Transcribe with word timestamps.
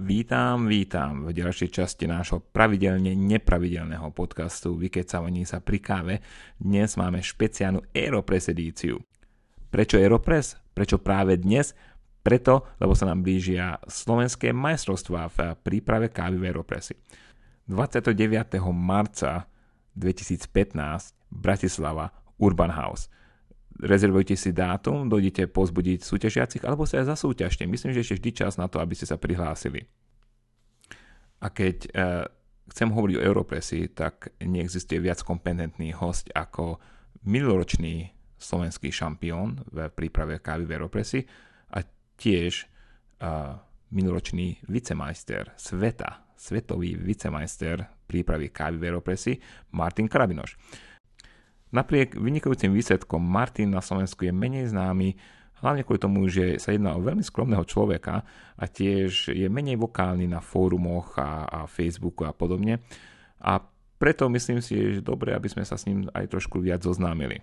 Vítam, 0.00 0.64
vítam 0.64 1.28
v 1.28 1.36
ďalšej 1.36 1.76
časti 1.76 2.08
nášho 2.08 2.40
pravidelne 2.40 3.12
nepravidelného 3.12 4.08
podcastu 4.16 4.72
Vykecavaní 4.72 5.44
sa 5.44 5.60
pri 5.60 5.76
káve. 5.76 6.14
Dnes 6.56 6.96
máme 6.96 7.20
špeciálnu 7.20 7.84
Aeropress 7.92 8.48
edíciu. 8.48 8.96
Prečo 9.68 10.00
Aeropress? 10.00 10.56
Prečo 10.72 10.96
práve 11.04 11.36
dnes? 11.36 11.76
Preto, 12.24 12.64
lebo 12.80 12.96
sa 12.96 13.12
nám 13.12 13.20
blížia 13.20 13.76
slovenské 13.84 14.56
majstrovstvá 14.56 15.22
v 15.36 15.38
príprave 15.60 16.08
kávy 16.08 16.40
v 16.40 16.48
Aeropressy. 16.48 16.96
29. 17.68 18.56
marca 18.72 19.52
2015 20.00 20.48
Bratislava 21.28 22.08
Urban 22.40 22.72
House 22.72 23.12
rezervujte 23.80 24.36
si 24.36 24.52
dátum, 24.52 25.08
dojdete 25.08 25.48
pozbudiť 25.48 26.04
súťažiacich 26.04 26.62
alebo 26.64 26.84
sa 26.84 27.00
aj 27.00 27.16
zasúťažte. 27.16 27.64
Myslím, 27.64 27.96
že 27.96 28.04
ešte 28.04 28.16
vždy 28.20 28.30
čas 28.32 28.54
na 28.60 28.68
to, 28.68 28.78
aby 28.78 28.94
ste 28.94 29.08
sa 29.08 29.16
prihlásili. 29.16 29.88
A 31.40 31.48
keď 31.48 31.76
e, 31.84 31.90
chcem 32.68 32.88
hovoriť 32.92 33.16
o 33.16 33.24
Europresi, 33.24 33.88
tak 33.90 34.36
neexistuje 34.44 35.00
viac 35.00 35.24
kompetentný 35.24 35.96
host 35.96 36.28
ako 36.36 36.76
minuloročný 37.24 38.12
slovenský 38.40 38.92
šampión 38.92 39.60
v 39.68 39.88
príprave 39.92 40.40
kávy 40.40 40.64
v 40.64 40.74
Europresi 40.76 41.20
a 41.72 41.80
tiež 42.20 42.52
e, 42.60 42.66
minuloročný 43.90 44.64
vicemajster 44.68 45.56
sveta, 45.56 46.28
svetový 46.36 46.96
vicemajster 46.96 48.04
prípravy 48.04 48.52
kávy 48.52 48.76
v 48.80 48.86
Europresi 48.90 49.32
Martin 49.76 50.08
Karabinoš. 50.08 50.56
Napriek 51.70 52.18
vynikajúcim 52.18 52.74
výsledkom 52.74 53.22
Martin 53.22 53.70
na 53.70 53.78
Slovensku 53.78 54.26
je 54.26 54.34
menej 54.34 54.74
známy, 54.74 55.14
hlavne 55.62 55.86
kvôli 55.86 56.00
tomu, 56.02 56.26
že 56.26 56.58
sa 56.58 56.74
jedná 56.74 56.96
o 56.96 57.04
veľmi 57.04 57.22
skromného 57.22 57.62
človeka 57.62 58.26
a 58.58 58.64
tiež 58.66 59.30
je 59.30 59.46
menej 59.46 59.78
vokálny 59.78 60.26
na 60.26 60.42
fórumoch 60.42 61.14
a, 61.20 61.46
a 61.46 61.58
Facebooku 61.70 62.26
a 62.26 62.34
podobne. 62.34 62.82
A 63.38 63.62
preto 64.00 64.26
myslím 64.32 64.64
si, 64.64 64.74
že 64.74 64.98
je 64.98 65.04
dobré, 65.04 65.36
aby 65.36 65.46
sme 65.46 65.62
sa 65.62 65.76
s 65.76 65.84
ním 65.84 66.08
aj 66.10 66.32
trošku 66.32 66.58
viac 66.58 66.80
zoznámili. 66.80 67.38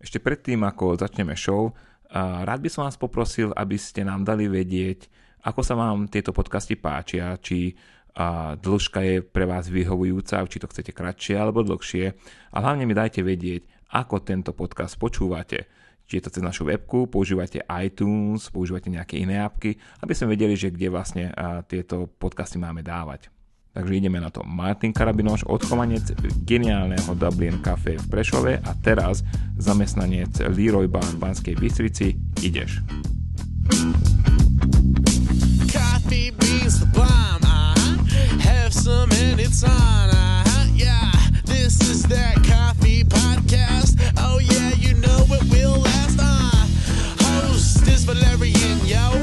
Ešte 0.00 0.18
predtým, 0.18 0.64
ako 0.64 0.96
začneme 0.96 1.36
show, 1.36 1.70
rád 2.12 2.60
by 2.64 2.68
som 2.72 2.88
vás 2.88 2.96
poprosil, 2.96 3.52
aby 3.52 3.76
ste 3.76 4.02
nám 4.02 4.24
dali 4.24 4.48
vedieť, 4.48 5.06
ako 5.46 5.60
sa 5.62 5.78
vám 5.78 6.10
tieto 6.10 6.34
podcasty 6.34 6.74
páčia, 6.74 7.36
či 7.38 7.76
a 8.16 8.56
dĺžka 8.56 9.00
je 9.04 9.16
pre 9.20 9.44
vás 9.44 9.68
vyhovujúca, 9.68 10.48
či 10.48 10.56
to 10.56 10.72
chcete 10.72 10.96
kratšie 10.96 11.36
alebo 11.36 11.60
dlhšie. 11.60 12.16
A 12.50 12.56
hlavne 12.64 12.88
mi 12.88 12.96
dajte 12.96 13.20
vedieť, 13.20 13.92
ako 13.92 14.24
tento 14.24 14.56
podcast 14.56 14.96
počúvate. 14.96 15.68
Či 16.06 16.18
je 16.18 16.22
to 16.24 16.32
cez 16.32 16.42
našu 16.42 16.64
webku, 16.64 17.10
používate 17.10 17.66
iTunes, 17.82 18.48
používate 18.48 18.88
nejaké 18.88 19.20
iné 19.20 19.42
apky, 19.42 19.76
aby 20.00 20.12
sme 20.16 20.38
vedeli, 20.38 20.56
že 20.56 20.72
kde 20.72 20.88
vlastne 20.88 21.34
tieto 21.66 22.06
podcasty 22.06 22.56
máme 22.56 22.80
dávať. 22.80 23.28
Takže 23.76 23.92
ideme 23.92 24.16
na 24.16 24.32
to. 24.32 24.40
Martin 24.46 24.94
Karabinoš, 24.94 25.44
odchovanec 25.44 26.16
geniálneho 26.46 27.12
Dublin 27.12 27.60
Café 27.60 28.00
v 28.00 28.06
Prešove 28.08 28.64
a 28.64 28.72
teraz 28.80 29.20
zamestnanec 29.60 30.46
Leroy 30.48 30.88
Bar 30.88 31.04
v 31.04 31.20
Banskej 31.20 31.54
Bystrici. 31.60 32.16
Ideš. 32.40 32.80
Coffee 35.68 36.32
beans 36.32 36.80
bomb. 36.96 37.45
Have 38.66 38.74
some 38.74 39.08
and 39.12 39.38
it's 39.38 39.62
on. 39.62 39.70
Uh-huh, 40.10 40.66
yeah, 40.74 41.12
this 41.44 41.80
is 41.88 42.02
that 42.02 42.34
coffee 42.42 43.04
podcast. 43.04 43.94
Oh 44.18 44.40
yeah, 44.40 44.70
you 44.74 44.94
know 44.94 45.22
it 45.30 45.44
will 45.52 45.78
last. 45.78 46.18
Uh, 46.18 46.66
host 47.22 47.86
is 47.86 48.02
Valerian, 48.02 48.78
yo. 48.82 49.22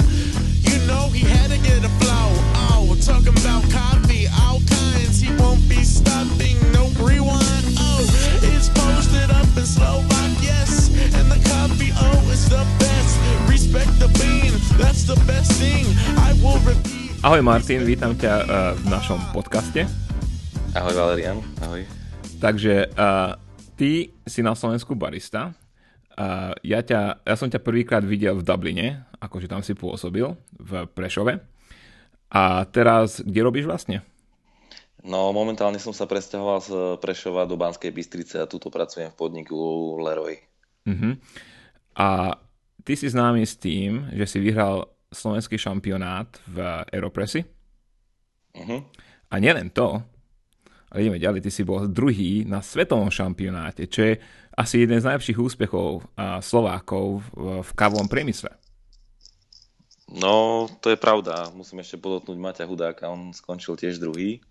You 0.64 0.80
know 0.88 1.09
he 1.11 1.27
had 1.27 1.52
to 1.52 1.58
get 1.58 1.83
a 1.83 1.91
flow. 1.99 2.30
Oh, 2.71 2.95
talking 3.03 3.36
about 3.44 3.69
coffee, 3.69 4.27
all 4.47 4.61
kinds. 4.64 5.19
He 5.19 5.36
won't 5.36 5.67
be 5.67 5.83
stopping, 5.83 6.55
no 6.71 6.88
rewind. 7.03 7.66
Oh, 7.83 7.99
it's 8.44 8.69
posted 8.69 9.30
up 9.30 9.49
in 9.58 9.65
Slovak, 9.65 10.32
yes. 10.39 10.87
And 11.20 11.27
the 11.30 11.39
coffee, 11.52 11.92
oh, 11.92 12.32
is 12.32 12.48
the 12.48 12.64
best. 12.80 13.20
Respect 13.49 13.92
the 13.99 14.08
bean, 14.23 14.53
that's 14.80 15.03
the 15.03 15.20
best 15.27 15.52
thing. 15.59 15.86
I 16.15 16.32
will 16.42 16.59
repeat. 16.59 17.02
Ahoj 17.23 17.39
Martin, 17.39 17.88
vítam 17.88 18.11
ťa 18.20 18.34
uh, 18.36 18.45
v 18.84 18.92
našom 18.92 19.16
podcaste. 19.32 19.88
Ahoj 20.76 20.92
Valerian, 20.92 21.39
ahoj. 21.64 21.88
Takže 22.44 22.92
uh, 23.00 23.39
ty 23.80 24.11
si 24.28 24.44
na 24.44 24.52
Slovensku 24.52 24.92
barista. 24.92 25.56
Uh, 26.20 26.52
ja, 26.67 26.83
ťa, 26.83 27.23
ja 27.23 27.36
som 27.39 27.48
ťa 27.48 27.64
prvýkrát 27.64 28.04
videl 28.04 28.36
v 28.36 28.44
Dubline, 28.44 29.08
akože 29.23 29.48
tam 29.48 29.64
si 29.64 29.72
pôsobil, 29.72 30.36
v 30.52 30.83
Prešove. 30.92 31.39
A 32.28 32.67
teraz, 32.67 33.23
kde 33.23 33.39
robíš 33.39 33.72
vlastne? 33.72 34.04
No, 35.00 35.32
momentálne 35.32 35.80
som 35.80 35.95
sa 35.95 36.04
presťahoval 36.04 36.60
z 36.60 36.72
Prešova 37.00 37.48
do 37.48 37.56
Banskej 37.56 37.95
Bystrice 37.95 38.44
a 38.44 38.52
tuto 38.52 38.67
pracujem 38.67 39.08
v 39.08 39.16
podniku 39.16 39.56
Leroy. 40.04 40.44
Uh-huh. 40.92 41.16
A 41.95 42.36
ty 42.83 43.00
si 43.00 43.08
známy 43.08 43.48
s 43.48 43.56
tým, 43.56 44.12
že 44.12 44.28
si 44.28 44.44
vyhral 44.44 44.92
slovenský 45.14 45.56
šampionát 45.56 46.28
v 46.50 46.58
Aeropressy. 46.92 47.46
Uh-huh. 48.54 48.82
A 49.30 49.36
nielen 49.42 49.70
to, 49.70 50.02
ale 50.94 50.98
ideme 51.02 51.18
ďalej, 51.18 51.42
ty 51.46 51.50
si 51.50 51.66
bol 51.66 51.90
druhý 51.90 52.46
na 52.46 52.62
svetovom 52.62 53.10
šampionáte, 53.10 53.90
čo 53.90 54.14
je 54.14 54.14
asi 54.54 54.86
jeden 54.86 55.02
z 55.02 55.10
najlepších 55.10 55.42
úspechov 55.42 56.06
Slovákov 56.46 57.26
v, 57.34 57.70
kávovom 57.74 58.06
priemysle. 58.06 58.54
No, 60.14 60.70
to 60.78 60.94
je 60.94 60.98
pravda. 61.02 61.50
Musím 61.58 61.82
ešte 61.82 61.98
podotknúť 61.98 62.38
Maťa 62.38 62.70
Hudáka, 62.70 63.10
on 63.10 63.34
skončil 63.34 63.74
tiež 63.74 63.98
druhý 63.98 64.45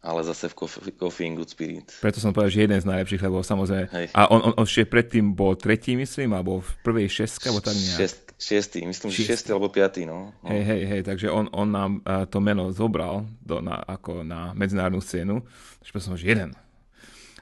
ale 0.00 0.24
zase 0.24 0.48
v 0.48 0.54
Coffee, 0.56 0.96
coffee 0.96 1.28
in 1.28 1.36
Good 1.36 1.52
Spirit. 1.52 1.92
Preto 2.00 2.24
som 2.24 2.32
povedal, 2.32 2.48
že 2.48 2.64
jeden 2.64 2.80
z 2.80 2.88
najlepších, 2.88 3.20
lebo 3.20 3.44
samozrejme... 3.44 3.84
Hej. 3.92 4.06
A 4.16 4.32
on, 4.32 4.40
on, 4.40 4.52
on 4.56 4.64
ešte 4.64 4.88
predtým 4.88 5.36
bol 5.36 5.60
tretí, 5.60 5.92
myslím, 5.92 6.32
alebo 6.32 6.64
v 6.64 6.70
prvej 6.80 7.08
šestke, 7.12 7.52
alebo 7.52 7.60
tak 7.60 7.76
nejak. 7.76 7.98
Šest, 8.00 8.29
šiestý, 8.40 8.88
myslím, 8.88 9.12
že 9.12 9.28
šiestý 9.28 9.52
alebo 9.52 9.68
piatý, 9.68 10.08
no. 10.08 10.32
no. 10.40 10.48
Hej, 10.48 10.64
hej, 10.64 10.82
hej, 10.88 11.02
takže 11.04 11.28
on, 11.28 11.52
on 11.52 11.68
nám 11.68 12.00
uh, 12.00 12.24
to 12.24 12.40
meno 12.40 12.72
zobral 12.72 13.28
do, 13.44 13.60
na, 13.60 13.76
ako 13.84 14.24
na 14.24 14.56
medzinárodnú 14.56 15.04
scénu. 15.04 15.44
Takže 15.84 16.00
som, 16.00 16.16
že 16.16 16.32
jeden. 16.32 16.56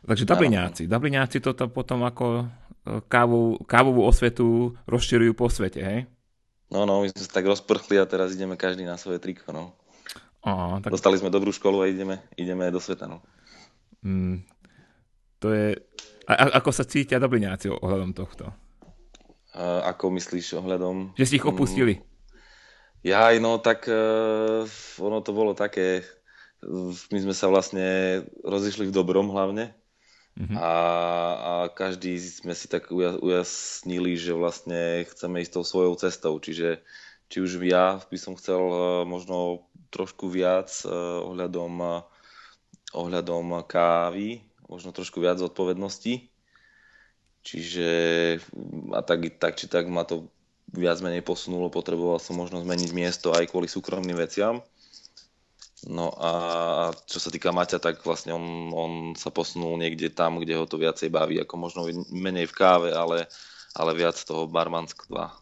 Takže 0.02 0.26
Dubliňáci. 0.26 0.90
Dubliňáci 0.90 1.38
toto 1.38 1.68
potom 1.68 2.00
ako 2.06 2.46
e, 2.86 3.02
kávu, 3.12 3.60
kávovú 3.68 4.08
osvetu 4.08 4.72
rozširujú 4.88 5.32
po 5.36 5.52
svete, 5.52 5.84
hej? 5.84 6.00
No, 6.72 6.88
no, 6.88 7.04
my 7.04 7.12
sme 7.12 7.22
sa 7.28 7.32
tak 7.40 7.44
rozprchli 7.44 8.00
a 8.00 8.08
teraz 8.08 8.32
ideme 8.32 8.56
každý 8.56 8.88
na 8.88 8.96
svoje 8.96 9.20
triko, 9.20 9.52
no. 9.52 9.76
Aha, 10.46 10.80
tak... 10.80 10.96
Dostali 10.96 11.20
sme 11.20 11.28
dobrú 11.28 11.52
školu 11.52 11.84
a 11.84 11.90
ideme, 11.90 12.24
ideme 12.40 12.72
do 12.72 12.80
sveta. 12.80 13.04
No. 13.04 13.20
Mm, 14.00 14.46
to 15.42 15.52
je... 15.52 15.76
A, 16.24 16.32
a, 16.32 16.44
ako 16.62 16.70
sa 16.72 16.88
cítia 16.88 17.20
Dubliňáci 17.20 17.68
ohľadom 17.68 18.16
tohto? 18.16 18.48
Ako 19.56 20.12
myslíš 20.12 20.60
ohľadom... 20.60 21.16
Že 21.16 21.24
ste 21.24 21.38
ich 21.40 21.48
opustili? 21.48 21.94
Mm, 21.98 22.04
jaj, 23.06 23.34
no 23.40 23.58
tak 23.58 23.88
uh, 23.88 24.68
ono 25.00 25.18
to 25.24 25.32
bolo 25.32 25.56
také... 25.56 26.04
My 27.14 27.18
sme 27.22 27.34
sa 27.34 27.46
vlastne 27.46 28.20
rozišli 28.42 28.90
v 28.90 28.96
dobrom 28.96 29.30
hlavne. 29.30 29.72
Uh-huh. 30.38 30.54
A, 30.58 30.72
a 31.38 31.52
každý 31.70 32.18
sme 32.18 32.54
si 32.54 32.66
tak 32.66 32.90
ujasnili, 32.94 34.18
že 34.18 34.34
vlastne 34.34 35.06
chceme 35.06 35.42
ísť 35.42 35.54
tou 35.54 35.64
svojou 35.66 35.94
cestou. 35.98 36.34
Čiže 36.38 36.82
či 37.30 37.42
už 37.42 37.62
ja 37.62 38.02
by 38.02 38.18
som 38.18 38.34
chcel 38.34 38.58
uh, 38.58 39.02
možno 39.06 39.68
trošku 39.90 40.28
viac 40.28 40.68
eh, 40.84 40.92
ohľadom, 41.24 42.04
ohľadom 42.92 43.64
kávy, 43.64 44.44
možno 44.68 44.92
trošku 44.92 45.20
viac 45.20 45.40
zodpovednosti. 45.40 46.28
Čiže 47.42 47.88
a 48.92 49.00
tak, 49.00 49.40
tak 49.40 49.56
či 49.56 49.70
tak 49.70 49.88
ma 49.88 50.04
to 50.04 50.28
viac 50.74 51.00
menej 51.00 51.24
posunulo, 51.24 51.72
potreboval 51.72 52.20
som 52.20 52.36
možno 52.36 52.60
zmeniť 52.60 52.90
miesto 52.92 53.32
aj 53.32 53.48
kvôli 53.48 53.70
súkromným 53.70 54.18
veciam. 54.20 54.60
No 55.86 56.10
a 56.18 56.30
čo 57.06 57.22
sa 57.22 57.30
týka 57.30 57.54
Maťa, 57.54 57.78
tak 57.78 58.02
vlastne 58.02 58.34
on, 58.34 58.74
on 58.74 58.92
sa 59.14 59.30
posunul 59.30 59.78
niekde 59.78 60.10
tam, 60.10 60.42
kde 60.42 60.58
ho 60.58 60.66
to 60.66 60.74
viacej 60.74 61.06
baví, 61.06 61.38
ako 61.38 61.54
možno 61.54 61.80
menej 62.10 62.50
v 62.50 62.56
káve, 62.58 62.90
ale, 62.90 63.30
ale 63.78 63.90
viac 63.94 64.18
toho 64.18 64.50
barmanskva. 64.50 65.38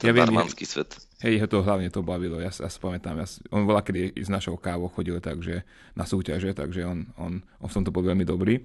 Ten 0.00 0.10
ja 0.10 0.16
barmanský 0.16 0.66
viem, 0.66 0.72
svet. 0.72 0.90
Hej, 1.22 1.46
to 1.46 1.62
hlavne 1.62 1.92
to 1.92 2.02
bavilo, 2.02 2.42
ja, 2.42 2.50
si 2.50 2.80
pamätám, 2.80 3.20
ja, 3.20 3.28
on 3.52 3.68
bola 3.68 3.84
kedy 3.84 4.16
s 4.16 4.32
našou 4.32 4.56
kávou 4.58 4.90
chodil 4.90 5.20
takže, 5.22 5.62
na 5.94 6.08
súťaže, 6.08 6.50
takže 6.56 6.82
on, 6.82 7.06
on, 7.20 7.44
on 7.60 7.68
v 7.68 7.76
tomto 7.76 7.94
bol 7.94 8.02
veľmi 8.02 8.26
dobrý. 8.26 8.64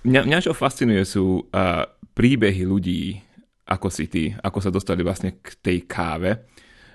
Mňa, 0.00 0.24
mňa 0.24 0.38
čo 0.40 0.56
fascinuje 0.56 1.04
sú 1.04 1.44
uh, 1.44 1.84
príbehy 2.16 2.64
ľudí, 2.64 3.20
ako 3.68 3.88
si 3.92 4.08
ty, 4.08 4.32
ako 4.32 4.58
sa 4.64 4.72
dostali 4.72 5.04
vlastne 5.04 5.36
k 5.44 5.52
tej 5.60 5.84
káve. 5.84 6.48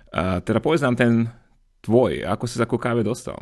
Uh, 0.10 0.42
teda 0.42 0.58
povedz 0.58 0.82
nám 0.82 0.98
ten 0.98 1.30
tvoj, 1.86 2.26
ako 2.26 2.50
si 2.50 2.58
sa 2.58 2.66
ku 2.66 2.82
káve 2.82 3.06
dostal? 3.06 3.38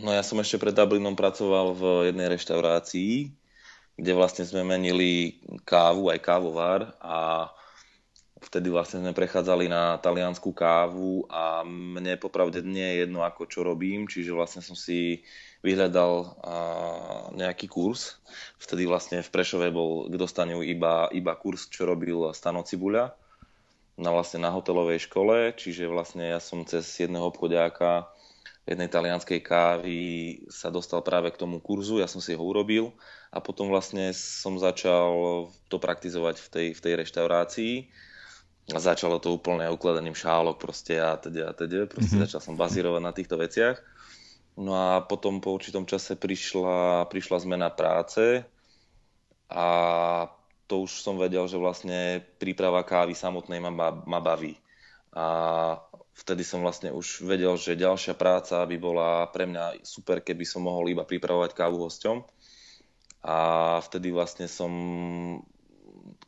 No 0.00 0.08
ja 0.08 0.24
som 0.24 0.40
ešte 0.40 0.56
pred 0.56 0.72
Dublinom 0.72 1.12
pracoval 1.12 1.76
v 1.76 1.82
jednej 2.08 2.32
reštaurácii, 2.32 3.28
kde 4.00 4.12
vlastne 4.16 4.48
sme 4.48 4.64
menili 4.64 5.44
kávu, 5.68 6.08
aj 6.08 6.24
kávovár 6.24 6.96
a 6.96 7.52
vtedy 8.40 8.72
vlastne 8.72 9.04
sme 9.04 9.12
prechádzali 9.12 9.68
na 9.68 10.00
taliansku 10.00 10.48
kávu 10.56 11.28
a 11.28 11.60
mne 11.68 12.16
popravde 12.16 12.64
nie 12.64 12.88
je 12.88 13.00
jedno 13.04 13.20
ako 13.20 13.44
čo 13.44 13.60
robím, 13.68 14.08
čiže 14.08 14.32
vlastne 14.32 14.64
som 14.64 14.72
si 14.72 15.28
vyhľadal 15.62 16.42
nejaký 17.38 17.70
kurz. 17.70 18.18
Vtedy 18.58 18.84
vlastne 18.86 19.22
v 19.22 19.32
Prešove 19.32 19.70
bol 19.70 20.10
k 20.10 20.14
dostaniu 20.18 20.60
iba, 20.60 21.06
iba 21.14 21.32
kurz, 21.38 21.70
čo 21.70 21.86
robil 21.86 22.34
Stano 22.34 22.66
Cibuľa 22.66 23.14
na, 23.98 24.10
vlastne 24.10 24.42
na 24.42 24.50
hotelovej 24.50 25.06
škole, 25.06 25.54
čiže 25.54 25.86
vlastne 25.86 26.34
ja 26.34 26.40
som 26.42 26.64
cez 26.66 26.84
jedného 26.98 27.28
obchodiáka 27.28 28.10
jednej 28.62 28.86
talianskej 28.86 29.42
kávy 29.42 29.98
sa 30.46 30.70
dostal 30.70 31.02
práve 31.02 31.34
k 31.34 31.40
tomu 31.40 31.58
kurzu, 31.58 31.98
ja 31.98 32.06
som 32.06 32.22
si 32.22 32.30
ho 32.30 32.42
urobil 32.42 32.94
a 33.34 33.42
potom 33.42 33.66
vlastne 33.66 34.14
som 34.14 34.54
začal 34.54 35.50
to 35.66 35.76
praktizovať 35.82 36.38
v 36.38 36.48
tej, 36.48 36.66
v 36.78 36.80
tej 36.80 36.94
reštaurácii 37.02 37.74
a 38.70 38.78
začalo 38.78 39.18
to 39.18 39.34
úplne 39.34 39.66
ukladaním 39.66 40.14
šálok 40.14 40.62
proste 40.62 40.94
a 41.02 41.18
teda 41.18 41.50
a 41.50 41.52
teda, 41.52 41.90
proste 41.90 42.14
mm-hmm. 42.14 42.30
začal 42.30 42.40
som 42.40 42.54
bazírovať 42.54 43.02
na 43.02 43.10
týchto 43.10 43.34
veciach. 43.34 43.82
No 44.52 44.76
a 44.76 45.00
potom 45.00 45.40
po 45.40 45.56
určitom 45.56 45.88
čase 45.88 46.12
prišla, 46.12 47.08
prišla 47.08 47.36
zmena 47.40 47.72
práce 47.72 48.44
a 49.48 49.66
to 50.68 50.84
už 50.84 51.04
som 51.04 51.16
vedel, 51.16 51.44
že 51.48 51.60
vlastne 51.60 52.24
príprava 52.40 52.84
kávy 52.84 53.16
samotnej 53.16 53.60
ma, 53.60 53.72
ma 53.92 54.20
baví. 54.20 54.56
A 55.12 55.76
vtedy 56.16 56.44
som 56.44 56.64
vlastne 56.64 56.92
už 56.92 57.24
vedel, 57.24 57.52
že 57.60 57.76
ďalšia 57.76 58.16
práca 58.16 58.64
by 58.64 58.76
bola 58.80 59.28
pre 59.28 59.44
mňa 59.44 59.84
super, 59.84 60.24
keby 60.24 60.44
som 60.48 60.64
mohol 60.64 60.88
iba 60.88 61.04
pripravovať 61.04 61.52
kávu 61.52 61.84
hosťom. 61.84 62.24
A 63.28 63.36
vtedy 63.84 64.08
vlastne 64.08 64.48
som 64.48 64.72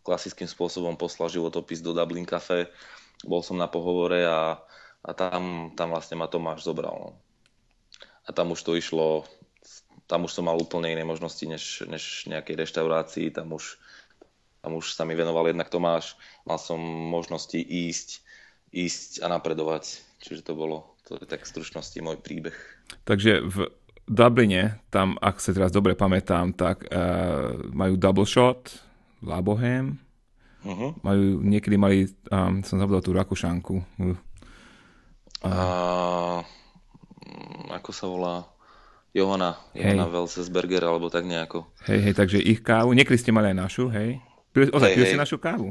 klasickým 0.04 0.46
spôsobom 0.46 1.00
poslal 1.00 1.32
životopis 1.32 1.80
do 1.80 1.96
Dublin 1.96 2.28
Cafe. 2.28 2.68
Bol 3.24 3.40
som 3.40 3.56
na 3.56 3.68
pohovore 3.68 4.20
a, 4.28 4.60
a 5.00 5.10
tam, 5.16 5.72
tam 5.72 5.96
vlastne 5.96 6.20
ma 6.20 6.28
Tomáš 6.28 6.68
zobral. 6.68 6.92
No. 6.92 7.23
A 8.24 8.30
tam 8.32 8.56
už 8.56 8.60
to 8.64 8.72
išlo, 8.76 9.28
tam 10.08 10.24
už 10.24 10.32
som 10.32 10.48
mal 10.48 10.56
úplne 10.56 10.92
iné 10.92 11.04
možnosti 11.04 11.44
než, 11.44 11.84
než 11.88 12.24
nejakej 12.28 12.56
reštaurácii, 12.64 13.28
tam 13.32 13.52
už, 13.52 13.76
tam 14.64 14.80
už 14.80 14.96
sa 14.96 15.04
mi 15.04 15.12
venoval 15.12 15.48
jednak 15.48 15.68
Tomáš, 15.68 16.16
mal 16.48 16.56
som 16.56 16.80
možnosti 17.10 17.56
ísť, 17.60 18.24
ísť 18.72 19.20
a 19.24 19.28
napredovať. 19.28 20.00
Čiže 20.24 20.40
to 20.48 20.56
bolo, 20.56 20.96
to 21.04 21.20
je 21.20 21.28
tak 21.28 21.44
v 21.44 21.52
stručnosti 21.52 21.98
môj 22.00 22.16
príbeh. 22.16 22.56
Takže 23.04 23.44
v 23.44 23.68
Dubline, 24.04 24.80
tam, 24.92 25.16
ak 25.20 25.40
sa 25.40 25.56
teraz 25.56 25.72
dobre 25.72 25.96
pamätám, 25.96 26.52
tak 26.52 26.84
uh, 26.88 27.56
majú 27.72 27.96
double 27.96 28.28
shot, 28.28 28.72
La 29.24 29.40
Bohème. 29.40 30.00
Uh-huh. 30.64 30.96
Majú, 31.04 31.44
niekedy 31.44 31.76
mali, 31.76 32.08
um, 32.32 32.64
som 32.64 32.80
zabudol 32.80 33.04
tú 33.04 33.12
Rakúšanku. 33.12 33.84
Uh. 34.00 34.16
A, 35.44 35.52
ako 37.70 37.90
sa 37.90 38.06
volá? 38.06 38.36
Johana, 39.14 39.54
Johana 39.70 40.10
Welsesberger, 40.10 40.82
alebo 40.82 41.06
tak 41.06 41.22
nejako. 41.22 41.70
Hej, 41.86 42.10
hej, 42.10 42.14
takže 42.18 42.38
ich 42.42 42.58
kávu, 42.66 42.98
niekedy 42.98 43.14
ste 43.14 43.30
mali 43.30 43.54
aj 43.54 43.58
našu, 43.62 43.86
hej? 43.86 44.18
Ozaj, 44.58 44.90
hej, 44.90 44.96
pil 44.98 45.06
hej. 45.06 45.12
si 45.14 45.18
našu 45.22 45.38
kávu? 45.38 45.70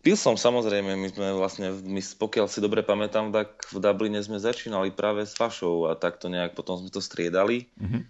Pil 0.00 0.16
som 0.16 0.32
samozrejme, 0.40 0.96
my 0.96 1.08
sme 1.12 1.36
vlastne, 1.36 1.68
my, 1.84 2.00
pokiaľ 2.00 2.48
si 2.48 2.64
dobre 2.64 2.80
pamätám, 2.80 3.28
tak 3.28 3.60
v 3.68 3.76
Dubline 3.84 4.24
sme 4.24 4.40
začínali 4.40 4.88
práve 4.88 5.28
s 5.28 5.36
vašou 5.36 5.92
a 5.92 6.00
takto 6.00 6.32
nejak 6.32 6.56
potom 6.56 6.80
sme 6.80 6.88
to 6.88 7.04
striedali. 7.04 7.68
Uh-huh. 7.76 8.00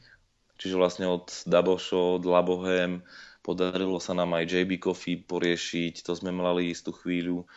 Čiže 0.62 0.78
vlastne 0.78 1.10
od 1.10 1.26
Double 1.50 1.82
Shot, 1.82 2.22
Labohem, 2.22 3.02
Podarilo 3.40 3.96
sa 3.98 4.12
nám 4.12 4.36
aj 4.36 4.52
JB 4.52 4.78
Coffee 4.78 5.16
poriešiť, 5.16 6.04
to 6.04 6.12
sme 6.12 6.28
mali 6.28 6.70
istú 6.70 6.92
chvíľu. 6.92 7.48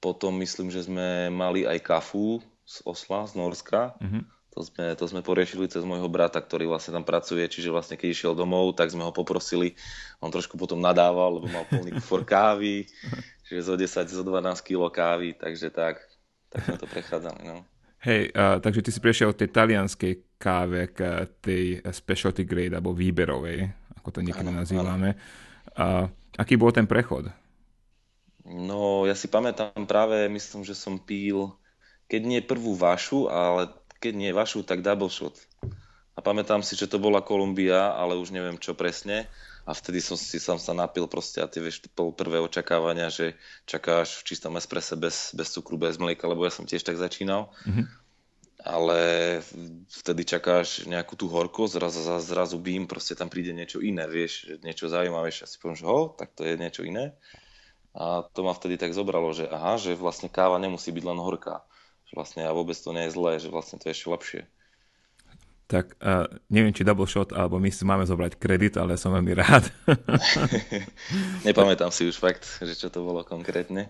Potom 0.00 0.32
myslím, 0.40 0.72
že 0.72 0.88
sme 0.88 1.28
mali 1.28 1.68
aj 1.68 1.84
kafu 1.84 2.40
z 2.70 2.86
Osla, 2.86 3.26
z 3.26 3.34
Norska. 3.34 3.98
Mm-hmm. 3.98 4.22
To 4.50 4.60
sme, 4.66 4.86
to 4.98 5.04
sme 5.06 5.20
poriešili 5.22 5.70
cez 5.70 5.86
môjho 5.86 6.10
brata, 6.10 6.38
ktorý 6.42 6.66
vlastne 6.70 6.94
tam 6.94 7.06
pracuje, 7.06 7.42
čiže 7.46 7.70
vlastne 7.70 7.94
keď 7.94 8.08
išiel 8.10 8.32
domov, 8.34 8.74
tak 8.74 8.90
sme 8.90 9.06
ho 9.06 9.14
poprosili, 9.14 9.78
on 10.18 10.30
trošku 10.30 10.58
potom 10.58 10.82
nadával, 10.82 11.38
lebo 11.38 11.46
mal 11.50 11.62
plný 11.70 11.94
kufor 12.02 12.26
kávy, 12.26 12.86
čiže 13.46 13.62
zo 13.62 13.74
10, 13.78 14.10
zo 14.10 14.22
12 14.26 14.66
kg 14.66 14.90
kávy, 14.90 15.38
takže 15.38 15.70
tak, 15.70 16.02
tak 16.50 16.66
sme 16.66 16.82
to 16.82 16.90
prechádzali. 16.90 17.46
No. 17.46 17.62
Hej, 18.02 18.34
uh, 18.34 18.58
takže 18.58 18.82
ty 18.82 18.90
si 18.90 18.98
prešiel 18.98 19.30
od 19.30 19.38
tej 19.38 19.54
talianskej 19.54 20.34
káve 20.34 20.90
k 20.90 21.30
tej 21.38 21.78
specialty 21.94 22.42
grade, 22.42 22.74
alebo 22.74 22.90
výberovej 22.90 23.70
ako 24.00 24.08
to 24.16 24.20
niekedy 24.24 24.48
ano, 24.48 24.64
nazývame. 24.64 25.20
A 25.76 26.08
aký 26.40 26.56
bol 26.56 26.72
ten 26.72 26.88
prechod? 26.88 27.28
No, 28.48 29.04
ja 29.04 29.12
si 29.12 29.28
pamätám 29.28 29.84
práve, 29.84 30.24
myslím, 30.32 30.64
že 30.64 30.72
som 30.72 30.96
pil, 30.96 31.52
keď 32.10 32.22
nie 32.26 32.40
prvú 32.42 32.74
vašu, 32.74 33.30
ale 33.30 33.70
keď 34.02 34.12
nie 34.18 34.34
vašu, 34.34 34.66
tak 34.66 34.82
double 34.82 35.08
shot. 35.08 35.38
A 36.18 36.20
pamätám 36.20 36.60
si, 36.66 36.74
že 36.74 36.90
to 36.90 36.98
bola 36.98 37.22
Kolumbia, 37.22 37.94
ale 37.94 38.18
už 38.18 38.34
neviem 38.34 38.58
čo 38.58 38.74
presne. 38.74 39.30
A 39.64 39.70
vtedy 39.70 40.02
som 40.02 40.18
si 40.18 40.42
sám 40.42 40.58
sa 40.58 40.74
napil 40.74 41.06
proste 41.06 41.38
a 41.38 41.46
tie 41.46 41.62
vieš, 41.62 41.86
prvé 41.94 42.42
očakávania, 42.42 43.06
že 43.12 43.38
čakáš 43.70 44.18
v 44.20 44.34
čistom 44.34 44.58
esprese 44.58 44.98
bez, 44.98 45.30
bez 45.30 45.54
cukru, 45.54 45.78
bez 45.78 45.96
mlieka, 46.02 46.26
lebo 46.26 46.42
ja 46.42 46.50
som 46.50 46.66
tiež 46.66 46.82
tak 46.82 46.98
začínal. 46.98 47.54
Mm-hmm 47.62 48.10
ale 48.64 49.40
vtedy 49.88 50.28
čakáš 50.28 50.84
nejakú 50.84 51.16
tú 51.16 51.32
horkosť, 51.32 51.80
zrazu, 51.80 52.00
zrazu 52.20 52.56
bím, 52.60 52.84
proste 52.84 53.16
tam 53.16 53.32
príde 53.32 53.56
niečo 53.56 53.80
iné, 53.80 54.04
vieš, 54.04 54.52
niečo 54.60 54.92
zaujímavé, 54.92 55.32
a 55.32 55.48
si 55.48 55.56
poviem, 55.56 55.80
že 55.80 55.88
ho, 55.88 56.12
tak 56.12 56.36
to 56.36 56.44
je 56.44 56.60
niečo 56.60 56.84
iné. 56.84 57.16
A 57.96 58.22
to 58.22 58.46
ma 58.46 58.54
vtedy 58.54 58.78
tak 58.78 58.94
zobralo, 58.94 59.34
že 59.34 59.48
aha, 59.50 59.80
že 59.80 59.98
vlastne 59.98 60.30
káva 60.30 60.60
nemusí 60.62 60.92
byť 60.94 61.04
len 61.08 61.18
horká. 61.18 61.64
Že 62.10 62.14
vlastne 62.18 62.42
a 62.42 62.50
vôbec 62.50 62.74
to 62.74 62.90
nie 62.90 63.06
je 63.06 63.14
zlé, 63.14 63.38
že 63.38 63.48
vlastne 63.54 63.78
to 63.78 63.86
je 63.86 63.94
ešte 63.94 64.10
lepšie. 64.10 64.42
Tak 65.70 65.94
uh, 66.02 66.26
neviem, 66.50 66.74
či 66.74 66.82
double 66.82 67.06
shot, 67.06 67.30
alebo 67.30 67.62
my 67.62 67.70
si 67.70 67.86
máme 67.86 68.02
zobrať 68.02 68.42
kredit, 68.42 68.74
ale 68.74 68.98
som 68.98 69.14
veľmi 69.14 69.32
rád. 69.38 69.70
Nepamätám 71.46 71.94
si 71.94 72.10
už 72.10 72.18
fakt, 72.18 72.42
že 72.58 72.74
čo 72.74 72.90
to 72.90 73.06
bolo 73.06 73.22
konkrétne. 73.22 73.86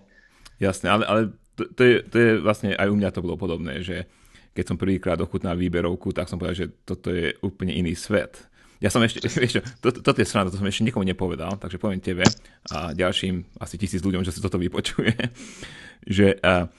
Jasné, 0.61 0.93
ale, 0.93 1.03
ale 1.09 1.21
to, 1.57 1.65
to, 1.73 1.81
je, 1.81 1.95
to 2.05 2.15
je 2.21 2.31
vlastne, 2.37 2.77
aj 2.77 2.85
u 2.85 2.95
mňa 3.01 3.09
to 3.09 3.25
bolo 3.25 3.33
podobné, 3.33 3.81
že 3.81 4.05
keď 4.53 4.63
som 4.69 4.77
prvýkrát 4.77 5.17
ochutnal 5.17 5.57
výberovku, 5.57 6.13
tak 6.13 6.29
som 6.29 6.37
povedal, 6.37 6.69
že 6.69 6.71
toto 6.85 7.09
je 7.09 7.33
úplne 7.41 7.73
iný 7.73 7.97
svet. 7.97 8.45
Ja 8.77 8.93
som 8.93 9.01
ešte, 9.01 9.25
vieš 9.41 9.57
čo, 9.57 9.61
to, 9.81 9.89
toto 10.05 10.21
je 10.21 10.27
strana, 10.29 10.53
to 10.53 10.61
som 10.61 10.69
ešte 10.69 10.85
nikomu 10.85 11.01
nepovedal, 11.01 11.57
takže 11.57 11.81
poviem 11.81 11.97
tebe 11.97 12.29
a 12.69 12.93
ďalším 12.93 13.57
asi 13.57 13.81
tisíc 13.81 14.05
ľuďom, 14.05 14.21
že 14.21 14.33
si 14.33 14.43
toto 14.43 14.61
vypočuje, 14.61 15.17
že 16.17 16.37
uh, 16.41 16.69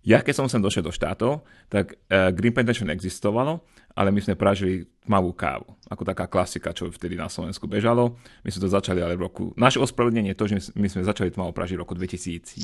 ja 0.00 0.24
keď 0.24 0.34
som 0.40 0.46
sem 0.48 0.64
došiel 0.64 0.80
do 0.80 0.92
štátov, 0.94 1.44
tak 1.68 2.00
uh, 2.08 2.32
Green 2.32 2.56
Plantation 2.56 2.88
existovalo, 2.88 3.60
ale 3.92 4.08
my 4.08 4.20
sme 4.24 4.38
pražili 4.38 4.88
tmavú 5.04 5.36
kávu, 5.36 5.66
ako 5.92 6.02
taká 6.08 6.24
klasika, 6.24 6.72
čo 6.72 6.88
vtedy 6.88 7.20
na 7.20 7.28
Slovensku 7.28 7.68
bežalo. 7.68 8.16
My 8.40 8.48
sme 8.48 8.64
to 8.64 8.70
začali 8.72 9.04
ale 9.04 9.18
v 9.18 9.28
roku... 9.28 9.42
Naše 9.60 9.82
ospravedlnenie 9.82 10.32
je 10.32 10.40
to, 10.40 10.46
že 10.48 10.56
my 10.78 10.88
sme 10.88 11.04
začali 11.04 11.28
tmavo 11.34 11.52
pražiť 11.52 11.76
v 11.76 11.82
roku 11.84 11.92
2001. 11.92 12.56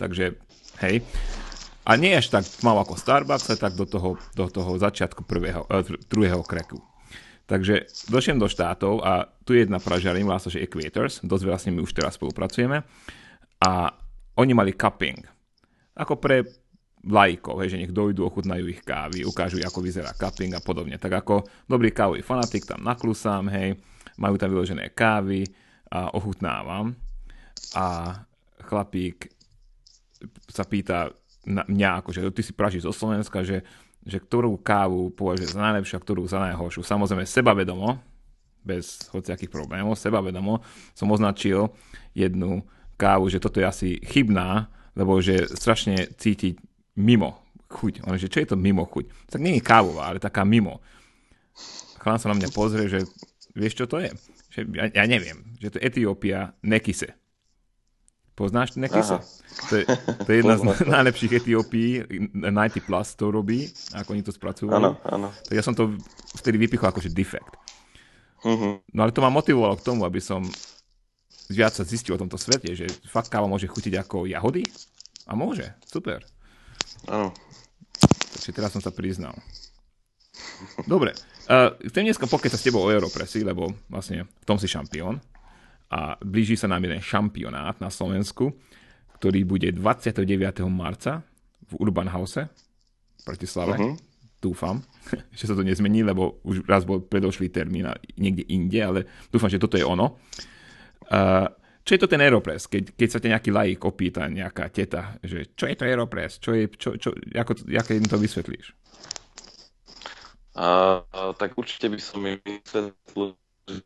Takže, 0.00 0.34
hej. 0.82 1.04
A 1.86 1.94
nie 1.94 2.12
až 2.12 2.34
tak 2.34 2.44
mal 2.66 2.74
ako 2.82 2.98
Starbucks, 2.98 3.54
ale 3.54 3.62
tak 3.62 3.72
do 3.78 3.86
toho, 3.86 4.18
do 4.34 4.50
toho 4.50 4.76
začiatku 4.82 5.22
prvého, 5.28 5.62
uh, 5.68 5.86
druhého 6.10 6.42
kreku. 6.42 6.82
Takže 7.48 7.88
došiem 8.12 8.36
do 8.36 8.44
štátov 8.44 9.00
a 9.00 9.24
tu 9.48 9.56
je 9.56 9.64
jedna 9.64 9.80
pražiarina, 9.80 10.28
volá 10.28 10.36
sa, 10.36 10.52
že 10.52 10.60
Equators, 10.60 11.24
dosť 11.24 11.44
veľa 11.48 11.58
s 11.58 11.66
nimi 11.70 11.80
už 11.80 11.96
teraz 11.96 12.20
spolupracujeme 12.20 12.84
a 13.64 13.72
oni 14.36 14.52
mali 14.52 14.76
cupping. 14.76 15.37
Ako 15.98 16.14
pre 16.16 16.46
lajkov, 17.02 17.62
že 17.66 17.78
nech 17.78 17.94
dojdu, 17.94 18.26
ochutnajú 18.26 18.66
ich 18.70 18.82
kávy, 18.82 19.22
ukážu, 19.22 19.62
ako 19.62 19.82
vyzerá 19.82 20.10
cupping 20.14 20.54
a 20.54 20.62
podobne. 20.62 20.98
Tak 20.98 21.22
ako 21.22 21.46
dobrý 21.70 21.94
kávový 21.94 22.26
fanatik 22.26 22.66
tam 22.66 22.82
naklusám, 22.82 23.46
hej, 23.54 23.78
majú 24.18 24.34
tam 24.34 24.50
vyložené 24.50 24.90
kávy 24.94 25.46
a 25.88 26.10
ochutnávam 26.14 26.98
a 27.78 28.18
chlapík 28.66 29.30
sa 30.50 30.66
pýta, 30.66 31.14
na, 31.46 31.62
mňa, 31.64 32.02
akože 32.02 32.20
ty 32.34 32.42
si 32.42 32.52
pražíš 32.52 32.84
zo 32.84 32.92
Slovenska, 32.92 33.46
že, 33.46 33.62
že 34.02 34.18
ktorú 34.18 34.58
kávu 34.58 35.14
považuje 35.14 35.54
za 35.54 35.62
najlepšiu 35.62 35.94
a 35.96 36.02
ktorú 36.02 36.26
za 36.26 36.42
najhoršiu. 36.42 36.82
Samozrejme 36.82 37.24
sebavedomo, 37.24 38.02
bez 38.66 39.06
hociakých 39.14 39.48
problémov, 39.48 39.96
sebavedomo 39.96 40.60
som 40.92 41.08
označil 41.08 41.72
jednu 42.12 42.66
kávu, 42.98 43.30
že 43.30 43.38
toto 43.38 43.62
je 43.62 43.66
asi 43.66 43.88
chybná, 44.02 44.68
lebo 44.98 45.22
že 45.22 45.46
strašne 45.46 46.10
cítiť 46.18 46.58
mimo 46.98 47.38
chuť. 47.70 48.02
On 48.10 48.18
že 48.18 48.26
čo 48.26 48.42
je 48.42 48.50
to 48.50 48.56
mimo 48.58 48.82
chuť? 48.82 49.30
Tak 49.30 49.38
nie 49.38 49.56
je 49.56 49.62
kávová, 49.62 50.10
ale 50.10 50.18
taká 50.18 50.42
mimo. 50.42 50.82
Chlán 52.02 52.18
sa 52.18 52.34
na 52.34 52.36
mňa 52.38 52.50
pozrie, 52.50 52.90
že 52.90 53.06
vieš 53.54 53.78
čo 53.78 53.86
to 53.86 54.02
je? 54.02 54.10
Že 54.50 54.60
ja, 54.74 54.84
ja 54.90 55.04
neviem, 55.06 55.54
že 55.62 55.70
to 55.70 55.78
je 55.78 55.86
Etiópia 55.86 56.58
Nekise. 56.66 57.14
Poznáš 58.38 58.78
Nekise? 58.78 59.18
To 59.70 59.72
je, 59.78 59.84
to 60.22 60.28
je 60.30 60.36
jedna 60.42 60.54
z 60.54 60.62
najlepších 60.86 61.42
Etiópií, 61.42 62.06
90 62.06 62.86
Plus 62.86 63.08
to 63.18 63.34
robí, 63.34 63.66
ako 63.98 64.08
oni 64.14 64.22
to 64.22 64.30
spracujú. 64.30 64.70
Áno, 64.70 64.94
áno. 65.06 65.34
Tak 65.46 65.54
ja 65.58 65.62
som 65.62 65.74
to 65.74 65.98
vtedy 66.38 66.58
vypichol 66.58 66.90
akože 66.90 67.10
defekt. 67.10 67.58
Uh-huh. 68.46 68.78
No 68.94 69.00
ale 69.02 69.10
to 69.10 69.18
ma 69.18 69.30
motivovalo 69.34 69.74
k 69.74 69.82
tomu, 69.82 70.06
aby 70.06 70.22
som 70.22 70.46
viac 71.50 71.74
sa 71.74 71.82
zistil 71.82 72.14
o 72.14 72.20
tomto 72.22 72.38
svete, 72.38 72.78
že 72.78 72.86
fakt 73.10 73.26
káva 73.26 73.50
môže 73.50 73.66
chutiť 73.66 73.98
ako 73.98 74.30
jahody? 74.30 74.62
A 75.28 75.36
môže, 75.36 75.68
super. 75.84 76.24
Áno. 77.04 77.36
Takže 78.32 78.50
teraz 78.56 78.72
som 78.72 78.80
sa 78.80 78.88
priznal. 78.88 79.36
Dobre, 80.88 81.12
uh, 81.52 81.76
chcem 81.92 82.08
dneska 82.08 82.24
pokecať 82.24 82.56
s 82.56 82.66
tebou 82.66 82.88
o 82.88 82.92
Europresi, 82.92 83.44
lebo 83.44 83.68
vlastne 83.92 84.24
v 84.24 84.44
tom 84.48 84.56
si 84.56 84.64
šampión 84.64 85.20
a 85.92 86.16
blíži 86.20 86.56
sa 86.56 86.68
nám 86.68 86.84
jeden 86.84 87.04
šampionát 87.04 87.76
na 87.76 87.92
Slovensku, 87.92 88.56
ktorý 89.20 89.44
bude 89.44 89.68
29. 89.74 90.24
marca 90.68 91.20
v 91.68 91.72
Urban 91.76 92.08
House 92.08 92.40
v 92.40 93.22
Bratislave. 93.28 93.76
Uh-huh. 93.76 93.94
Dúfam, 94.38 94.80
že 95.38 95.50
sa 95.50 95.54
to 95.58 95.66
nezmení, 95.66 96.06
lebo 96.06 96.40
už 96.46 96.64
raz 96.64 96.88
bol 96.88 97.04
predošlý 97.04 97.52
termín 97.52 97.84
niekde 98.16 98.48
inde, 98.48 98.80
ale 98.80 99.00
dúfam, 99.28 99.50
že 99.50 99.60
toto 99.60 99.76
je 99.76 99.84
ono. 99.84 100.16
Uh, 101.08 101.48
čo 101.88 101.96
je 101.96 102.04
to 102.04 102.12
ten 102.12 102.20
Aeropress? 102.20 102.68
Keď, 102.68 102.92
keď 102.92 103.08
sa 103.08 103.16
ťa 103.16 103.28
nejaký 103.32 103.48
laik 103.48 103.80
opýta, 103.88 104.28
nejaká 104.28 104.68
teta, 104.68 105.16
že 105.24 105.56
čo 105.56 105.64
je 105.64 105.72
to 105.72 105.88
Aeropress? 105.88 106.36
Čo 106.36 106.52
je, 106.52 106.68
čo, 106.76 107.00
čo, 107.00 107.16
ako, 107.32 107.64
ako 107.64 107.90
im 107.96 108.04
to 108.04 108.20
vysvetlíš? 108.20 108.76
A, 110.60 111.00
tak 111.40 111.56
určite 111.56 111.88
by 111.88 111.96
som 111.96 112.20
im 112.28 112.36
vysvetlil, 112.44 113.40
že 113.64 113.80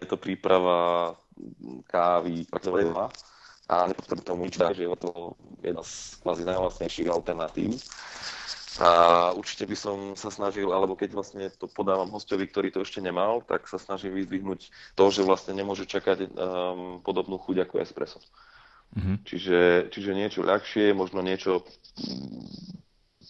je 0.00 0.06
to 0.08 0.16
príprava 0.16 1.12
kávy 1.92 2.48
a 3.68 3.74
nepotrebujem 3.84 4.24
tomu 4.24 4.48
nič 4.48 4.56
dať, 4.56 4.80
že 4.80 4.88
je 4.88 4.96
to 4.96 5.36
jedna 5.60 5.84
z 5.84 6.16
kvázi 6.24 6.48
najvlastnejších 6.48 7.12
alternatív 7.12 7.76
a 8.78 8.90
určite 9.34 9.66
by 9.66 9.76
som 9.76 9.96
sa 10.14 10.30
snažil, 10.30 10.70
alebo 10.70 10.94
keď 10.94 11.10
vlastne 11.10 11.50
to 11.50 11.66
podávam 11.66 12.14
hostovi, 12.14 12.46
ktorý 12.46 12.70
to 12.70 12.86
ešte 12.86 13.02
nemal, 13.02 13.42
tak 13.42 13.66
sa 13.66 13.74
snažím 13.74 14.14
vyzdvihnúť 14.14 14.70
to, 14.94 15.04
že 15.10 15.26
vlastne 15.26 15.58
nemôže 15.58 15.82
čakať 15.82 16.30
um, 16.30 17.02
podobnú 17.02 17.42
chuť 17.42 17.66
ako 17.66 17.82
espresso. 17.82 18.22
Mm-hmm. 18.94 19.16
Čiže, 19.26 19.58
čiže 19.90 20.10
niečo 20.14 20.40
ľahšie, 20.46 20.94
možno 20.94 21.26
niečo, 21.26 21.66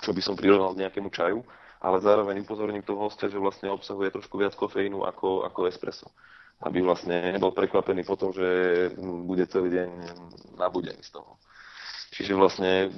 čo 0.04 0.10
by 0.12 0.20
som 0.20 0.36
prirovnal 0.36 0.76
k 0.76 0.84
nejakému 0.84 1.08
čaju, 1.08 1.40
ale 1.80 2.04
zároveň 2.04 2.44
upozorním 2.44 2.84
toho 2.84 3.08
hostia, 3.08 3.32
že 3.32 3.40
vlastne 3.40 3.72
obsahuje 3.72 4.12
trošku 4.12 4.36
viac 4.36 4.52
kofeínu 4.52 5.08
ako, 5.08 5.48
ako 5.48 5.64
espresso. 5.64 6.12
Aby 6.60 6.82
vlastne 6.82 7.32
nebol 7.32 7.54
prekvapený 7.54 8.02
po 8.02 8.18
tom, 8.18 8.34
že 8.34 8.90
bude 8.98 9.46
celý 9.46 9.80
deň 9.80 9.88
nabudený 10.58 11.00
z 11.06 11.14
toho. 11.14 11.38
Čiže 12.10 12.34
vlastne 12.34 12.90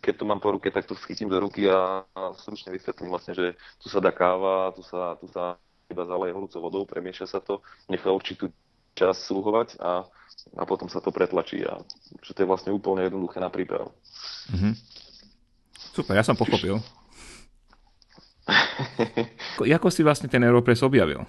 keď 0.00 0.14
to 0.22 0.24
mám 0.24 0.40
po 0.40 0.54
ruke, 0.54 0.70
tak 0.70 0.86
to 0.86 0.94
schytím 0.94 1.28
do 1.28 1.40
ruky 1.40 1.66
a, 1.66 2.06
a 2.14 2.20
stručne 2.38 2.70
vysvetlím 2.70 3.10
vlastne, 3.10 3.34
že 3.34 3.58
tu 3.82 3.90
sa 3.90 3.98
dá 3.98 4.14
káva, 4.14 4.70
tu 4.74 4.82
sa, 4.86 5.18
tu 5.18 5.26
sa 5.30 5.58
iba 5.90 6.06
zaleje 6.06 6.32
horúcou 6.32 6.60
vodou, 6.62 6.82
premieša 6.86 7.26
sa 7.26 7.40
to, 7.42 7.60
nechá 7.90 8.08
určitú 8.08 8.48
čas 8.92 9.18
sluhovať 9.26 9.80
a, 9.80 10.04
a 10.56 10.62
potom 10.68 10.88
sa 10.88 11.00
to 11.00 11.10
pretlačí 11.10 11.64
a 11.64 11.80
že 12.20 12.32
to 12.36 12.44
je 12.44 12.50
vlastne 12.50 12.70
úplne 12.72 13.08
jednoduché 13.08 13.40
na 13.40 13.48
prípravu. 13.48 13.90
Mm-hmm. 14.52 14.74
Super, 15.92 16.16
ja 16.16 16.24
som 16.24 16.36
pochopil. 16.36 16.80
Ako 19.60 19.88
si 19.92 20.04
vlastne 20.04 20.28
ten 20.28 20.42
Aeropress 20.44 20.84
objavil? 20.84 21.24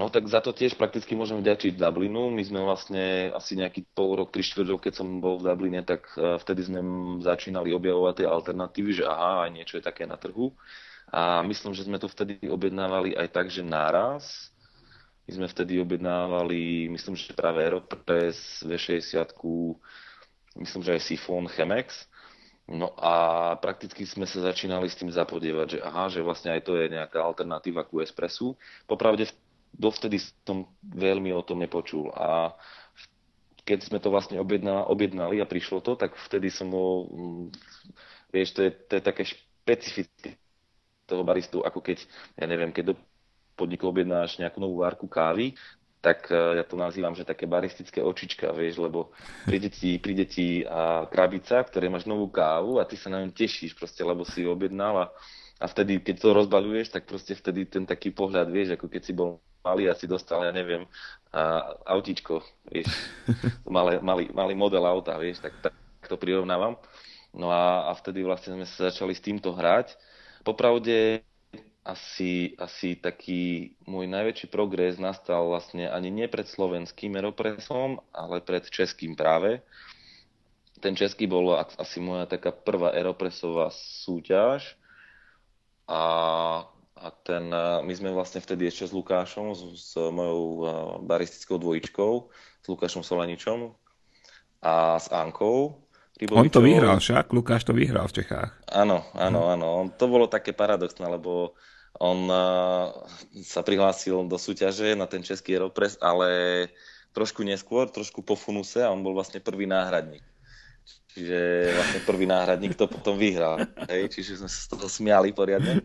No 0.00 0.08
tak 0.08 0.26
za 0.26 0.40
to 0.40 0.50
tiež 0.50 0.74
prakticky 0.80 1.12
môžem 1.12 1.38
vďačiť 1.38 1.76
Dublinu. 1.76 2.32
My 2.32 2.42
sme 2.42 2.64
vlastne 2.64 3.30
asi 3.34 3.54
nejaký 3.54 3.84
pol 3.92 4.16
rok, 4.18 4.32
tri 4.32 4.40
štvrť 4.40 4.80
keď 4.80 4.94
som 4.96 5.20
bol 5.20 5.38
v 5.38 5.46
Dubline, 5.50 5.82
tak 5.84 6.08
e, 6.16 6.40
vtedy 6.40 6.66
sme 6.66 6.80
začínali 7.20 7.74
objavovať 7.76 8.22
tie 8.22 8.28
alternatívy, 8.28 8.90
že 9.02 9.04
aha, 9.04 9.46
aj 9.46 9.50
niečo 9.52 9.76
je 9.78 9.84
také 9.84 10.08
na 10.08 10.16
trhu. 10.16 10.54
A 11.12 11.44
myslím, 11.44 11.76
že 11.76 11.84
sme 11.84 12.00
to 12.00 12.08
vtedy 12.08 12.40
objednávali 12.48 13.12
aj 13.12 13.28
tak, 13.28 13.52
že 13.52 13.60
náraz. 13.60 14.48
My 15.28 15.38
sme 15.38 15.46
vtedy 15.46 15.78
objednávali, 15.78 16.88
myslím, 16.88 17.14
že 17.14 17.36
práve 17.36 17.62
Aeropress, 17.62 18.64
V60, 18.64 19.36
myslím, 20.58 20.80
že 20.82 20.90
aj 20.96 21.02
Sifon, 21.04 21.46
Chemex. 21.46 22.08
No 22.70 22.94
a 22.94 23.52
prakticky 23.58 24.06
sme 24.06 24.22
sa 24.24 24.38
začínali 24.38 24.86
s 24.86 24.94
tým 24.94 25.10
zapodievať, 25.10 25.66
že 25.66 25.78
aha, 25.82 26.06
že 26.06 26.22
vlastne 26.22 26.54
aj 26.54 26.62
to 26.62 26.78
je 26.78 26.94
nejaká 26.94 27.18
alternatíva 27.18 27.82
ku 27.84 27.98
espresu. 27.98 28.54
Popravde 28.86 29.26
dovtedy 29.72 30.20
som 30.44 30.68
veľmi 30.84 31.32
o 31.32 31.42
tom 31.42 31.60
nepočul. 31.60 32.12
A 32.12 32.52
keď 33.62 33.78
sme 33.86 33.98
to 34.02 34.10
vlastne 34.10 34.38
objednali, 34.42 34.84
objednali 34.90 35.36
a 35.38 35.46
prišlo 35.46 35.80
to, 35.80 35.94
tak 35.94 36.18
vtedy 36.28 36.50
som 36.50 36.70
ho, 36.74 37.06
mm, 37.06 37.44
vieš, 38.34 38.58
to 38.58 38.60
je, 38.66 38.70
to 38.74 38.92
je 38.98 39.02
také 39.02 39.22
špecifické 39.22 40.28
toho 41.06 41.22
baristu, 41.22 41.62
ako 41.62 41.78
keď, 41.78 42.02
ja 42.38 42.46
neviem, 42.46 42.74
keď 42.74 42.92
do 42.92 42.94
podniku 43.54 43.90
objednáš 43.90 44.40
nejakú 44.42 44.58
novú 44.58 44.82
várku 44.82 45.06
kávy, 45.06 45.54
tak 46.02 46.26
e, 46.34 46.58
ja 46.58 46.64
to 46.66 46.74
nazývam, 46.74 47.14
že 47.14 47.22
také 47.22 47.46
baristické 47.46 48.02
očička, 48.02 48.50
vieš, 48.50 48.82
lebo 48.82 49.14
príde 49.46 49.70
ti, 49.70 50.02
príde 50.02 50.26
ti 50.26 50.66
a 50.66 51.06
krabica, 51.06 51.62
ktoré 51.62 51.86
máš 51.86 52.10
novú 52.10 52.26
kávu 52.26 52.82
a 52.82 52.88
ty 52.88 52.98
sa 52.98 53.06
na 53.06 53.22
ňu 53.22 53.30
tešíš 53.30 53.78
proste, 53.78 54.02
lebo 54.02 54.26
si 54.26 54.42
ju 54.42 54.50
objednal 54.50 54.98
a, 54.98 55.06
a 55.62 55.66
vtedy, 55.70 56.02
keď 56.02 56.16
to 56.18 56.28
rozbaľuješ, 56.34 56.90
tak 56.90 57.06
proste 57.06 57.38
vtedy 57.38 57.70
ten 57.70 57.86
taký 57.86 58.10
pohľad, 58.10 58.50
vieš, 58.50 58.74
ako 58.74 58.90
keď 58.90 59.02
si 59.06 59.14
bol 59.14 59.38
malý 59.62 59.88
asi 59.88 60.10
dostal, 60.10 60.42
ja 60.44 60.52
neviem, 60.52 60.84
a, 61.30 61.74
autíčko, 61.86 62.42
vieš, 62.68 62.90
malý, 63.66 64.02
malý, 64.02 64.28
malý 64.34 64.54
model 64.58 64.84
auta, 64.84 65.16
vieš, 65.16 65.42
tak, 65.42 65.54
tak 65.62 65.74
to 66.06 66.18
prirovnávam. 66.18 66.76
No 67.32 67.48
a, 67.48 67.88
a 67.88 67.96
vtedy 67.96 68.20
vlastne 68.26 68.60
sme 68.60 68.66
sa 68.68 68.92
začali 68.92 69.16
s 69.16 69.24
týmto 69.24 69.56
hrať. 69.56 69.96
Popravde 70.44 71.24
asi, 71.82 72.54
asi 72.60 72.94
taký 72.94 73.74
môj 73.88 74.06
najväčší 74.06 74.46
progres 74.52 75.02
nastal 75.02 75.50
vlastne 75.50 75.90
ani 75.90 76.14
nie 76.14 76.30
pred 76.30 76.46
slovenským 76.46 77.18
Aeropressom, 77.18 77.98
ale 78.14 78.38
pred 78.44 78.62
českým 78.70 79.18
práve. 79.18 79.64
Ten 80.78 80.94
český 80.94 81.26
bol 81.26 81.58
asi 81.58 81.98
moja 81.98 82.26
taká 82.26 82.54
prvá 82.54 82.94
Aeropressová 82.94 83.70
súťaž 83.72 84.78
a 85.86 86.02
a 87.02 87.10
ten, 87.10 87.50
my 87.82 87.92
sme 87.92 88.14
vlastne 88.14 88.38
vtedy 88.38 88.70
ešte 88.70 88.86
s 88.86 88.92
Lukášom, 88.94 89.50
s, 89.52 89.92
s 89.92 89.92
mojou 89.98 90.62
baristickou 91.02 91.58
dvojičkou, 91.58 92.12
s 92.62 92.66
Lukášom 92.70 93.02
Solaničom 93.02 93.74
a 94.62 95.02
s 95.02 95.10
Ankou. 95.10 95.82
Rybovičou. 96.22 96.46
On 96.46 96.54
to 96.54 96.62
vyhral 96.62 96.96
však, 97.02 97.34
Lukáš 97.34 97.66
to 97.66 97.74
vyhral 97.74 98.06
v 98.06 98.22
Čechách. 98.22 98.54
Áno, 98.70 99.02
áno, 99.18 99.50
áno. 99.50 99.66
On, 99.82 99.86
to 99.90 100.06
bolo 100.06 100.30
také 100.30 100.54
paradoxné, 100.54 101.10
lebo 101.10 101.58
on 101.98 102.30
sa 103.42 103.60
prihlásil 103.66 104.22
do 104.30 104.38
súťaže 104.38 104.94
na 104.94 105.10
ten 105.10 105.26
český 105.26 105.58
Aeropress, 105.58 105.98
ale 105.98 106.70
trošku 107.12 107.42
neskôr, 107.42 107.90
trošku 107.90 108.22
po 108.22 108.38
funuse 108.38 108.80
a 108.80 108.94
on 108.94 109.02
bol 109.02 109.12
vlastne 109.12 109.42
prvý 109.42 109.66
náhradník. 109.66 110.24
Čiže 111.12 111.38
vlastne 111.76 112.00
prvý 112.08 112.24
náhradník 112.24 112.72
to 112.72 112.88
potom 112.88 113.20
vyhral. 113.20 113.60
Hej? 113.90 114.16
Čiže 114.16 114.40
sme 114.40 114.48
sa 114.48 114.58
z 114.64 114.68
toho 114.72 114.86
smiali 114.88 115.34
poriadne. 115.36 115.84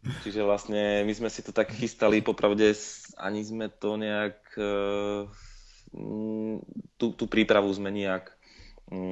Čiže 0.00 0.40
vlastne 0.40 1.04
my 1.04 1.12
sme 1.12 1.28
si 1.28 1.44
to 1.44 1.52
tak 1.52 1.76
chystali, 1.76 2.24
popravde 2.24 2.72
ani 3.20 3.44
sme 3.44 3.68
to 3.68 4.00
nejak, 4.00 4.40
e, 4.56 4.72
tú, 6.96 7.06
tú 7.12 7.24
prípravu 7.28 7.68
sme 7.68 7.92
nejak 7.92 8.32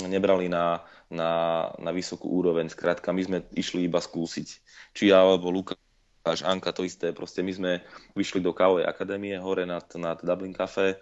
nebrali 0.09 0.51
na, 0.51 0.83
na, 1.13 1.31
na 1.79 1.91
vysokú 1.95 2.27
úroveň. 2.27 2.67
Skrátka, 2.73 3.15
my 3.15 3.23
sme 3.23 3.39
išli 3.55 3.87
iba 3.87 4.03
skúsiť. 4.03 4.49
Či 4.97 5.13
ja 5.13 5.23
alebo 5.23 5.55
Lukáš, 5.55 6.43
Anka, 6.43 6.75
to 6.75 6.83
isté. 6.83 7.15
Proste 7.15 7.47
my 7.47 7.53
sme 7.55 7.73
vyšli 8.19 8.43
do 8.43 8.51
kávovej 8.51 8.89
akadémie 8.89 9.39
hore 9.39 9.69
nad, 9.69 9.87
nad 9.95 10.19
Dublin 10.25 10.57
Café 10.57 10.99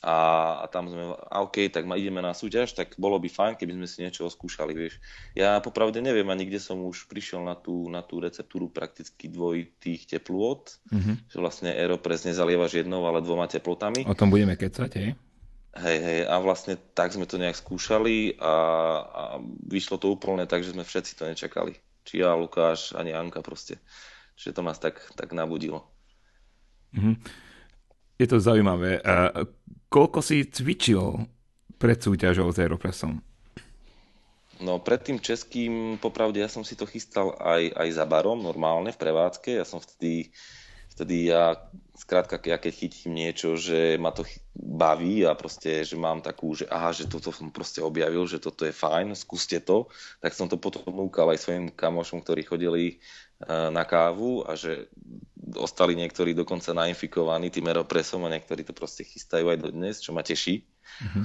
a, 0.00 0.16
a 0.62 0.66
tam 0.72 0.88
sme, 0.88 1.12
a 1.12 1.44
OK, 1.44 1.68
tak 1.68 1.84
ma 1.84 2.00
ideme 2.00 2.24
na 2.24 2.32
súťaž, 2.32 2.72
tak 2.72 2.96
bolo 2.96 3.20
by 3.20 3.28
fajn, 3.28 3.54
keby 3.60 3.76
sme 3.76 3.86
si 3.86 4.00
niečo 4.00 4.24
skúšali, 4.32 4.72
vieš. 4.72 4.96
Ja 5.36 5.60
popravde 5.60 6.00
neviem 6.00 6.24
ani 6.32 6.48
kde 6.48 6.56
som 6.56 6.80
už 6.80 7.12
prišiel 7.12 7.44
na 7.44 7.52
tú, 7.52 7.92
na 7.92 8.00
tú 8.00 8.24
receptúru 8.24 8.72
prakticky 8.72 9.28
dvojitých 9.28 10.08
teplôt, 10.08 10.64
mm-hmm. 10.88 11.28
že 11.28 11.36
vlastne 11.36 11.68
Aeropress 11.76 12.24
nezalievaš 12.24 12.80
jednou, 12.80 13.04
ale 13.04 13.20
dvoma 13.20 13.44
teplotami. 13.44 14.08
O 14.08 14.16
tom 14.16 14.32
budeme 14.32 14.56
kecať, 14.56 14.90
hej? 14.96 15.12
Hej, 15.72 15.98
hej, 16.04 16.20
a 16.28 16.36
vlastne 16.36 16.76
tak 16.92 17.16
sme 17.16 17.24
to 17.24 17.40
nejak 17.40 17.56
skúšali 17.56 18.36
a, 18.36 18.54
a 19.00 19.22
vyšlo 19.64 19.96
to 19.96 20.12
úplne 20.12 20.44
tak, 20.44 20.60
že 20.60 20.76
sme 20.76 20.84
všetci 20.84 21.12
to 21.16 21.24
nečakali. 21.24 21.80
Či 22.04 22.20
ja, 22.20 22.36
Lukáš, 22.36 22.92
ani 22.92 23.16
Anka 23.16 23.40
proste. 23.40 23.80
Čiže 24.36 24.52
to 24.52 24.62
nás 24.64 24.76
tak, 24.76 25.00
tak 25.16 25.32
nabudilo. 25.32 25.88
Mm-hmm. 26.92 27.14
Je 28.22 28.30
to 28.30 28.38
zaujímavé. 28.38 29.02
Uh, 29.02 29.50
Koľko 29.92 30.24
si 30.24 30.48
cvičil 30.48 31.28
pred 31.76 32.00
súťažou 32.00 32.48
s 32.48 32.56
Aeropressom? 32.62 33.20
No 34.62 34.80
pred 34.80 35.02
tým 35.04 35.20
českým, 35.20 35.98
popravde, 36.00 36.40
ja 36.40 36.48
som 36.48 36.64
si 36.64 36.78
to 36.78 36.88
chystal 36.88 37.36
aj, 37.36 37.74
aj 37.76 37.88
za 37.92 38.06
barom, 38.08 38.40
normálne 38.40 38.88
v 38.94 39.00
prevádzke. 39.02 39.58
Ja 39.58 39.68
som 39.68 39.84
vtedy, 39.84 40.32
vtedy 40.96 41.28
ja, 41.28 41.60
skrátka, 41.98 42.40
ja 42.40 42.56
keď 42.56 42.72
chytím 42.72 43.20
niečo, 43.20 43.58
že 43.60 44.00
ma 44.00 44.14
to 44.14 44.24
baví 44.56 45.28
a 45.28 45.36
proste, 45.36 45.84
že 45.84 45.98
mám 45.98 46.24
takú, 46.24 46.56
že 46.56 46.64
aha, 46.72 46.94
že 46.94 47.10
toto 47.10 47.28
som 47.28 47.52
proste 47.52 47.84
objavil, 47.84 48.24
že 48.24 48.40
toto 48.40 48.64
je 48.64 48.72
fajn, 48.72 49.12
skúste 49.12 49.60
to, 49.60 49.92
tak 50.24 50.32
som 50.32 50.48
to 50.48 50.56
potom 50.56 50.88
núkal 50.88 51.28
aj 51.34 51.42
svojim 51.42 51.68
kamošom, 51.68 52.24
ktorí 52.24 52.48
chodili 52.48 53.02
na 53.48 53.84
kávu 53.84 54.46
a 54.46 54.54
že 54.54 54.86
ostali 55.58 55.98
niektorí 55.98 56.32
dokonca 56.32 56.70
nainfikovaní 56.72 57.50
tým 57.50 57.66
Aeropressom 57.68 58.22
a 58.24 58.32
niektorí 58.32 58.62
to 58.62 58.72
proste 58.72 59.02
chystajú 59.02 59.50
aj 59.50 59.58
dodnes, 59.58 59.98
čo 60.00 60.14
ma 60.14 60.22
teší. 60.22 60.62
Uh-huh. 61.02 61.24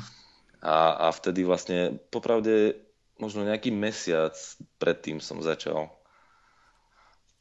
A, 0.66 1.08
a 1.08 1.14
vtedy 1.14 1.46
vlastne, 1.46 2.02
popravde, 2.10 2.82
možno 3.22 3.46
nejaký 3.46 3.70
mesiac 3.70 4.34
predtým 4.82 5.22
som 5.22 5.40
začal. 5.40 5.94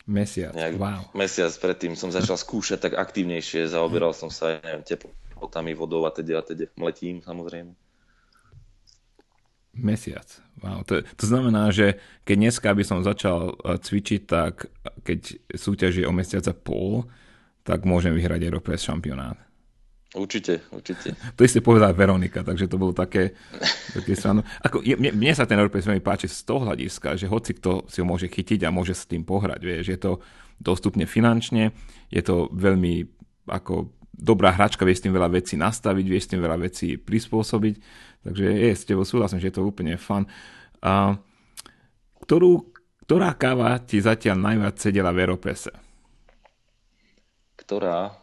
Mesiac, 0.06 0.54
nejak, 0.54 0.78
wow. 0.78 1.02
Mesiac 1.18 1.50
predtým 1.58 1.98
som 1.98 2.14
začal 2.14 2.38
skúšať 2.38 2.78
tak 2.78 2.94
aktívnejšie, 2.94 3.66
zaoberal 3.66 4.14
som 4.14 4.30
sa, 4.30 4.62
neviem, 4.62 4.86
teplotami, 4.86 5.74
vodou 5.74 6.06
a 6.06 6.14
teda 6.14 6.38
a 6.38 6.42
teda, 6.46 6.70
letím 6.78 7.24
samozrejme. 7.24 7.74
Mesiac. 9.76 10.26
Wow. 10.64 10.82
To, 10.88 11.04
to 11.04 11.24
znamená, 11.28 11.68
že 11.68 12.00
keď 12.24 12.36
dneska 12.48 12.68
by 12.72 12.84
som 12.84 13.04
začal 13.04 13.52
eh, 13.52 13.76
cvičiť, 13.76 14.20
tak 14.24 14.72
keď 15.04 15.36
súťaž 15.52 16.02
je 16.02 16.08
o 16.08 16.12
mesiac 16.16 16.42
a 16.48 16.54
pol, 16.56 17.04
tak 17.66 17.84
môžem 17.84 18.14
vyhrať 18.16 18.46
Aeropress 18.46 18.86
šampionát. 18.86 19.36
Určite, 20.16 20.64
určite. 20.72 21.12
To 21.36 21.44
isté 21.44 21.60
povedala 21.60 21.92
Veronika, 21.92 22.40
takže 22.40 22.70
to 22.70 22.80
bolo 22.80 22.96
také, 22.96 23.36
také. 23.92 24.16
Ako, 24.64 24.80
mne, 24.80 25.12
mne 25.12 25.32
sa 25.36 25.44
ten 25.44 25.60
Aeropress 25.60 25.84
veľmi 25.84 26.00
páči 26.00 26.30
z 26.30 26.46
toho 26.46 26.64
hľadiska, 26.64 27.20
že 27.20 27.28
hoci 27.28 27.52
kto 27.52 27.84
si 27.90 28.00
ho 28.00 28.06
môže 28.08 28.30
chytiť 28.30 28.64
a 28.64 28.72
môže 28.72 28.96
s 28.96 29.04
tým 29.04 29.26
pohrať. 29.26 29.60
Vieš, 29.60 29.86
je 29.92 29.98
to 30.00 30.12
dostupne 30.56 31.04
finančne, 31.04 31.74
je 32.08 32.22
to 32.24 32.48
veľmi 32.54 33.04
ako 33.50 33.92
dobrá 34.16 34.50
hračka, 34.50 34.88
vieš 34.88 35.00
s 35.00 35.04
tým 35.06 35.14
veľa 35.14 35.28
vecí 35.28 35.54
nastaviť, 35.60 36.06
vieš 36.08 36.24
s 36.26 36.30
tým 36.32 36.40
veľa 36.40 36.58
vecí 36.58 36.96
prispôsobiť 36.96 37.74
Takže 38.26 38.42
je, 38.42 38.70
s 38.74 38.82
tebou 38.82 39.06
súhlasím, 39.06 39.38
že 39.38 39.54
je 39.54 39.56
to 39.56 39.62
úplne 39.62 39.94
fun. 39.94 40.26
A, 40.82 41.14
ktorú, 42.26 42.74
ktorá 43.06 43.30
káva 43.38 43.78
ti 43.78 44.02
zatiaľ 44.02 44.42
najviac 44.42 44.74
sedela 44.82 45.14
v 45.14 45.22
Aeropese? 45.22 45.70
Ktorá? 47.54 48.18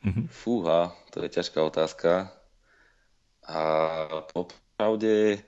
Mm-hmm. 0.00 0.26
Fúha, 0.32 0.96
to 1.12 1.20
je 1.20 1.28
ťažká 1.28 1.60
otázka. 1.60 2.32
A 3.44 3.60
popravde 4.32 5.44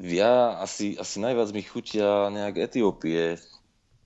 ja 0.00 0.56
asi, 0.56 0.96
asi 0.96 1.20
najviac 1.20 1.52
mi 1.52 1.60
chutia 1.60 2.32
nejak 2.32 2.64
Etiópie. 2.64 3.36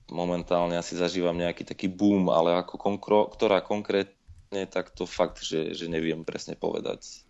Momentálne 0.05 0.77
asi 0.77 0.93
zažívam 0.93 1.33
nejaký 1.33 1.65
taký 1.65 1.89
boom, 1.89 2.29
ale 2.29 2.53
ako 2.61 2.77
konkro, 2.77 3.25
ktorá 3.29 3.65
konkrétne, 3.65 4.69
tak 4.69 4.93
to 4.93 5.09
fakt, 5.09 5.41
že, 5.41 5.73
že 5.73 5.89
neviem 5.89 6.21
presne 6.21 6.53
povedať. 6.53 7.25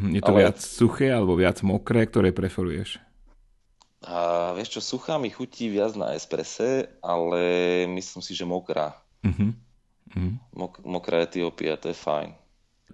Je 0.00 0.20
to 0.24 0.32
ale... 0.32 0.48
viac 0.48 0.56
suché 0.60 1.12
alebo 1.12 1.36
viac 1.36 1.60
mokré, 1.60 2.08
ktoré 2.08 2.32
preferuješ? 2.32 3.00
A 4.04 4.52
vieš 4.52 4.78
čo, 4.78 4.96
suchá 4.96 5.16
mi 5.16 5.32
chutí 5.32 5.72
viac 5.72 5.96
na 5.96 6.12
esprese, 6.12 6.88
ale 7.00 7.40
myslím 7.88 8.22
si, 8.22 8.36
že 8.36 8.44
mokrá. 8.44 8.96
Uh-huh. 9.24 9.56
Uh-huh. 10.12 10.32
Mok- 10.52 10.84
mokrá 10.84 11.24
Etiópia, 11.24 11.80
to 11.80 11.90
je 11.90 11.96
fajn. 11.96 12.30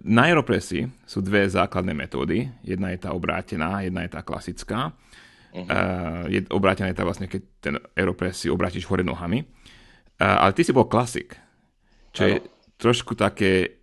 Na 0.03 0.25
Aeropressy 0.25 0.89
sú 1.05 1.21
dve 1.21 1.45
základné 1.45 1.93
metódy. 1.93 2.49
Jedna 2.65 2.89
je 2.91 2.99
tá 3.03 3.13
obrátená, 3.13 3.85
jedna 3.85 4.03
je 4.03 4.11
tá 4.11 4.25
klasická. 4.25 4.89
Uh-huh. 5.53 5.69
Uh, 5.69 6.25
je, 6.33 6.41
obrátená 6.49 6.89
je 6.89 6.97
tá 6.97 7.05
vlastne, 7.05 7.29
keď 7.29 7.41
ten 7.61 7.75
Aeropress 7.93 8.41
si 8.41 8.47
obrátiš 8.49 8.89
hore 8.89 9.05
nohami. 9.05 9.45
Uh, 10.17 10.49
ale 10.49 10.57
ty 10.57 10.65
si 10.65 10.73
bol 10.73 10.89
klasik, 10.89 11.37
čo 12.09 12.25
ano. 12.25 12.29
je 12.29 12.35
trošku 12.81 13.13
také... 13.13 13.81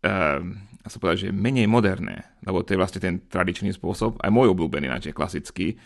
Uh, 0.00 0.70
a 0.80 0.88
sa 0.88 0.96
povedať, 0.96 1.28
že 1.28 1.36
menej 1.36 1.68
moderné, 1.68 2.40
lebo 2.40 2.64
to 2.64 2.72
je 2.72 2.80
vlastne 2.80 3.00
ten 3.04 3.20
tradičný 3.28 3.68
spôsob, 3.76 4.16
aj 4.16 4.32
môj 4.32 4.56
obľúbený, 4.56 4.88
je 5.04 5.12
klasický, 5.12 5.76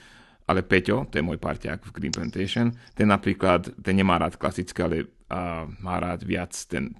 ale 0.46 0.62
Peťo, 0.62 1.10
to 1.10 1.18
je 1.18 1.26
môj 1.26 1.40
parťák 1.42 1.82
v 1.82 1.90
Green 1.90 2.14
Plantation, 2.14 2.70
ten 2.94 3.10
napríklad, 3.10 3.74
ten 3.74 3.94
nemá 3.98 4.22
rád 4.22 4.38
klasické, 4.38 4.86
ale 4.86 5.10
uh, 5.34 5.66
má 5.82 5.98
rád 5.98 6.22
viac 6.22 6.54
ten, 6.70 6.94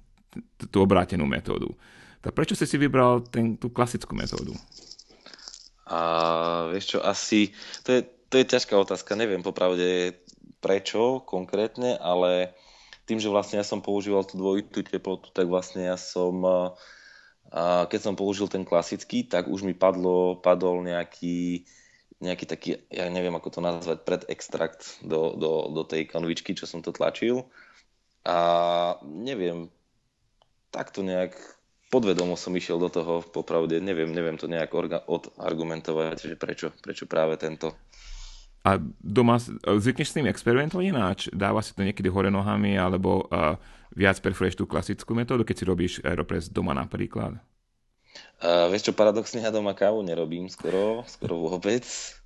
tú 0.67 0.83
obrátenú 0.83 1.23
metódu. 1.23 1.71
Tak 2.19 2.35
prečo 2.35 2.57
si 2.57 2.67
si 2.67 2.75
vybral 2.75 3.23
ten, 3.31 3.55
tú 3.55 3.71
klasickú 3.71 4.11
metódu? 4.11 4.51
A 5.85 5.99
vieš 6.73 6.97
čo, 6.97 6.99
asi, 7.05 7.53
to 7.85 7.93
je, 7.93 8.01
to 8.35 8.43
je 8.43 8.51
ťažká 8.51 8.75
otázka, 8.75 9.15
neviem 9.15 9.39
popravde 9.39 10.19
prečo 10.59 11.23
konkrétne, 11.23 11.95
ale 11.95 12.51
tým, 13.07 13.15
že 13.15 13.31
vlastne 13.31 13.63
ja 13.63 13.65
som 13.65 13.79
používal 13.79 14.27
tú 14.27 14.35
dvojitú 14.35 14.83
teplotu, 14.83 15.31
tak 15.31 15.47
vlastne 15.47 15.87
ja 15.87 15.95
som 15.95 16.43
a 17.55 17.87
keď 17.87 18.11
som 18.11 18.19
použil 18.19 18.51
ten 18.51 18.67
klasický, 18.67 19.23
tak 19.23 19.47
už 19.47 19.63
mi 19.63 19.71
padlo, 19.71 20.35
padol 20.35 20.83
nejaký, 20.83 21.63
nejaký 22.19 22.43
taký, 22.43 22.69
ja 22.91 23.07
neviem 23.07 23.31
ako 23.31 23.47
to 23.47 23.59
nazvať, 23.63 24.03
predextrakt 24.03 24.99
do, 24.99 25.39
do, 25.39 25.71
do 25.71 25.87
tej 25.87 26.11
konvičky, 26.11 26.51
čo 26.51 26.67
som 26.67 26.83
to 26.83 26.91
tlačil. 26.91 27.47
A 28.27 28.99
neviem, 29.07 29.71
takto 30.75 30.99
nejak 30.99 31.39
podvedomo 31.87 32.35
som 32.35 32.51
išiel 32.51 32.75
do 32.75 32.91
toho, 32.91 33.23
popravde, 33.23 33.79
neviem, 33.79 34.11
neviem 34.11 34.35
to 34.35 34.51
nejak 34.51 34.75
orga- 34.75 35.05
odargumentovať, 35.07 36.33
že 36.33 36.35
prečo, 36.35 36.67
prečo 36.83 37.07
práve 37.07 37.39
tento. 37.39 37.71
A 38.65 38.81
doma 38.97 39.37
zvykneš 39.61 40.09
s 40.09 40.15
tým 40.17 40.25
experimentovať 40.25 40.85
ináč? 40.89 41.19
Dáva 41.29 41.61
si 41.61 41.77
to 41.77 41.85
niekedy 41.85 42.09
hore 42.09 42.33
nohami, 42.33 42.73
alebo 42.73 43.29
uh, 43.29 43.61
viac 43.93 44.17
preferuješ 44.17 44.57
tú 44.57 44.65
klasickú 44.65 45.13
metódu, 45.13 45.45
keď 45.45 45.55
si 45.55 45.65
robíš 45.69 45.93
Aeropress 46.01 46.49
doma 46.49 46.73
napríklad? 46.73 47.37
Uh, 48.41 48.65
vieš 48.73 48.89
čo, 48.89 48.93
paradoxne 48.97 49.45
ja 49.45 49.53
doma 49.53 49.77
kávu 49.77 50.01
nerobím 50.01 50.49
skoro, 50.49 51.05
skoro 51.05 51.37
vôbec. 51.37 51.85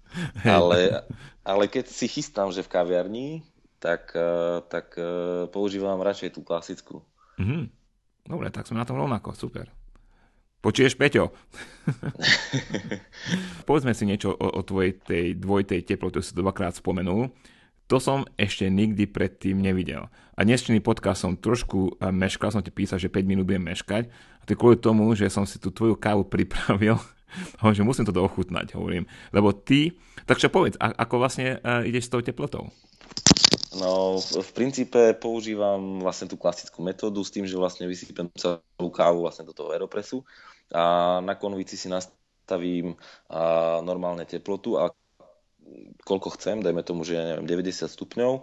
Ale, 0.41 1.05
ale 1.45 1.69
keď 1.69 1.85
si 1.85 2.09
chystám, 2.09 2.49
že 2.49 2.65
v 2.65 2.73
kaviarni, 2.73 3.27
tak, 3.77 4.09
uh, 4.17 4.57
tak 4.65 4.97
uh, 4.97 5.45
používam 5.53 6.01
radšej 6.01 6.33
tú 6.33 6.41
klasickú. 6.41 7.05
Mm-hmm. 7.37 7.69
Dobre, 8.25 8.49
tak 8.49 8.65
sme 8.65 8.81
na 8.81 8.89
tom 8.89 8.97
rovnako, 8.97 9.37
super. 9.37 9.69
Počuješ, 10.59 10.99
Peťo? 10.99 11.31
Povedzme 13.67 13.95
si 13.95 14.03
niečo 14.03 14.35
o, 14.35 14.59
o 14.59 14.61
tvojej 14.61 14.99
tej 14.99 15.39
dvojitej 15.39 15.87
teplote, 15.87 16.19
si 16.19 16.35
dvakrát 16.35 16.75
spomenul. 16.75 17.31
To 17.87 17.97
som 17.97 18.27
ešte 18.35 18.67
nikdy 18.67 19.07
predtým 19.07 19.55
nevidel. 19.55 20.11
A 20.35 20.43
dnešný 20.43 20.83
podcast 20.83 21.23
som 21.23 21.39
trošku 21.39 21.95
meškal, 22.11 22.51
som 22.51 22.59
ti 22.59 22.75
písal, 22.75 22.99
že 22.99 23.07
5 23.07 23.23
minút 23.23 23.47
budem 23.47 23.71
meškať. 23.71 24.11
A 24.11 24.43
to 24.43 24.59
kvôli 24.59 24.75
tomu, 24.75 25.15
že 25.15 25.31
som 25.31 25.47
si 25.47 25.63
tú 25.63 25.71
tvoju 25.71 25.95
kávu 25.95 26.27
pripravil, 26.27 26.99
že 27.77 27.87
musím 27.87 28.03
to 28.03 28.19
ochutnať, 28.19 28.75
hovorím. 28.75 29.07
Lebo 29.31 29.55
ty, 29.55 29.95
tak 30.27 30.43
povedz, 30.51 30.75
ako 30.75 31.23
vlastne 31.23 31.63
uh, 31.63 31.87
ideš 31.87 32.11
s 32.11 32.11
tou 32.11 32.19
teplotou? 32.19 32.67
No, 33.69 34.17
v, 34.17 34.49
princípe 34.49 35.13
používam 35.21 36.01
vlastne 36.01 36.25
tú 36.25 36.41
klasickú 36.41 36.81
metódu 36.81 37.21
s 37.21 37.29
tým, 37.29 37.45
že 37.45 37.53
vlastne 37.53 37.85
vysypem 37.85 38.25
celú 38.33 38.89
kávu 38.89 39.21
vlastne 39.21 39.45
do 39.45 39.53
toho 39.53 39.69
aeropresu 39.69 40.25
a 40.73 41.17
na 41.21 41.37
konvici 41.37 41.77
si 41.77 41.85
nastavím 41.85 42.97
a, 43.29 43.77
normálne 43.85 44.25
teplotu 44.25 44.81
a 44.81 44.89
koľko 46.01 46.33
chcem, 46.33 46.65
dajme 46.65 46.81
tomu, 46.81 47.05
že 47.05 47.13
neviem, 47.13 47.45
90 47.45 47.85
stupňov 47.85 48.41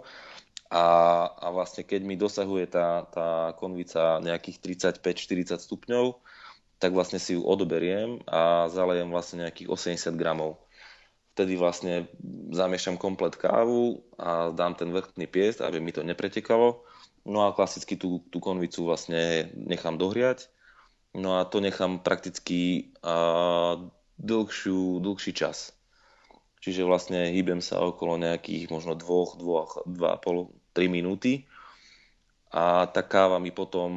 a, 0.71 0.85
a 1.27 1.47
vlastne 1.51 1.83
keď 1.83 2.01
mi 2.07 2.15
dosahuje 2.15 2.71
tá, 2.71 3.07
tá 3.11 3.51
konvica 3.59 4.23
nejakých 4.23 4.79
35-40 5.03 5.59
stupňov, 5.59 6.19
tak 6.79 6.91
vlastne 6.95 7.19
si 7.19 7.35
ju 7.35 7.41
odoberiem 7.43 8.23
a 8.27 8.71
zalejem 8.71 9.09
vlastne 9.11 9.47
nejakých 9.47 9.67
80 9.97 10.15
gramov. 10.19 10.59
Vtedy 11.37 11.53
vlastne 11.53 12.09
zamiešam 12.49 12.97
komplet 12.97 13.37
kávu 13.37 14.01
a 14.17 14.49
dám 14.49 14.73
ten 14.73 14.89
vrchný 14.89 15.29
piest, 15.29 15.61
aby 15.61 15.77
mi 15.77 15.93
to 15.93 16.01
nepretekalo. 16.01 16.81
No 17.29 17.45
a 17.45 17.53
klasicky 17.53 17.93
tú, 17.93 18.25
tú 18.33 18.41
konvicu 18.41 18.81
vlastne 18.81 19.53
nechám 19.53 20.01
dohriať. 20.01 20.49
No 21.13 21.37
a 21.37 21.45
to 21.45 21.61
nechám 21.61 22.01
prakticky 22.01 22.89
a, 23.05 23.77
dlhšiu, 24.17 24.97
dlhší 24.97 25.37
čas. 25.37 25.77
Čiže 26.57 26.89
vlastne 26.89 27.29
hýbem 27.29 27.61
sa 27.61 27.85
okolo 27.85 28.17
nejakých 28.17 28.73
možno 28.73 28.97
2, 28.97 29.37
2, 29.37 29.93
2,5, 29.93 30.73
3 30.73 30.89
minúty 30.89 31.45
a 32.49 32.87
tá 32.89 33.03
káva 33.05 33.37
mi 33.37 33.53
potom 33.53 33.91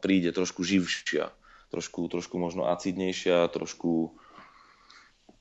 príde 0.00 0.30
trošku 0.30 0.64
živšia, 0.64 1.28
trošku, 1.74 2.08
trošku 2.08 2.40
možno 2.40 2.70
acidnejšia, 2.70 3.50
trošku, 3.50 4.16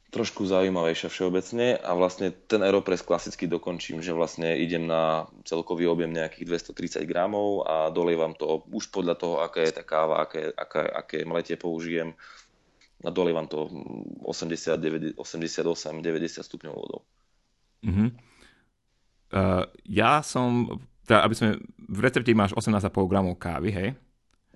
trošku 0.07 0.47
zaujímavejšia 0.47 1.11
všeobecne 1.11 1.75
a 1.83 1.91
vlastne 1.91 2.31
ten 2.31 2.63
Aeropress 2.63 3.03
klasicky 3.03 3.43
dokončím, 3.43 3.99
že 3.99 4.15
vlastne 4.15 4.55
idem 4.55 4.87
na 4.87 5.27
celkový 5.43 5.83
objem 5.91 6.15
nejakých 6.15 6.71
230 6.71 7.03
gramov 7.03 7.67
a 7.67 7.91
dolievam 7.91 8.31
to 8.31 8.63
už 8.71 8.87
podľa 8.87 9.19
toho, 9.19 9.35
aká 9.43 9.67
je 9.67 9.75
tá 9.75 9.83
káva, 9.83 10.23
aké, 10.23 10.47
aké, 10.55 10.83
aké 10.87 11.17
mletie 11.27 11.59
použijem, 11.59 12.15
a 13.05 13.09
dolievam 13.13 13.45
to 13.45 13.69
80, 14.25 14.81
90, 14.81 15.21
88, 15.21 16.01
90 16.01 16.41
stupňov 16.41 16.73
vodou. 16.73 17.05
Uh-huh. 17.85 18.09
Uh, 19.29 19.63
ja 19.85 20.25
som, 20.25 20.81
teda, 21.05 21.21
aby 21.21 21.35
sme, 21.37 21.61
v 21.77 21.99
recepte 22.01 22.31
máš 22.33 22.57
18,5 22.57 22.89
gramov 23.05 23.37
kávy, 23.37 23.69
hej? 23.69 23.89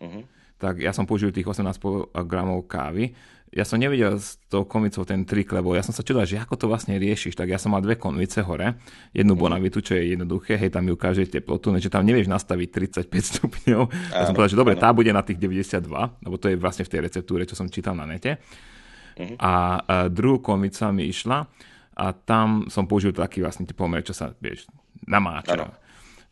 Uh-huh. 0.01 0.25
tak 0.57 0.81
ja 0.81 0.89
som 0.89 1.05
použil 1.05 1.29
tých 1.29 1.45
18 1.45 1.77
gramov 2.25 2.65
kávy. 2.65 3.13
Ja 3.51 3.67
som 3.67 3.83
nevidel 3.83 4.15
s 4.15 4.39
tou 4.47 4.63
konvicou 4.63 5.03
ten 5.03 5.27
trik, 5.27 5.51
lebo 5.51 5.75
ja 5.75 5.83
som 5.83 5.91
sa 5.91 6.07
čudal, 6.07 6.23
že 6.23 6.39
ako 6.39 6.55
to 6.55 6.65
vlastne 6.71 6.95
riešiš. 6.95 7.35
Tak 7.35 7.51
ja 7.51 7.59
som 7.59 7.75
mal 7.75 7.83
dve 7.83 7.99
konvice 7.99 8.39
hore, 8.47 8.79
jednu 9.11 9.35
mhm. 9.35 9.39
bonavitu, 9.43 9.83
čo 9.83 9.99
je 9.99 10.15
jednoduché, 10.15 10.55
hej, 10.55 10.71
tam 10.71 10.87
ju 10.87 10.95
ukáže 10.95 11.27
teplotu, 11.27 11.75
že 11.75 11.91
tam 11.91 12.07
nevieš 12.07 12.31
nastaviť 12.31 12.67
35 13.03 13.11
stupňov. 13.11 13.81
Ja 14.15 14.23
som 14.23 14.31
povedal, 14.31 14.55
že 14.55 14.59
dobre, 14.59 14.79
tá 14.79 14.95
bude 14.95 15.11
na 15.11 15.19
tých 15.19 15.35
92, 15.35 15.83
lebo 16.23 16.35
to 16.39 16.47
je 16.47 16.55
vlastne 16.55 16.87
v 16.87 16.91
tej 16.95 16.99
receptúre, 17.03 17.43
čo 17.43 17.59
som 17.59 17.67
čítal 17.67 17.91
na 17.91 18.07
nete. 18.07 18.39
Uh-huh. 19.19 19.35
A, 19.35 19.51
a 19.83 19.95
druhú 20.07 20.39
konvica 20.39 20.87
mi 20.95 21.11
išla 21.11 21.43
a 21.91 22.05
tam 22.15 22.71
som 22.71 22.87
použil 22.87 23.11
taký 23.11 23.43
vlastne 23.43 23.67
pomer, 23.75 23.99
čo 24.07 24.15
sa, 24.15 24.31
vieš, 24.39 24.71
namáča. 25.03 25.75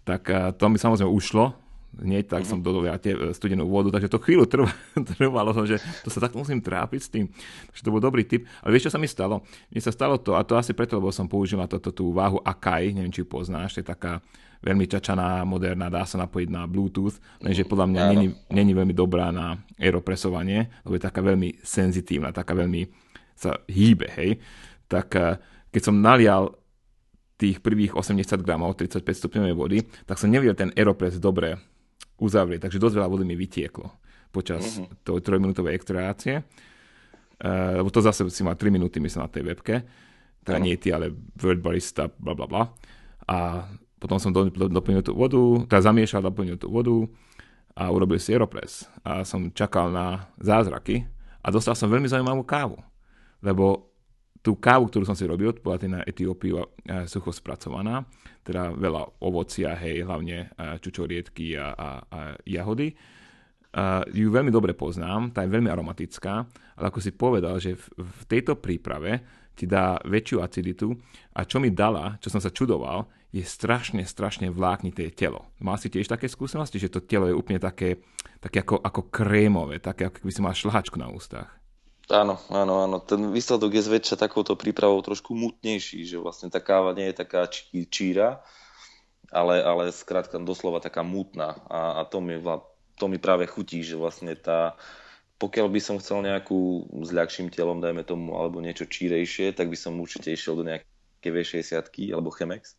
Tak 0.07 0.21
a 0.31 0.55
to 0.55 0.71
mi 0.71 0.79
samozrejme 0.79 1.11
ušlo, 1.11 1.51
hneď 1.99 2.31
tak 2.31 2.43
uh-huh. 2.43 2.51
som 2.55 2.63
dodal 2.63 2.89
ja 2.89 2.95
tie, 2.95 3.13
studenú 3.35 3.67
vodu, 3.67 3.91
takže 3.91 4.09
to 4.09 4.19
chvíľu 4.23 4.47
trv, 4.47 4.65
trvalo 5.15 5.51
som, 5.51 5.67
že 5.67 5.79
to 6.03 6.09
sa 6.09 6.23
tak 6.23 6.33
musím 6.33 6.63
trápiť 6.63 6.99
s 6.99 7.09
tým. 7.11 7.25
Takže 7.71 7.81
to 7.83 7.93
bol 7.93 8.01
dobrý 8.01 8.23
tip. 8.23 8.47
Ale 8.63 8.75
vieš, 8.75 8.89
čo 8.89 8.93
sa 8.95 8.99
mi 8.99 9.07
stalo? 9.07 9.43
Mne 9.69 9.81
sa 9.83 9.91
stalo 9.91 10.15
to, 10.17 10.39
a 10.39 10.41
to 10.47 10.55
asi 10.55 10.71
preto, 10.71 10.97
lebo 10.97 11.11
som 11.11 11.27
použil 11.27 11.59
na 11.59 11.67
toto 11.67 11.91
tú 11.91 12.15
váhu 12.15 12.39
Akai, 12.41 12.95
neviem, 12.95 13.11
či 13.11 13.27
poznáš, 13.27 13.77
to 13.77 13.81
je 13.83 13.87
taká 13.87 14.23
veľmi 14.59 14.85
čačaná, 14.91 15.47
moderná, 15.47 15.87
dá 15.87 16.03
sa 16.03 16.19
napojiť 16.19 16.49
na 16.51 16.67
Bluetooth, 16.67 17.15
lenže 17.39 17.63
podľa 17.63 17.87
mňa 17.87 18.01
není, 18.11 18.27
není 18.51 18.71
veľmi 18.75 18.91
dobrá 18.91 19.31
na 19.31 19.55
aeropresovanie, 19.79 20.67
lebo 20.83 20.99
je 20.99 21.03
taká 21.07 21.23
veľmi 21.23 21.63
senzitívna, 21.63 22.35
taká 22.35 22.51
veľmi 22.59 22.91
sa 23.39 23.55
hýbe, 23.71 24.11
hej. 24.19 24.43
Tak 24.91 25.07
eh, 25.15 25.39
keď 25.71 25.81
som 25.81 26.03
nalial 26.03 26.59
tých 27.39 27.63
prvých 27.63 27.95
80 27.95 28.43
gramov 28.43 28.75
35 28.75 28.99
stupňovej 28.99 29.55
vody, 29.55 29.77
tak 30.03 30.19
som 30.19 30.27
nevidel 30.27 30.59
ten 30.59 30.75
aeropress 30.75 31.23
dobre 31.23 31.55
uzavrieť, 32.19 32.67
takže 32.67 32.81
dosť 32.81 32.95
veľa 32.99 33.09
vody 33.09 33.23
mi 33.25 33.35
vytieklo 33.35 33.87
počas 34.29 34.77
uh-huh. 34.77 35.01
tej 35.01 35.25
trojminútovej 35.25 35.73
extrakcie, 35.73 36.35
uh, 36.39 37.81
lebo 37.81 37.89
to 37.89 37.99
zase 38.05 38.29
si 38.29 38.41
mal 38.45 38.53
3 38.53 38.69
minúty, 38.69 39.01
myslím, 39.01 39.25
na 39.25 39.31
tej 39.31 39.43
webke, 39.43 39.75
teda 40.45 40.57
uh-huh. 40.59 40.65
nie 40.65 40.77
ty, 40.77 40.93
ale 40.93 41.09
Word 41.39 41.59
Barista, 41.65 42.07
bla 42.07 42.37
bla 42.37 42.45
bla. 42.45 42.63
A 43.29 43.65
potom 43.99 44.17
som 44.21 44.31
do, 44.31 44.47
do, 44.47 44.71
doplnil 44.71 45.03
tú 45.03 45.17
vodu, 45.17 45.41
teda 45.67 45.91
zamiešal, 45.91 46.23
doplnil 46.23 46.55
tú 46.55 46.71
vodu 46.71 46.95
a 47.75 47.91
urobil 47.91 48.21
si 48.21 48.31
Aeropress. 48.31 48.87
A 49.03 49.27
som 49.27 49.51
čakal 49.51 49.91
na 49.91 50.29
zázraky 50.39 51.03
a 51.43 51.47
dostal 51.51 51.75
som 51.75 51.91
veľmi 51.91 52.07
zaujímavú 52.07 52.45
kávu, 52.47 52.79
lebo 53.43 53.88
tú 54.49 54.57
kávu, 54.57 54.89
ktorú 54.89 55.05
som 55.05 55.13
si 55.13 55.29
robil, 55.29 55.53
bola 55.61 55.77
na 55.85 56.01
Etiópiu 56.01 56.57
sucho 57.05 57.29
spracovaná, 57.29 58.01
teda 58.41 58.73
veľa 58.73 59.21
ovocia, 59.21 59.77
hej, 59.77 60.01
hlavne 60.09 60.49
čučoriedky 60.81 61.53
a, 61.53 61.69
a, 61.77 61.89
a 62.09 62.19
jahody. 62.49 62.97
Uh, 63.69 64.01
ju 64.09 64.33
veľmi 64.33 64.49
dobre 64.49 64.73
poznám, 64.73 65.29
tá 65.29 65.45
je 65.45 65.53
veľmi 65.53 65.69
aromatická, 65.69 66.41
ale 66.73 66.85
ako 66.89 66.97
si 66.97 67.13
povedal, 67.13 67.61
že 67.61 67.77
v, 67.77 68.01
v 68.01 68.21
tejto 68.25 68.57
príprave 68.57 69.21
ti 69.53 69.69
dá 69.69 70.01
väčšiu 70.01 70.41
aciditu 70.41 70.89
a 71.37 71.45
čo 71.45 71.61
mi 71.61 71.69
dala, 71.69 72.17
čo 72.17 72.33
som 72.33 72.41
sa 72.41 72.49
čudoval, 72.49 73.05
je 73.29 73.45
strašne, 73.45 74.01
strašne 74.09 74.49
vláknité 74.49 75.13
telo. 75.13 75.53
Mal 75.61 75.77
si 75.77 75.93
tiež 75.93 76.09
také 76.09 76.25
skúsenosti, 76.25 76.81
že 76.81 76.89
to 76.89 77.05
telo 77.05 77.29
je 77.29 77.37
úplne 77.37 77.61
také, 77.61 78.01
také 78.41 78.65
ako, 78.65 78.81
ako 78.81 79.01
krémové, 79.13 79.77
také 79.77 80.09
ako 80.09 80.25
keby 80.25 80.31
si 80.33 80.41
mal 80.41 80.57
šláčku 80.57 80.97
na 80.97 81.13
ústach. 81.13 81.58
Áno, 82.09 82.41
áno, 82.49 82.81
áno. 82.81 82.97
Ten 83.05 83.29
výsledok 83.29 83.77
je 83.77 83.85
zväčša 83.85 84.17
takouto 84.17 84.57
prípravou 84.57 84.97
trošku 85.05 85.37
mutnejší, 85.37 86.09
že 86.09 86.17
vlastne 86.17 86.49
tá 86.49 86.57
káva 86.57 86.97
nie 86.97 87.05
je 87.13 87.21
taká 87.21 87.45
čí, 87.45 87.85
číra, 87.85 88.41
ale, 89.29 89.61
ale 89.61 89.93
skrátka 89.93 90.41
doslova 90.41 90.81
taká 90.81 91.05
mutná. 91.05 91.61
A, 91.69 92.01
a 92.01 92.09
to, 92.09 92.17
mi, 92.17 92.41
to 92.97 93.05
mi 93.05 93.21
práve 93.21 93.45
chutí, 93.45 93.85
že 93.85 93.93
vlastne 93.93 94.33
tá, 94.33 94.73
pokiaľ 95.37 95.69
by 95.69 95.79
som 95.85 96.01
chcel 96.01 96.25
nejakú 96.25 96.89
s 97.05 97.13
ľahším 97.13 97.53
telom, 97.53 97.77
dajme 97.77 98.01
tomu, 98.01 98.41
alebo 98.41 98.57
niečo 98.57 98.89
čírejšie, 98.89 99.53
tak 99.53 99.69
by 99.69 99.77
som 99.77 100.01
určite 100.01 100.33
išiel 100.33 100.57
do 100.57 100.65
nejaké 100.65 101.29
V60 101.29 101.93
alebo 102.09 102.33
Chemex. 102.33 102.73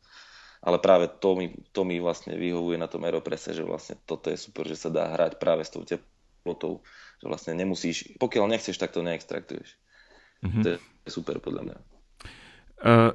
Ale 0.58 0.82
práve 0.82 1.06
to 1.06 1.38
mi, 1.38 1.54
to 1.70 1.86
mi 1.86 2.02
vlastne 2.02 2.34
vyhovuje 2.34 2.82
na 2.82 2.90
tom 2.90 3.06
Aeropresse, 3.06 3.54
že 3.54 3.62
vlastne 3.62 3.94
toto 4.04 4.26
je 4.26 4.36
super, 4.36 4.66
že 4.66 4.74
sa 4.74 4.90
dá 4.90 5.06
hrať 5.14 5.38
práve 5.38 5.62
s 5.62 5.70
tou 5.70 5.86
teplotou 6.40 6.80
že 7.20 7.28
vlastne 7.28 7.52
nemusíš, 7.52 8.16
pokiaľ 8.16 8.48
nechceš, 8.56 8.80
tak 8.80 8.96
to 8.96 9.04
neextraktuješ. 9.04 9.76
Mm-hmm. 10.40 10.62
To 10.64 10.68
je 10.72 10.76
super 11.04 11.36
podľa 11.36 11.62
mňa. 11.68 11.76
Uh, 12.80 13.12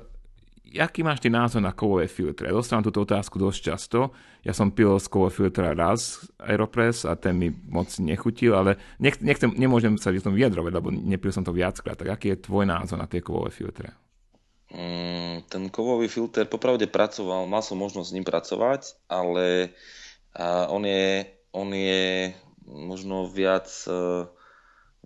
aký 0.77 1.01
máš 1.01 1.25
ty 1.25 1.33
názor 1.33 1.65
na 1.65 1.73
kovové 1.73 2.05
filtre? 2.05 2.53
Dostávam 2.53 2.85
túto 2.85 3.01
otázku 3.01 3.41
dosť 3.41 3.59
často. 3.73 4.13
Ja 4.45 4.53
som 4.53 4.69
pil 4.69 4.93
z 5.01 5.09
kovového 5.09 5.33
filtra 5.33 5.73
raz 5.73 6.21
Aeropress 6.37 7.09
a 7.09 7.17
ten 7.17 7.33
mi 7.33 7.49
moc 7.49 7.89
nechutil, 7.97 8.53
ale 8.53 8.77
nech, 9.01 9.17
nechcem, 9.25 9.49
nemôžem 9.57 9.97
sa 9.97 10.13
v 10.13 10.21
tom 10.21 10.37
vyjadrovať, 10.37 10.71
lebo 10.77 10.93
nepil 10.93 11.33
som 11.33 11.41
to 11.41 11.49
viackrát. 11.49 11.97
Tak 11.97 12.13
aký 12.13 12.37
je 12.37 12.45
tvoj 12.45 12.69
názor 12.69 13.01
na 13.01 13.09
tie 13.09 13.25
kovové 13.25 13.49
filtre? 13.49 13.89
Mm, 14.69 15.49
ten 15.49 15.65
kovový 15.73 16.05
filter, 16.13 16.45
popravde 16.45 16.85
pracoval, 16.85 17.49
mal 17.49 17.65
som 17.65 17.81
možnosť 17.81 18.05
s 18.05 18.15
ním 18.21 18.25
pracovať, 18.25 18.81
ale 19.09 19.73
uh, 20.37 20.69
on 20.69 20.85
je, 20.85 21.25
on 21.57 21.73
je 21.73 22.37
možno 22.65 23.29
viac, 23.29 23.69
e, 23.85 24.25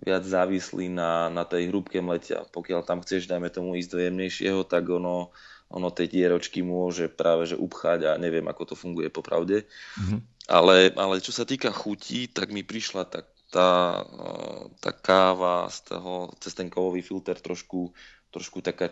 viac 0.00 0.24
závislý 0.24 0.88
na, 0.88 1.28
na 1.28 1.44
tej 1.44 1.68
hrúbke 1.68 2.00
mletia. 2.00 2.48
Pokiaľ 2.48 2.80
tam 2.82 3.04
chceš, 3.04 3.28
dajme 3.28 3.52
tomu, 3.52 3.76
ísť 3.76 3.90
do 3.92 3.98
jemnejšieho, 4.00 4.60
tak 4.64 4.88
ono, 4.88 5.30
ono 5.68 5.88
tie 5.92 6.08
dieročky 6.08 6.64
môže 6.64 7.12
práve 7.12 7.46
že 7.46 7.56
upchať 7.60 8.08
a 8.08 8.12
neviem, 8.16 8.44
ako 8.48 8.72
to 8.72 8.74
funguje 8.74 9.12
popravde. 9.12 9.68
Mm-hmm. 10.00 10.20
Ale, 10.50 10.90
ale 10.98 11.22
čo 11.22 11.30
sa 11.30 11.46
týka 11.46 11.70
chutí, 11.70 12.26
tak 12.26 12.50
mi 12.50 12.66
prišla 12.66 13.06
tak 13.06 13.28
tá, 13.52 14.02
e, 14.02 14.32
tá 14.80 14.90
káva 14.90 15.68
z 15.68 15.94
toho, 15.94 16.32
cez 16.40 16.56
ten 16.56 16.72
kovový 16.72 17.04
filter 17.04 17.36
trošku, 17.36 17.92
trošku 18.32 18.64
taká 18.64 18.90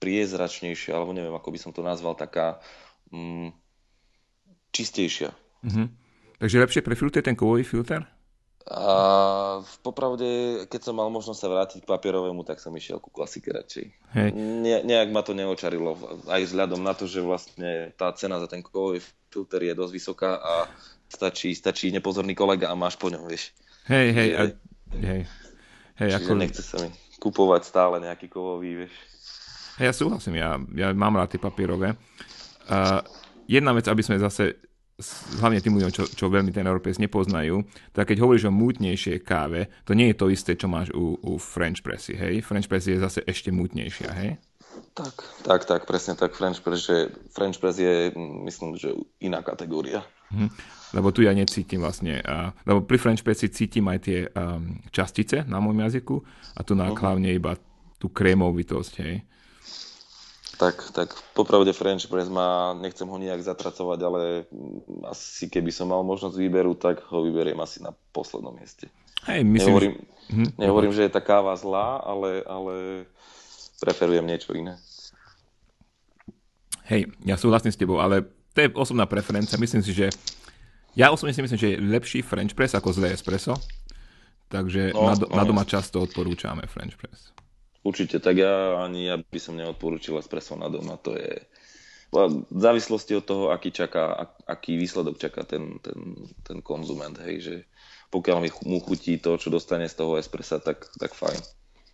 priezračnejšia, 0.00 0.96
alebo 0.96 1.12
neviem, 1.12 1.36
ako 1.36 1.52
by 1.52 1.58
som 1.60 1.72
to 1.76 1.84
nazval, 1.84 2.16
taká 2.16 2.58
mm, 3.12 3.52
čistejšia. 4.72 5.30
Mm-hmm. 5.60 5.99
Takže 6.40 6.56
lepšie 6.56 6.80
pre 6.80 6.96
filter 6.96 7.20
ten 7.20 7.36
kovový 7.36 7.62
filter? 7.68 8.00
A 8.70 9.60
popravde, 9.82 10.62
keď 10.70 10.80
som 10.88 10.94
mal 10.96 11.10
možnosť 11.10 11.40
sa 11.40 11.48
vrátiť 11.50 11.80
k 11.84 11.90
papierovému, 11.90 12.46
tak 12.46 12.62
som 12.62 12.72
išiel 12.72 13.02
ku 13.02 13.10
klasike 13.12 13.50
radšej. 13.50 13.86
Hej. 14.14 14.28
Ne, 14.36 14.86
nejak 14.86 15.10
ma 15.10 15.20
to 15.26 15.36
neočarilo, 15.36 15.98
aj 16.30 16.44
vzhľadom 16.48 16.80
na 16.80 16.94
to, 16.94 17.04
že 17.04 17.24
vlastne 17.24 17.90
tá 17.98 18.14
cena 18.14 18.38
za 18.38 18.46
ten 18.46 18.62
kovový 18.62 19.02
filter 19.28 19.68
je 19.68 19.74
dosť 19.74 19.92
vysoká 19.92 20.32
a 20.38 20.52
stačí, 21.10 21.52
stačí 21.52 21.90
nepozorný 21.90 22.32
kolega 22.32 22.70
a 22.70 22.78
máš 22.78 22.94
po 22.94 23.10
ňom, 23.10 23.26
vieš. 23.26 23.50
Hej, 23.90 24.08
hej, 24.14 24.30
a, 24.38 24.42
hej. 25.02 25.22
hej 25.98 26.10
ako... 26.14 26.38
nechce 26.38 26.62
sa 26.62 26.78
mi 26.78 26.94
kupovať 27.18 27.62
stále 27.66 28.00
nejaký 28.00 28.30
kovový, 28.32 28.86
vieš. 28.86 28.94
Hej, 29.82 29.86
ja 29.90 29.94
súhlasím, 29.96 30.38
ja, 30.38 30.56
ja 30.78 30.94
mám 30.94 31.18
rád 31.18 31.36
tie 31.36 31.42
papierové. 31.42 31.98
Uh, 32.70 33.02
jedna 33.50 33.74
vec, 33.74 33.90
aby 33.90 34.00
sme 34.04 34.22
zase 34.22 34.69
hlavne 35.40 35.60
tým 35.60 35.76
ľuďom, 35.80 35.92
čo, 35.92 36.04
čo 36.06 36.30
veľmi 36.30 36.52
ten 36.52 36.64
Europress 36.64 37.00
nepoznajú, 37.00 37.64
tak 37.92 38.12
keď 38.12 38.22
hovoríš 38.22 38.48
o 38.48 38.54
mútnejšej 38.54 39.18
káve, 39.24 39.72
to 39.84 39.96
nie 39.96 40.12
je 40.12 40.16
to 40.16 40.26
isté, 40.30 40.54
čo 40.54 40.70
máš 40.70 40.92
u, 40.92 41.16
u 41.20 41.32
French 41.40 41.82
Pressy, 41.82 42.14
hej? 42.14 42.44
French 42.44 42.68
Press 42.70 42.86
je 42.86 43.00
zase 43.00 43.20
ešte 43.24 43.50
mútnejšia, 43.50 44.10
hej? 44.14 44.30
Tak, 44.94 45.14
tak, 45.42 45.60
tak, 45.66 45.80
presne 45.86 46.14
tak. 46.14 46.36
French 46.36 46.62
Press, 46.62 46.86
že 46.86 46.96
French 47.32 47.58
Press 47.58 47.80
je, 47.80 48.14
myslím, 48.46 48.78
že 48.78 48.94
iná 49.22 49.42
kategória. 49.42 50.04
Hm. 50.30 50.50
Lebo 50.94 51.14
tu 51.14 51.22
ja 51.22 51.30
necítim 51.34 51.82
vlastne, 51.82 52.18
uh, 52.22 52.50
lebo 52.66 52.82
pri 52.82 52.98
French 52.98 53.22
Pressi 53.22 53.50
cítim 53.50 53.86
aj 53.86 53.98
tie 54.02 54.26
um, 54.30 54.82
častice 54.90 55.46
na 55.46 55.62
môjom 55.62 55.86
jazyku 55.86 56.16
a 56.54 56.60
tu 56.66 56.74
na 56.74 56.90
uh-huh. 56.90 56.98
hlavne 56.98 57.30
iba 57.30 57.54
tú 57.98 58.10
krémovitosť, 58.10 58.94
hej 59.06 59.22
tak, 60.60 60.76
tak 60.92 61.08
popravde 61.32 61.72
French 61.72 62.04
Press 62.04 62.28
má, 62.28 62.76
nechcem 62.76 63.08
ho 63.08 63.16
nejak 63.16 63.40
zatracovať, 63.40 63.98
ale 64.04 64.20
asi 65.08 65.48
keby 65.48 65.72
som 65.72 65.88
mal 65.88 66.04
možnosť 66.04 66.36
výberu, 66.36 66.76
tak 66.76 67.00
ho 67.08 67.24
vyberiem 67.24 67.56
asi 67.64 67.80
na 67.80 67.96
poslednom 68.12 68.52
mieste. 68.52 68.92
Hej, 69.24 69.40
myslím, 69.48 69.56
nehovorím, 69.56 69.92
že... 69.96 70.34
Hm, 70.36 70.50
nehovorím, 70.60 70.92
že 70.92 71.02
je 71.08 71.14
tá 71.16 71.24
káva 71.24 71.56
zlá, 71.56 72.04
ale, 72.04 72.44
ale 72.44 72.74
preferujem 73.80 74.28
niečo 74.28 74.52
iné. 74.52 74.76
Hej, 76.84 77.08
ja 77.24 77.40
súhlasím 77.40 77.72
s 77.72 77.80
tebou, 77.80 77.96
ale 77.96 78.28
to 78.52 78.60
je 78.60 78.68
osobná 78.76 79.08
preferencia. 79.08 79.56
Myslím 79.56 79.80
si, 79.80 79.96
že 79.96 80.12
ja 80.92 81.08
osobne 81.08 81.32
si 81.32 81.40
myslím, 81.40 81.56
že 81.56 81.72
je 81.72 81.80
lepší 81.80 82.20
French 82.20 82.52
Press 82.52 82.76
ako 82.76 82.92
zlé 82.92 83.16
espresso. 83.16 83.56
Takže 84.50 84.90
no, 84.92 85.06
na, 85.06 85.14
do, 85.14 85.26
no, 85.30 85.34
na 85.38 85.44
doma 85.46 85.64
často 85.64 86.02
odporúčame 86.02 86.66
French 86.66 86.98
Press. 86.98 87.30
Určite, 87.80 88.20
tak 88.20 88.36
ja 88.36 88.76
ani 88.84 89.08
ja 89.08 89.16
by 89.16 89.38
som 89.40 89.56
neodporúčil 89.56 90.20
espresso 90.20 90.52
na 90.56 90.68
doma, 90.68 91.00
to 91.00 91.16
je 91.16 91.48
v 92.10 92.58
závislosti 92.58 93.14
od 93.14 93.24
toho, 93.24 93.44
aký, 93.54 93.70
čaká, 93.70 94.34
aký 94.42 94.74
výsledok 94.74 95.14
čaká 95.14 95.46
ten, 95.46 95.78
ten, 95.78 96.26
ten 96.42 96.58
konzument, 96.58 97.14
hej, 97.22 97.36
že 97.38 97.54
pokiaľ 98.10 98.36
mi 98.42 98.50
mu 98.66 98.82
chutí 98.82 99.22
to, 99.22 99.38
čo 99.38 99.54
dostane 99.54 99.86
z 99.86 99.94
toho 99.94 100.18
espressa, 100.18 100.58
tak, 100.58 100.90
tak 100.98 101.14
fajn. 101.14 101.38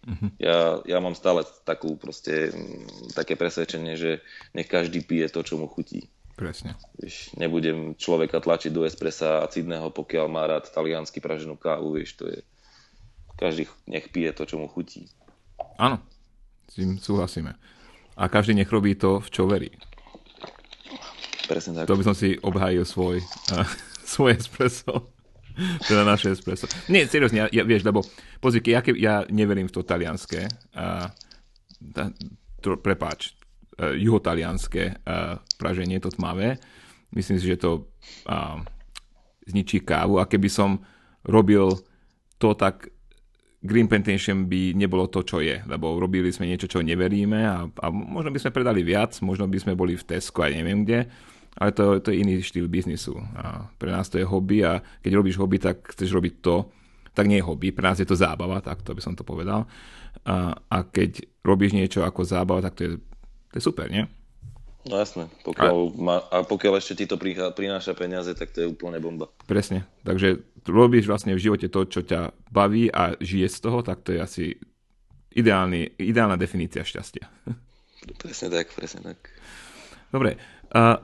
Mm-hmm. 0.07 0.31
Ja, 0.41 0.81
ja 0.89 0.99
mám 1.05 1.13
stále 1.13 1.45
takú 1.69 2.01
proste, 2.01 2.49
také 3.13 3.37
presvedčenie, 3.37 4.01
že 4.01 4.25
nech 4.57 4.71
každý 4.71 5.05
pije 5.05 5.29
to, 5.29 5.45
čo 5.45 5.61
mu 5.61 5.69
chutí. 5.69 6.09
Presne. 6.33 6.81
Vieš, 6.97 7.37
nebudem 7.37 7.93
človeka 7.97 8.41
tlačiť 8.41 8.73
do 8.73 8.89
espressa 8.89 9.45
acidného, 9.45 9.93
pokiaľ 9.93 10.27
má 10.33 10.49
rád 10.49 10.73
taliansky 10.73 11.21
praženú 11.21 11.61
kávu, 11.61 12.01
vieš, 12.01 12.17
to 12.17 12.25
je... 12.33 12.41
Každý 13.37 13.69
nech 13.85 14.09
pije 14.09 14.33
to, 14.33 14.49
čo 14.49 14.57
mu 14.57 14.65
chutí. 14.65 15.13
Áno, 15.77 16.01
s 16.67 16.81
tým 16.81 16.97
súhlasíme. 16.97 17.53
A 18.17 18.23
každý 18.33 18.57
nech 18.57 18.73
robí 18.73 18.97
to, 18.97 19.21
v 19.21 19.29
čo 19.29 19.45
verí. 19.45 19.71
Presne 21.47 21.85
tak. 21.85 21.87
To 21.87 22.01
by 22.01 22.05
som 22.05 22.17
si 22.17 22.35
obhájil 22.41 22.83
svoj, 22.83 23.21
uh, 23.53 23.69
svoj 24.13 24.35
espresso. 24.35 25.13
teda 25.89 26.05
naše 26.05 26.33
espresso. 26.33 26.69
Nie, 26.89 27.09
seriózne, 27.09 27.47
ja, 27.47 27.47
ja, 27.53 27.63
vieš, 27.65 27.85
lebo 27.85 28.05
pozri, 28.41 28.61
ja, 28.67 28.81
ja 28.97 29.25
neverím 29.29 29.69
v 29.69 29.75
to 29.77 29.81
talianské. 29.85 30.49
Uh, 30.73 31.09
to, 32.61 32.77
prepáč, 32.81 33.37
uh, 33.79 33.93
juhotalianské 33.93 35.01
uh, 35.05 35.39
praženie, 35.61 36.01
to 36.01 36.09
tmavé. 36.13 36.57
Myslím 37.13 37.39
si, 37.39 37.47
že 37.47 37.61
to 37.61 37.89
uh, 38.27 38.61
zničí 39.47 39.81
kávu 39.85 40.19
a 40.19 40.29
keby 40.29 40.51
som 40.51 40.83
robil 41.23 41.71
to 42.37 42.53
tak 42.59 42.91
Green 43.67 43.91
Plantation 43.91 44.47
by 44.47 44.79
nebolo 44.79 45.11
to, 45.11 45.27
čo 45.27 45.43
je, 45.43 45.61
lebo 45.67 45.99
robili 45.99 46.31
sme 46.31 46.47
niečo, 46.47 46.71
čo 46.71 46.81
neveríme 46.81 47.41
a, 47.43 47.67
a 47.67 47.87
možno 47.91 48.31
by 48.31 48.39
sme 48.39 48.55
predali 48.55 48.87
viac, 48.87 49.19
možno 49.21 49.51
by 49.51 49.59
sme 49.59 49.75
boli 49.75 49.99
v 49.99 50.07
Tesco 50.07 50.47
a 50.47 50.49
neviem 50.49 50.87
kde, 50.87 51.11
ale 51.59 51.71
to, 51.75 51.99
to 51.99 52.15
je 52.15 52.23
iný 52.23 52.39
štýl 52.41 52.71
biznisu. 52.71 53.19
A 53.35 53.67
pre 53.77 53.91
nás 53.91 54.07
to 54.07 54.23
je 54.23 54.29
hobby 54.29 54.63
a 54.63 54.79
keď 55.03 55.13
robíš 55.19 55.37
hobby, 55.41 55.59
tak 55.59 55.83
chceš 55.91 56.15
robiť 56.15 56.35
to, 56.39 56.71
tak 57.17 57.27
nie 57.27 57.41
je 57.41 57.49
hobby, 57.49 57.73
pre 57.73 57.89
nás 57.89 57.99
je 57.99 58.07
to 58.07 58.15
zábava, 58.15 58.61
tak 58.61 58.85
to 58.85 58.93
by 58.93 59.01
som 59.01 59.17
to 59.17 59.25
povedal. 59.25 59.65
A, 60.23 60.53
a 60.53 60.77
keď 60.85 61.25
robíš 61.43 61.73
niečo 61.73 62.05
ako 62.05 62.23
zábava, 62.29 62.61
tak 62.61 62.77
to 62.77 62.83
je, 62.85 62.91
to 63.51 63.55
je 63.57 63.65
super, 63.65 63.89
nie? 63.89 64.05
No 64.87 65.03
jasné, 65.03 65.27
pokiaľ 65.43 65.75
a, 65.75 65.93
ma, 65.99 66.17
a 66.31 66.47
pokiaľ 66.47 66.79
ešte 66.79 67.03
ti 67.03 67.05
to 67.11 67.19
prináša 67.19 67.99
peniaze, 67.99 68.31
tak 68.39 68.55
to 68.55 68.63
je 68.63 68.71
úplne 68.71 69.03
bomba. 69.03 69.27
Presne, 69.51 69.83
takže 70.07 70.47
robíš 70.63 71.11
vlastne 71.11 71.35
v 71.35 71.43
živote 71.43 71.67
to, 71.67 71.91
čo 71.91 72.07
ťa 72.07 72.31
baví 72.55 72.87
a 72.95 73.19
žije 73.19 73.51
z 73.51 73.59
toho, 73.67 73.83
tak 73.83 74.07
to 74.07 74.15
je 74.15 74.21
asi 74.23 74.45
ideálny, 75.35 75.99
ideálna 75.99 76.39
definícia 76.39 76.87
šťastia. 76.87 77.27
Presne 78.23 78.49
tak, 78.55 78.71
presne 78.71 79.03
tak. 79.03 79.19
Dobre, 80.15 80.39
uh, 80.71 81.03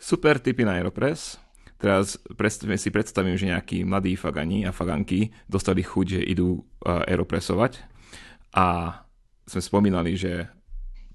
super 0.00 0.40
tipy 0.40 0.64
na 0.64 0.80
Aeropress. 0.80 1.36
Teraz 1.76 2.16
si 2.80 2.88
predstavím, 2.90 3.36
že 3.36 3.52
nejakí 3.52 3.84
mladí 3.84 4.16
fagani 4.16 4.64
a 4.64 4.72
faganky 4.72 5.28
dostali 5.44 5.84
chuť, 5.84 6.18
že 6.18 6.20
idú 6.24 6.64
uh, 6.82 7.04
aeropresovať 7.04 7.84
a 8.56 8.66
sme 9.44 9.60
spomínali, 9.60 10.16
že 10.16 10.48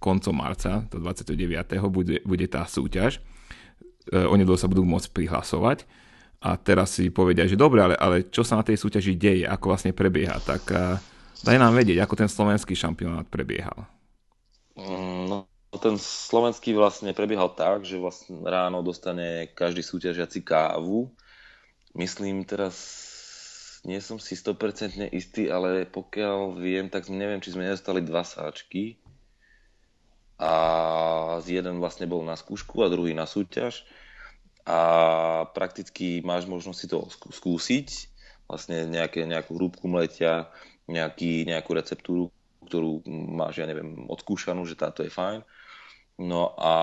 koncom 0.03 0.35
marca, 0.35 0.83
do 0.91 0.99
29. 0.99 1.79
bude, 1.87 2.19
bude 2.27 2.45
tá 2.51 2.67
súťaž. 2.67 3.23
E, 4.11 4.19
oni 4.19 4.43
sa 4.59 4.67
budú 4.67 4.83
môcť 4.83 5.15
prihlasovať 5.15 5.87
a 6.43 6.59
teraz 6.59 6.99
si 6.99 7.07
povedia, 7.07 7.47
že 7.47 7.55
dobre, 7.55 7.79
ale, 7.79 7.95
ale 7.95 8.27
čo 8.27 8.43
sa 8.43 8.59
na 8.59 8.67
tej 8.67 8.75
súťaži 8.75 9.15
deje, 9.15 9.47
ako 9.47 9.71
vlastne 9.71 9.95
prebieha, 9.95 10.43
tak 10.43 10.67
uh, 10.75 10.99
daj 11.47 11.55
nám 11.55 11.71
vedieť, 11.71 12.03
ako 12.03 12.19
ten 12.19 12.27
slovenský 12.27 12.75
šampionát 12.75 13.23
prebiehal. 13.31 13.87
Mm, 14.75 15.31
no, 15.31 15.37
ten 15.79 15.95
slovenský 15.95 16.75
vlastne 16.75 17.15
prebiehal 17.15 17.55
tak, 17.55 17.87
že 17.87 17.95
vlastne 17.95 18.43
ráno 18.43 18.83
dostane 18.83 19.55
každý 19.55 19.79
súťažiaci 19.87 20.43
kávu. 20.43 21.07
Myslím 21.95 22.43
teraz, 22.43 22.75
nie 23.87 24.03
som 24.03 24.19
si 24.19 24.35
100% 24.35 25.15
istý, 25.15 25.47
ale 25.47 25.87
pokiaľ 25.87 26.59
viem, 26.59 26.91
tak 26.91 27.07
neviem, 27.07 27.39
či 27.39 27.55
sme 27.55 27.71
nedostali 27.71 28.03
dva 28.03 28.27
sáčky 28.27 28.99
a 30.39 30.53
jeden 31.45 31.77
vlastne 31.77 32.09
bol 32.09 32.25
na 32.25 32.33
skúšku 32.33 32.81
a 32.81 32.91
druhý 32.91 33.13
na 33.13 33.29
súťaž 33.29 33.85
a 34.63 34.79
prakticky 35.51 36.23
máš 36.23 36.47
možnosť 36.47 36.79
si 36.79 36.87
to 36.87 36.99
skúsiť, 37.11 37.87
vlastne 38.47 38.87
nejaké, 38.87 39.27
nejakú 39.27 39.59
hrúbku 39.59 39.91
mletia, 39.91 40.47
nejaký, 40.87 41.43
nejakú 41.43 41.75
receptúru, 41.75 42.31
ktorú 42.63 43.03
máš, 43.07 43.59
ja 43.59 43.67
neviem, 43.67 44.07
odskúšanú, 44.07 44.63
že 44.63 44.79
táto 44.79 45.03
je 45.03 45.11
fajn. 45.11 45.43
No 46.23 46.55
a 46.55 46.73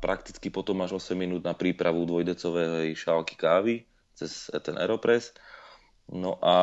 prakticky 0.00 0.48
potom 0.48 0.80
máš 0.80 0.96
8 0.96 1.18
minút 1.18 1.42
na 1.44 1.52
prípravu 1.52 2.06
dvojdecovej 2.08 2.94
šálky 2.96 3.34
kávy 3.36 3.84
cez 4.16 4.48
ten 4.64 4.78
Aeropress. 4.78 5.36
No 6.08 6.40
a 6.40 6.54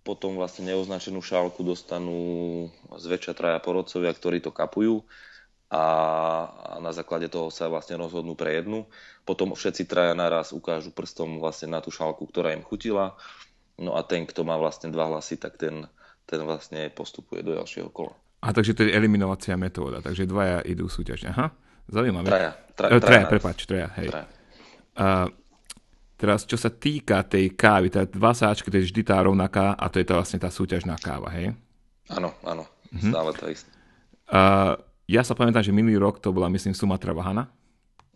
potom 0.00 0.36
vlastne 0.40 0.72
neoznačenú 0.72 1.20
šálku 1.20 1.60
dostanú 1.60 2.68
zväčša 2.88 3.32
traja 3.36 3.58
porodcovia, 3.60 4.12
ktorí 4.12 4.40
to 4.40 4.52
kapujú 4.52 5.04
a 5.70 5.84
na 6.82 6.90
základe 6.90 7.30
toho 7.30 7.46
sa 7.54 7.70
vlastne 7.70 7.94
rozhodnú 7.94 8.34
pre 8.34 8.58
jednu. 8.58 8.90
Potom 9.22 9.54
všetci 9.54 9.86
traja 9.86 10.18
naraz 10.18 10.50
ukážu 10.50 10.90
prstom 10.90 11.38
vlastne 11.38 11.70
na 11.70 11.78
tú 11.78 11.94
šálku, 11.94 12.26
ktorá 12.26 12.50
im 12.50 12.66
chutila. 12.66 13.14
No 13.78 13.94
a 13.94 14.02
ten, 14.02 14.26
kto 14.26 14.42
má 14.42 14.58
vlastne 14.58 14.90
dva 14.90 15.06
hlasy, 15.06 15.38
tak 15.38 15.62
ten, 15.62 15.86
ten 16.26 16.42
vlastne 16.42 16.90
postupuje 16.90 17.46
do 17.46 17.54
ďalšieho 17.54 17.86
kola. 17.94 18.18
A 18.42 18.50
takže 18.50 18.74
to 18.74 18.82
je 18.88 18.96
eliminovacia 18.96 19.54
metóda, 19.54 20.02
takže 20.02 20.26
dvaja 20.26 20.64
idú 20.66 20.90
súťažne. 20.90 21.30
Aha, 21.30 21.54
zaujímavé. 21.86 22.26
Traja. 22.26 22.52
Tra, 22.74 22.86
traja, 22.88 23.00
traja 23.04 23.24
prepáč, 23.30 23.58
traja, 23.68 23.88
hej. 24.00 24.08
Traja. 24.10 24.26
A 24.96 25.30
teraz, 26.20 26.44
čo 26.44 26.60
sa 26.60 26.68
týka 26.68 27.24
tej 27.24 27.56
kávy, 27.56 27.88
tá 27.88 28.04
dva 28.04 28.36
sáčky, 28.36 28.68
to 28.68 28.76
je 28.76 28.92
vždy 28.92 29.08
tá 29.08 29.16
rovnaká 29.24 29.72
a 29.72 29.88
to 29.88 29.96
je 29.96 30.04
tá 30.04 30.20
vlastne 30.20 30.36
tá 30.36 30.52
súťažná 30.52 31.00
káva, 31.00 31.32
hej? 31.32 31.56
Áno, 32.12 32.36
áno, 32.44 32.68
mhm. 32.92 33.08
stále 33.08 33.30
to 33.32 33.48
isté. 33.48 33.72
A 34.28 34.76
ja 35.08 35.24
sa 35.24 35.32
pamätám, 35.32 35.64
že 35.64 35.72
minulý 35.72 35.96
rok 35.96 36.20
to 36.20 36.28
bola, 36.28 36.52
myslím, 36.52 36.76
Sumatra 36.76 37.16
Vahana. 37.16 37.48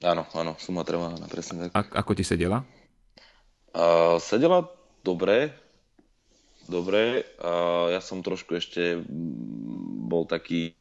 Áno, 0.05 0.29
áno, 0.37 0.53
Sumatra 0.61 1.01
Vahana, 1.01 1.25
presne 1.33 1.73
tak. 1.73 1.73
A, 1.97 2.05
ako 2.05 2.13
ti 2.13 2.23
sedela? 2.23 2.61
Uh, 3.73 4.21
sedela 4.21 4.69
dobre, 5.01 5.51
dobre. 6.69 7.25
Uh, 7.41 7.91
ja 7.91 8.05
som 8.05 8.21
trošku 8.21 8.55
ešte 8.55 9.01
bol 10.07 10.29
taký 10.29 10.77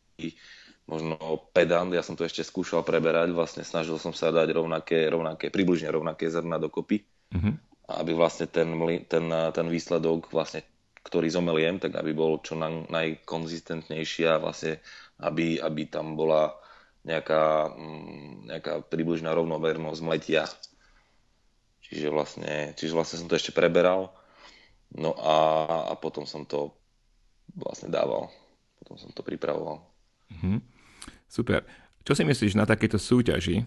možno 0.84 1.16
pedant, 1.56 1.90
ja 1.96 2.04
som 2.04 2.14
to 2.20 2.28
ešte 2.28 2.44
skúšal 2.44 2.84
preberať, 2.84 3.32
vlastne 3.32 3.64
snažil 3.64 3.96
som 3.96 4.12
sa 4.12 4.30
dať 4.30 4.52
rovnaké, 4.52 5.08
rovnaké 5.08 5.48
približne 5.48 5.88
rovnaké 5.88 6.28
zrna 6.28 6.60
dokopy, 6.60 7.08
uh-huh. 7.34 7.54
aby 8.00 8.12
vlastne 8.14 8.48
ten, 8.48 8.70
ten, 9.10 9.26
ten 9.30 9.68
výsledok, 9.68 10.30
vlastne, 10.30 10.64
ktorý 11.04 11.28
zomeliem, 11.28 11.82
tak 11.82 12.00
aby 12.00 12.16
bol 12.16 12.40
čo 12.40 12.56
na, 12.56 12.70
najkonzistentnejší 12.88 14.30
a 14.30 14.40
vlastne 14.40 14.80
aby, 15.20 15.60
aby 15.60 15.90
tam 15.90 16.16
bola 16.16 16.56
nejaká, 17.04 17.74
mm, 17.76 18.48
nejaká 18.48 18.74
približná 18.88 19.36
rovnovernosť 19.36 20.00
mletia. 20.06 20.48
Čiže 21.84 22.08
vlastne, 22.10 22.72
čiže 22.80 22.96
vlastne 22.96 23.20
som 23.20 23.28
to 23.28 23.36
ešte 23.36 23.52
preberal, 23.52 24.16
no 24.96 25.14
a, 25.20 25.36
a 25.92 25.94
potom 26.00 26.24
som 26.24 26.48
to 26.48 26.72
vlastne 27.54 27.92
dával. 27.92 28.32
Potom 28.80 28.96
som 28.98 29.12
to 29.12 29.22
pripravoval. 29.22 29.84
Mm-hmm. 30.32 30.58
Super. 31.28 31.68
Čo 32.04 32.14
si 32.18 32.24
myslíš 32.28 32.60
na 32.60 32.68
takéto 32.68 33.00
súťaži? 33.00 33.64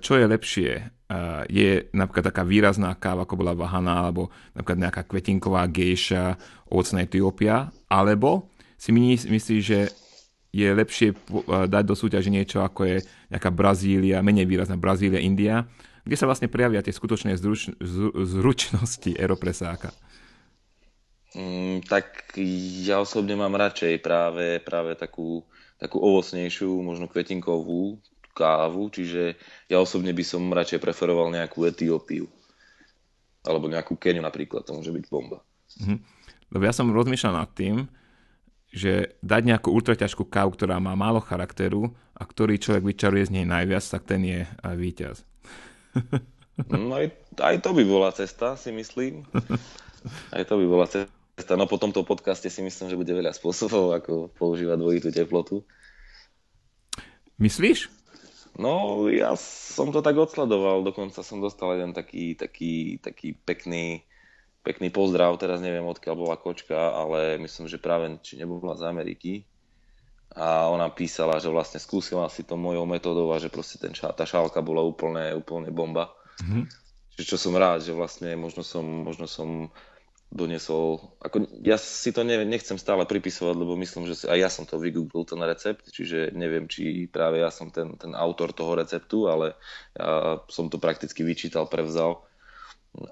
Čo 0.00 0.12
je 0.16 0.26
lepšie? 0.28 0.97
Je 1.48 1.88
napríklad 1.96 2.28
taká 2.28 2.44
výrazná 2.44 2.92
káva, 2.92 3.24
ako 3.24 3.40
bola 3.40 3.56
Vahana, 3.56 4.04
alebo 4.04 4.28
napríklad 4.52 4.78
nejaká 4.84 5.02
kvetinková 5.08 5.64
gejša, 5.72 6.36
ovocná 6.68 7.08
Etiópia, 7.08 7.72
alebo 7.88 8.52
si 8.76 8.92
myslíš, 8.92 9.62
že 9.64 9.88
je 10.52 10.68
lepšie 10.68 11.16
dať 11.68 11.84
do 11.84 11.94
súťaže 11.96 12.32
niečo 12.32 12.64
ako 12.64 12.84
je 12.88 12.96
nejaká 13.32 13.52
Brazília, 13.52 14.24
menej 14.24 14.48
výrazná 14.48 14.76
Brazília, 14.76 15.20
India, 15.20 15.64
kde 16.04 16.16
sa 16.16 16.24
vlastne 16.24 16.48
prejavia 16.48 16.80
tie 16.80 16.92
skutočné 16.92 17.36
zruč, 17.36 17.68
zručnosti 18.16 19.12
aeropresáka. 19.16 19.92
Mm, 21.36 21.84
tak 21.84 22.32
ja 22.88 23.04
osobne 23.04 23.36
mám 23.36 23.52
radšej 23.52 24.00
práve, 24.00 24.64
práve 24.64 24.96
takú, 24.96 25.44
takú 25.76 26.00
ovocnejšiu, 26.00 26.80
možno 26.80 27.12
kvetinkovú 27.12 28.00
kávu, 28.38 28.86
čiže 28.94 29.34
ja 29.66 29.82
osobne 29.82 30.14
by 30.14 30.22
som 30.22 30.46
radšej 30.54 30.78
preferoval 30.78 31.34
nejakú 31.34 31.66
Etiópiu. 31.66 32.30
Alebo 33.42 33.66
nejakú 33.66 33.98
Keniu 33.98 34.22
napríklad, 34.22 34.62
to 34.62 34.78
môže 34.78 34.94
byť 34.94 35.04
bomba. 35.10 35.42
Mhm. 35.82 35.98
Lebo 36.54 36.62
ja 36.62 36.72
som 36.72 36.94
rozmýšľal 36.94 37.34
nad 37.34 37.50
tým, 37.52 37.90
že 38.68 39.16
dať 39.24 39.42
nejakú 39.48 39.68
ultraťažkú 39.72 40.28
kávu, 40.28 40.54
ktorá 40.54 40.76
má 40.78 40.92
málo 40.92 41.24
charakteru 41.24 41.92
a 42.12 42.22
ktorý 42.24 42.60
človek 42.60 42.84
vyčaruje 42.84 43.28
z 43.28 43.34
nej 43.40 43.46
najviac, 43.48 43.84
tak 43.84 44.04
ten 44.04 44.20
je 44.22 44.40
aj 44.62 44.74
víťaz. 44.78 45.16
No 46.66 46.90
aj, 46.98 47.14
aj 47.38 47.62
to 47.62 47.70
by 47.70 47.86
bola 47.86 48.10
cesta, 48.10 48.58
si 48.58 48.74
myslím. 48.74 49.22
Aj 50.34 50.42
to 50.42 50.58
by 50.58 50.66
bola 50.66 50.90
cesta. 50.90 51.54
No 51.54 51.70
po 51.70 51.78
tomto 51.78 52.02
podcaste 52.02 52.50
si 52.50 52.58
myslím, 52.66 52.90
že 52.90 52.98
bude 52.98 53.14
veľa 53.14 53.30
spôsobov, 53.30 53.94
ako 53.94 54.34
používať 54.34 54.74
dvojitú 54.74 55.08
teplotu. 55.14 55.62
Myslíš? 57.38 57.86
No, 58.58 59.06
ja 59.06 59.38
som 59.38 59.94
to 59.94 60.02
tak 60.02 60.18
odsledoval, 60.18 60.82
dokonca 60.82 61.22
som 61.22 61.38
dostal 61.38 61.78
jeden 61.78 61.94
taký, 61.94 62.34
taký, 62.34 62.98
taký 62.98 63.38
pekný 63.38 64.02
pekný 64.68 64.92
pozdrav, 64.92 65.40
teraz 65.40 65.64
neviem 65.64 65.86
odkiaľ 65.86 66.14
bola 66.18 66.36
kočka, 66.36 66.76
ale 66.76 67.40
myslím, 67.40 67.72
že 67.72 67.80
práve 67.80 68.12
či 68.20 68.36
nebola 68.36 68.76
z 68.76 68.84
Ameriky. 68.84 69.32
a 70.36 70.68
ona 70.68 70.92
písala, 70.92 71.40
že 71.40 71.48
vlastne 71.48 71.80
skúsila 71.80 72.28
si 72.28 72.44
to 72.44 72.60
mojou 72.60 72.84
metodou 72.84 73.32
a 73.32 73.40
že 73.40 73.48
proste 73.48 73.80
ten, 73.80 73.96
tá 73.96 74.28
šálka 74.28 74.60
bola 74.60 74.84
úplne, 74.84 75.32
úplne 75.32 75.72
bomba. 75.72 76.12
Mm-hmm. 76.44 76.64
Čiže 77.16 77.28
čo 77.34 77.36
som 77.40 77.56
rád, 77.56 77.80
že 77.80 77.96
vlastne 77.96 78.36
možno 78.36 78.60
som, 78.60 78.84
možno 78.84 79.24
som 79.24 79.72
doniesol, 80.28 81.16
ako 81.24 81.48
ja 81.64 81.80
si 81.80 82.12
to 82.12 82.20
neviem, 82.20 82.52
nechcem 82.52 82.76
stále 82.76 83.08
pripisovať, 83.08 83.54
lebo 83.56 83.80
myslím, 83.80 84.04
že 84.04 84.14
si, 84.14 84.24
aj 84.28 84.38
ja 84.38 84.50
som 84.52 84.68
to 84.68 84.76
vygooglil, 84.76 85.24
ten 85.24 85.40
recept, 85.40 85.88
čiže 85.88 86.36
neviem, 86.36 86.68
či 86.68 87.08
práve 87.08 87.40
ja 87.40 87.48
som 87.48 87.72
ten, 87.72 87.96
ten 87.96 88.12
autor 88.12 88.52
toho 88.52 88.76
receptu, 88.76 89.24
ale 89.24 89.56
ja 89.96 90.36
som 90.52 90.68
to 90.68 90.76
prakticky 90.76 91.24
vyčítal, 91.24 91.64
prevzal. 91.64 92.28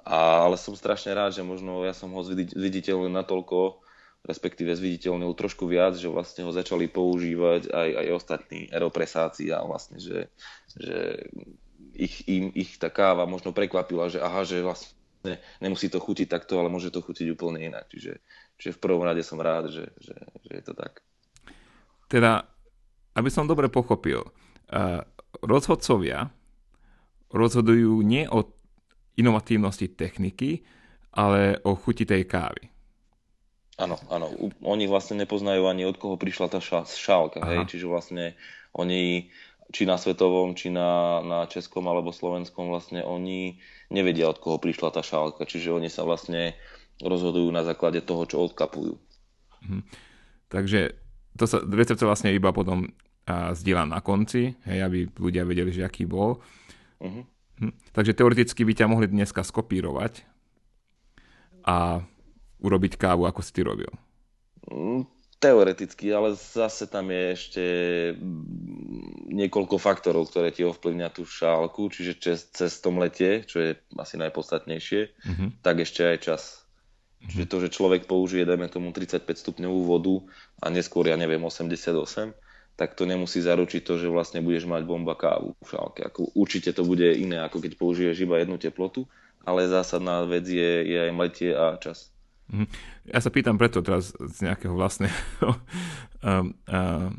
A, 0.04 0.44
ale 0.44 0.60
som 0.60 0.76
strašne 0.76 1.16
rád, 1.16 1.32
že 1.32 1.44
možno 1.44 1.84
ja 1.88 1.96
som 1.96 2.12
ho 2.12 2.20
zviditeľnil 2.24 3.08
natoľko, 3.08 3.80
respektíve 4.26 4.76
zviditeľnil 4.76 5.32
trošku 5.32 5.64
viac, 5.70 5.96
že 5.96 6.12
vlastne 6.12 6.44
ho 6.44 6.52
začali 6.52 6.90
používať 6.90 7.72
aj, 7.72 7.88
aj 7.96 8.06
ostatní 8.12 8.60
aeropresáci 8.68 9.54
a 9.56 9.64
vlastne, 9.64 10.02
že, 10.02 10.28
že 10.76 11.30
ich, 11.96 12.28
im, 12.28 12.52
ich 12.52 12.76
tá 12.76 12.92
káva 12.92 13.24
možno 13.24 13.56
prekvapila, 13.56 14.12
že 14.12 14.20
aha, 14.20 14.42
že 14.44 14.60
vlastne 14.60 14.95
ne, 15.26 15.42
nemusí 15.58 15.90
to 15.90 15.98
chutiť 15.98 16.30
takto, 16.30 16.62
ale 16.62 16.70
môže 16.70 16.94
to 16.94 17.02
chutiť 17.02 17.34
úplne 17.34 17.58
inak. 17.58 17.90
Čiže, 17.90 18.22
čiže 18.56 18.74
v 18.78 18.82
prvom 18.82 19.02
rade 19.02 19.26
som 19.26 19.42
rád, 19.42 19.74
že, 19.74 19.90
že, 19.98 20.14
že 20.46 20.52
je 20.54 20.62
to 20.62 20.72
tak. 20.78 21.02
Teda, 22.06 22.46
aby 23.18 23.28
som 23.28 23.50
dobre 23.50 23.66
pochopil, 23.66 24.22
uh, 24.22 25.02
rozhodcovia 25.42 26.30
rozhodujú 27.34 28.06
nie 28.06 28.30
o 28.30 28.46
inovatívnosti 29.18 29.90
techniky, 29.98 30.62
ale 31.16 31.58
o 31.64 31.74
chuti 31.74 32.06
tej 32.06 32.28
kávy. 32.28 32.70
Áno, 33.76 34.00
áno. 34.08 34.32
Oni 34.64 34.88
vlastne 34.88 35.20
nepoznajú 35.20 35.68
ani 35.68 35.84
od 35.84 36.00
koho 36.00 36.16
prišla 36.16 36.48
tá 36.48 36.60
šálka, 36.64 37.44
hej? 37.44 37.68
čiže 37.68 37.84
vlastne 37.84 38.32
oni 38.72 39.28
či 39.74 39.82
na 39.82 39.98
svetovom, 39.98 40.54
či 40.54 40.70
na, 40.70 41.22
na 41.22 41.40
českom 41.50 41.86
alebo 41.90 42.14
slovenskom, 42.14 42.70
vlastne 42.70 43.02
oni 43.02 43.58
nevedia, 43.90 44.30
od 44.30 44.38
koho 44.38 44.62
prišla 44.62 44.94
tá 44.94 45.02
šálka, 45.02 45.46
čiže 45.46 45.74
oni 45.74 45.90
sa 45.90 46.06
vlastne 46.06 46.54
rozhodujú 47.02 47.50
na 47.50 47.66
základe 47.66 48.00
toho, 48.02 48.24
čo 48.24 48.42
odkapujú. 48.46 48.94
Mhm. 49.66 49.80
Takže 50.46 50.94
to 51.36 51.44
sa, 51.44 51.60
recept 51.66 52.00
sa 52.00 52.08
vlastne 52.08 52.30
iba 52.32 52.54
potom 52.54 52.86
a, 53.26 53.52
zdieľa 53.52 53.90
na 53.90 54.00
konci, 54.00 54.54
hej, 54.64 54.78
aby 54.86 55.10
ľudia 55.18 55.42
vedeli, 55.42 55.74
že 55.74 55.84
aký 55.84 56.06
bol. 56.06 56.38
Uh-huh. 57.02 57.26
Hm. 57.60 57.74
Takže 57.92 58.16
teoreticky 58.16 58.62
by 58.64 58.72
ťa 58.72 58.86
mohli 58.88 59.10
dneska 59.10 59.42
skopírovať 59.44 60.24
a 61.66 62.00
urobiť 62.62 62.96
kávu, 62.96 63.26
ako 63.26 63.40
si 63.42 63.50
ty 63.52 63.60
robil. 63.66 63.90
Mm, 65.36 65.40
Teoreticky, 65.40 66.08
ale 66.16 66.32
zase 66.32 66.88
tam 66.88 67.12
je 67.12 67.22
ešte 67.36 67.64
niekoľko 69.28 69.76
faktorov, 69.76 70.32
ktoré 70.32 70.48
ti 70.48 70.64
ovplyvňa 70.64 71.12
tú 71.12 71.28
šálku, 71.28 71.92
čiže 71.92 72.12
cez, 72.16 72.38
cez 72.48 72.80
tom 72.80 72.96
lete, 72.96 73.44
čo 73.44 73.60
je 73.60 73.70
asi 74.00 74.16
najpodstatnejšie, 74.16 75.00
mm-hmm. 75.12 75.48
tak 75.60 75.84
ešte 75.84 76.08
aj 76.08 76.18
čas. 76.24 76.42
Mm-hmm. 77.20 77.28
Čiže 77.28 77.46
to, 77.52 77.56
že 77.60 77.74
človek 77.76 78.08
použije, 78.08 78.48
dajme 78.48 78.72
tomu 78.72 78.96
35 78.96 79.28
stupňovú 79.28 79.80
vodu 79.84 80.16
a 80.64 80.72
neskôr, 80.72 81.04
ja 81.04 81.20
neviem, 81.20 81.44
88, 81.44 82.32
tak 82.76 82.96
to 82.96 83.04
nemusí 83.04 83.40
zaručiť 83.40 83.84
to, 83.84 84.00
že 84.00 84.12
vlastne 84.12 84.40
budeš 84.40 84.68
mať 84.68 84.88
bomba 84.88 85.16
kávu 85.16 85.56
v 85.60 85.68
šálke. 85.68 86.00
Ako, 86.04 86.32
určite 86.32 86.72
to 86.72 86.84
bude 86.84 87.08
iné, 87.12 87.40
ako 87.44 87.60
keď 87.60 87.72
použiješ 87.76 88.24
iba 88.24 88.40
jednu 88.40 88.56
teplotu, 88.56 89.08
ale 89.44 89.68
zásadná 89.68 90.24
vec 90.24 90.44
je, 90.48 90.84
je 90.84 90.98
aj 91.08 91.12
mletie 91.12 91.52
a 91.56 91.76
čas. 91.80 92.12
Mhm. 92.46 92.66
Ja 93.10 93.18
sa 93.18 93.30
pýtam 93.30 93.58
preto 93.58 93.82
teraz 93.82 94.14
z 94.14 94.36
nejakého 94.46 94.74
vlastného 94.74 95.14
um, 96.22 96.54
uh, 96.70 97.10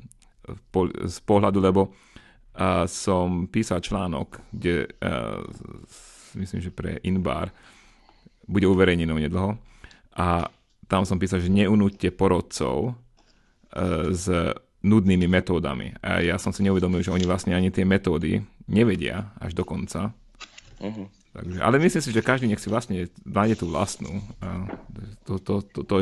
z 1.04 1.18
pohľadu, 1.28 1.60
lebo 1.60 1.92
uh, 1.92 2.88
som 2.88 3.52
písal 3.52 3.84
článok, 3.84 4.40
kde 4.56 4.88
uh, 5.04 5.44
myslím, 6.40 6.64
že 6.64 6.72
pre 6.72 7.04
Inbar 7.04 7.52
bude 8.48 8.64
uverejnený 8.64 9.28
nedlho 9.28 9.60
a 10.16 10.48
tam 10.88 11.04
som 11.04 11.20
písal, 11.20 11.44
že 11.44 11.52
neunúďte 11.52 12.16
porodcov 12.16 12.96
s 14.08 14.24
nudnými 14.88 15.28
metódami. 15.28 16.00
A 16.00 16.24
ja 16.24 16.40
som 16.40 16.56
si 16.56 16.64
neuvedomil, 16.64 17.04
že 17.04 17.12
oni 17.12 17.28
vlastne 17.28 17.52
ani 17.52 17.74
tie 17.74 17.84
metódy 17.84 18.40
nevedia 18.72 19.36
až 19.42 19.52
do 19.52 19.68
konca. 19.68 20.16
Uh-huh. 20.80 21.12
Takže, 21.38 21.62
ale 21.62 21.78
myslím 21.78 22.02
si, 22.02 22.10
že 22.10 22.26
každý 22.26 22.50
nech 22.50 22.58
si 22.58 22.66
vlastne 22.66 23.14
nájde 23.22 23.62
tú 23.62 23.70
vlastnú. 23.70 24.26
A 24.42 24.66
to, 25.22 25.38
to, 25.38 25.62
to, 25.62 25.86
to, 25.86 26.02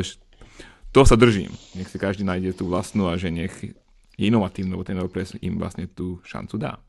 to 0.96 1.00
sa 1.04 1.12
držím. 1.12 1.52
Nech 1.76 1.92
si 1.92 2.00
každý 2.00 2.24
nájde 2.24 2.56
tú 2.56 2.72
vlastnú 2.72 3.12
a 3.12 3.20
že 3.20 3.28
nech 3.28 3.52
je 4.16 4.24
inovatívny, 4.24 4.72
lebo 4.72 4.88
ten 4.88 4.96
Europres 4.96 5.36
im 5.44 5.60
vlastne 5.60 5.84
tú 5.92 6.24
šancu 6.24 6.56
dá. 6.56 6.80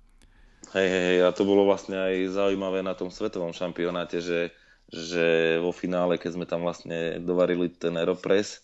Hej, 0.72 0.88
hej, 0.88 1.04
hej, 1.12 1.20
a 1.28 1.36
to 1.36 1.44
bolo 1.44 1.68
vlastne 1.68 2.00
aj 2.00 2.40
zaujímavé 2.40 2.80
na 2.88 2.96
tom 2.96 3.12
svetovom 3.12 3.52
šampionáte, 3.52 4.24
že, 4.24 4.56
že 4.88 5.60
vo 5.60 5.76
finále, 5.76 6.16
keď 6.16 6.40
sme 6.40 6.48
tam 6.48 6.64
vlastne 6.64 7.20
dovarili 7.20 7.68
ten 7.68 8.00
Aeropress, 8.00 8.64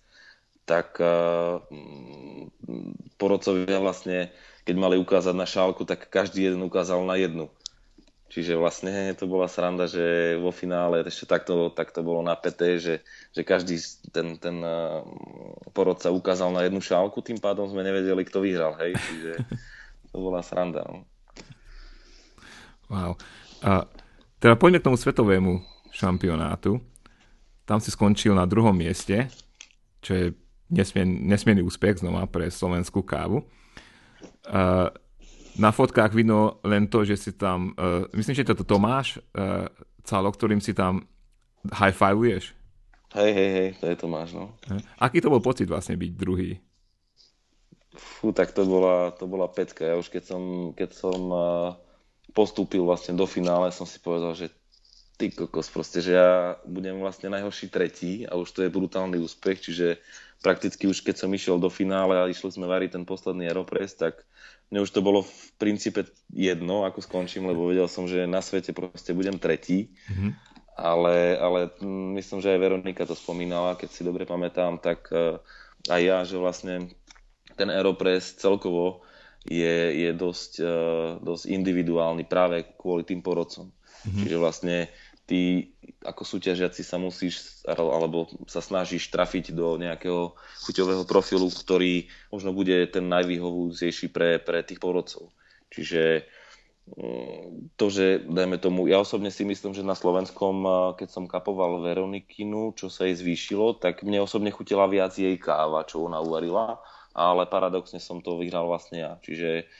tak 0.63 0.95
uh, 1.03 1.59
porodcovia 3.19 3.83
vlastne, 3.83 4.31
keď 4.63 4.75
mali 4.79 4.95
ukázať 4.95 5.35
na 5.35 5.43
šálku, 5.43 5.83
tak 5.83 6.07
každý 6.07 6.47
jeden 6.47 6.63
ukázal 6.63 7.03
na 7.03 7.19
jednu. 7.19 7.51
Čiže 8.33 8.57
vlastne 8.57 9.13
to 9.13 9.29
bola 9.29 9.45
sranda, 9.45 9.85
že 9.85 10.33
vo 10.41 10.49
finále 10.49 11.05
ešte 11.05 11.29
takto, 11.29 11.69
takto 11.69 12.01
bolo 12.01 12.25
napäté, 12.25 12.81
že, 12.81 13.05
že 13.29 13.45
každý 13.45 13.77
ten, 14.09 14.41
ten 14.41 14.57
uh, 14.57 15.05
porodca 15.69 16.09
ukázal 16.09 16.49
na 16.49 16.65
jednu 16.65 16.81
šálku, 16.81 17.21
tým 17.21 17.37
pádom 17.37 17.69
sme 17.69 17.85
nevedeli, 17.85 18.25
kto 18.25 18.41
vyhral, 18.41 18.73
hej, 18.81 18.97
čiže 18.97 19.31
to 20.09 20.17
bola 20.17 20.41
sranda. 20.41 20.81
No. 20.81 21.05
Wow. 22.89 23.21
A 23.61 23.85
teda 24.41 24.57
poďme 24.57 24.81
k 24.81 24.87
tomu 24.89 24.97
svetovému 24.97 25.61
šampionátu. 25.93 26.81
Tam 27.69 27.77
si 27.77 27.93
skončil 27.93 28.33
na 28.33 28.49
druhom 28.49 28.73
mieste, 28.73 29.29
čo 30.01 30.11
je 30.17 30.25
nesmien, 30.73 31.29
nesmierny 31.29 31.61
úspech 31.61 32.01
znova 32.01 32.25
pre 32.25 32.49
slovenskú 32.49 33.05
kávu. 33.05 33.45
Uh, 34.49 34.89
na 35.59 35.69
fotkách 35.69 36.13
vidno 36.13 36.59
len 36.65 36.89
to, 36.89 37.05
že 37.05 37.15
si 37.17 37.31
tam, 37.33 37.77
uh, 37.77 38.09
myslím, 38.13 38.35
že 38.35 38.47
to 38.47 38.65
Tomáš 38.65 39.21
uh, 39.37 39.69
Calo, 40.03 40.29
ktorým 40.33 40.59
si 40.59 40.73
tam 40.73 41.05
high-fivuješ. 41.69 42.53
Hej, 43.13 43.31
hej, 43.31 43.49
hej, 43.53 43.69
to 43.77 43.85
je 43.87 43.95
Tomáš, 43.95 44.33
no. 44.33 44.57
Aký 44.97 45.21
to 45.21 45.29
bol 45.29 45.39
pocit 45.39 45.69
vlastne 45.69 45.93
byť 45.93 46.11
druhý? 46.17 46.57
Fú, 47.93 48.33
tak 48.33 48.57
to 48.57 48.65
bola, 48.65 49.13
to 49.13 49.29
bola 49.29 49.45
pecka. 49.45 49.85
Ja 49.85 49.95
už 50.01 50.09
keď 50.09 50.33
som, 50.33 50.73
keď 50.73 50.97
som 50.97 51.21
postúpil 52.33 52.81
vlastne 52.81 53.13
do 53.13 53.29
finále, 53.29 53.69
som 53.69 53.85
si 53.85 54.01
povedal, 54.01 54.33
že 54.33 54.49
ty 55.21 55.29
kokos, 55.29 55.69
proste, 55.69 56.01
že 56.01 56.17
ja 56.17 56.57
budem 56.65 56.97
vlastne 56.97 57.29
najhorší 57.29 57.69
tretí 57.69 58.25
a 58.25 58.33
už 58.33 58.49
to 58.49 58.59
je 58.65 58.73
brutálny 58.73 59.21
úspech, 59.21 59.61
čiže 59.61 60.01
prakticky 60.41 60.89
už 60.89 61.05
keď 61.05 61.15
som 61.21 61.29
išiel 61.29 61.61
do 61.61 61.69
finále 61.69 62.17
a 62.17 62.25
išli 62.25 62.49
sme 62.49 62.65
variť 62.65 62.97
ten 62.97 63.05
posledný 63.05 63.45
Aeropress, 63.45 63.93
tak 63.93 64.25
mne 64.73 64.81
už 64.81 64.89
to 64.89 65.05
bolo 65.05 65.21
v 65.21 65.45
princípe 65.61 66.01
jedno, 66.33 66.81
ako 66.81 67.05
skončím, 67.05 67.45
lebo 67.45 67.69
vedel 67.69 67.85
som, 67.85 68.09
že 68.09 68.25
na 68.25 68.41
svete 68.41 68.73
proste 68.73 69.13
budem 69.13 69.37
tretí. 69.37 69.93
Mm-hmm. 70.09 70.31
Ale, 70.73 71.37
ale 71.37 71.59
myslím, 72.17 72.41
že 72.41 72.57
aj 72.57 72.63
Veronika 72.65 73.05
to 73.05 73.13
spomínala, 73.13 73.77
keď 73.77 73.89
si 73.93 74.01
dobre 74.01 74.25
pamätám, 74.25 74.81
tak 74.81 75.05
uh, 75.13 75.37
aj 75.93 76.01
ja, 76.01 76.17
že 76.25 76.41
vlastne 76.41 76.89
ten 77.53 77.69
Aeropress 77.69 78.33
celkovo 78.41 79.05
je, 79.45 79.93
je 79.93 80.09
dosť, 80.17 80.51
uh, 80.65 81.21
dosť 81.21 81.53
individuálny 81.53 82.25
práve 82.25 82.73
kvôli 82.73 83.05
tým 83.05 83.21
porodcom. 83.21 83.69
Mm-hmm. 83.69 84.19
Čiže 84.25 84.37
vlastne 84.41 84.89
ty 85.23 85.71
ako 86.03 86.27
súťažiaci 86.27 86.83
sa 86.83 86.99
musíš 86.99 87.63
alebo 87.63 88.27
sa 88.47 88.59
snažíš 88.59 89.07
trafiť 89.07 89.55
do 89.55 89.79
nejakého 89.79 90.35
chuťového 90.67 91.07
profilu, 91.07 91.47
ktorý 91.47 92.11
možno 92.27 92.51
bude 92.51 92.75
ten 92.91 93.07
najvýhovujúcejší 93.07 94.11
pre, 94.11 94.39
pre 94.43 94.59
tých 94.67 94.83
porodcov. 94.83 95.31
Čiže 95.71 96.27
mm, 96.91 97.75
to, 97.79 97.85
že 97.87 98.27
dajme 98.27 98.59
tomu, 98.59 98.91
ja 98.91 98.99
osobne 98.99 99.31
si 99.31 99.47
myslím, 99.47 99.71
že 99.71 99.87
na 99.87 99.95
Slovenskom, 99.95 100.67
keď 100.99 101.07
som 101.07 101.31
kapoval 101.31 101.79
Veronikinu, 101.79 102.75
čo 102.75 102.91
sa 102.91 103.07
jej 103.07 103.15
zvýšilo, 103.15 103.79
tak 103.79 104.03
mne 104.03 104.27
osobne 104.27 104.51
chutila 104.51 104.91
viac 104.91 105.15
jej 105.15 105.39
káva, 105.39 105.87
čo 105.87 106.03
ona 106.03 106.19
uvarila, 106.19 106.83
ale 107.15 107.47
paradoxne 107.47 108.03
som 108.03 108.19
to 108.19 108.35
vyhral 108.35 108.67
vlastne 108.67 108.99
ja. 108.99 109.11
Čiže 109.23 109.71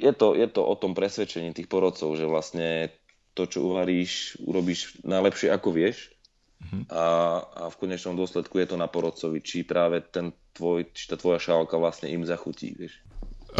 je 0.00 0.12
to, 0.16 0.32
je 0.34 0.48
to 0.48 0.60
o 0.64 0.74
tom 0.74 0.96
presvedčení 0.96 1.52
tých 1.52 1.68
porodcov, 1.68 2.16
že 2.16 2.26
vlastne 2.26 2.90
to, 3.34 3.46
čo 3.46 3.58
uvaríš, 3.72 4.40
urobíš 4.42 5.00
najlepšie, 5.06 5.48
ako 5.50 5.68
vieš. 5.74 6.10
Mm-hmm. 6.60 6.82
A, 6.92 7.04
a 7.40 7.64
v 7.72 7.78
konečnom 7.80 8.12
dôsledku 8.12 8.60
je 8.60 8.68
to 8.68 8.76
na 8.76 8.84
porodcovi, 8.84 9.40
či 9.40 9.64
práve 9.64 10.04
ten 10.12 10.34
tvoj, 10.52 10.92
či 10.92 11.08
tá 11.08 11.16
tvoja 11.16 11.40
šálka 11.40 11.80
vlastne 11.80 12.12
im 12.12 12.20
zachutí, 12.26 12.76
vieš. 12.76 13.00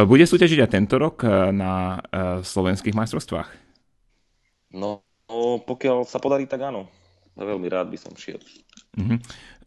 Bude 0.05 0.23
súťažiť 0.23 0.59
aj 0.63 0.69
tento 0.71 0.95
rok 1.01 1.25
eh, 1.25 1.51
na 1.51 1.97
uh, 1.97 2.39
slovenských 2.45 2.95
majstrovstvách? 2.95 3.49
No, 4.71 5.03
no, 5.27 5.59
pokiaľ 5.65 6.07
sa 6.07 6.21
podarí, 6.21 6.47
tak 6.47 6.63
áno. 6.63 6.87
Veľmi 7.35 7.67
rád 7.67 7.89
by 7.91 7.97
som 7.97 8.13
šiel. 8.15 8.39
Uh-huh. 8.95 9.17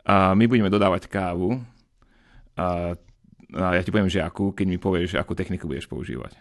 A 0.04 0.36
my 0.36 0.44
budeme 0.48 0.72
dodávať 0.72 1.08
kávu. 1.08 1.60
A 2.56 2.96
A 3.54 3.78
ja 3.78 3.82
ti 3.86 3.94
poviem, 3.94 4.10
že 4.10 4.18
akú, 4.18 4.50
keď 4.50 4.66
mi 4.66 4.78
povieš, 4.82 5.14
akú 5.14 5.38
techniku 5.38 5.70
budeš 5.70 5.86
používať. 5.86 6.34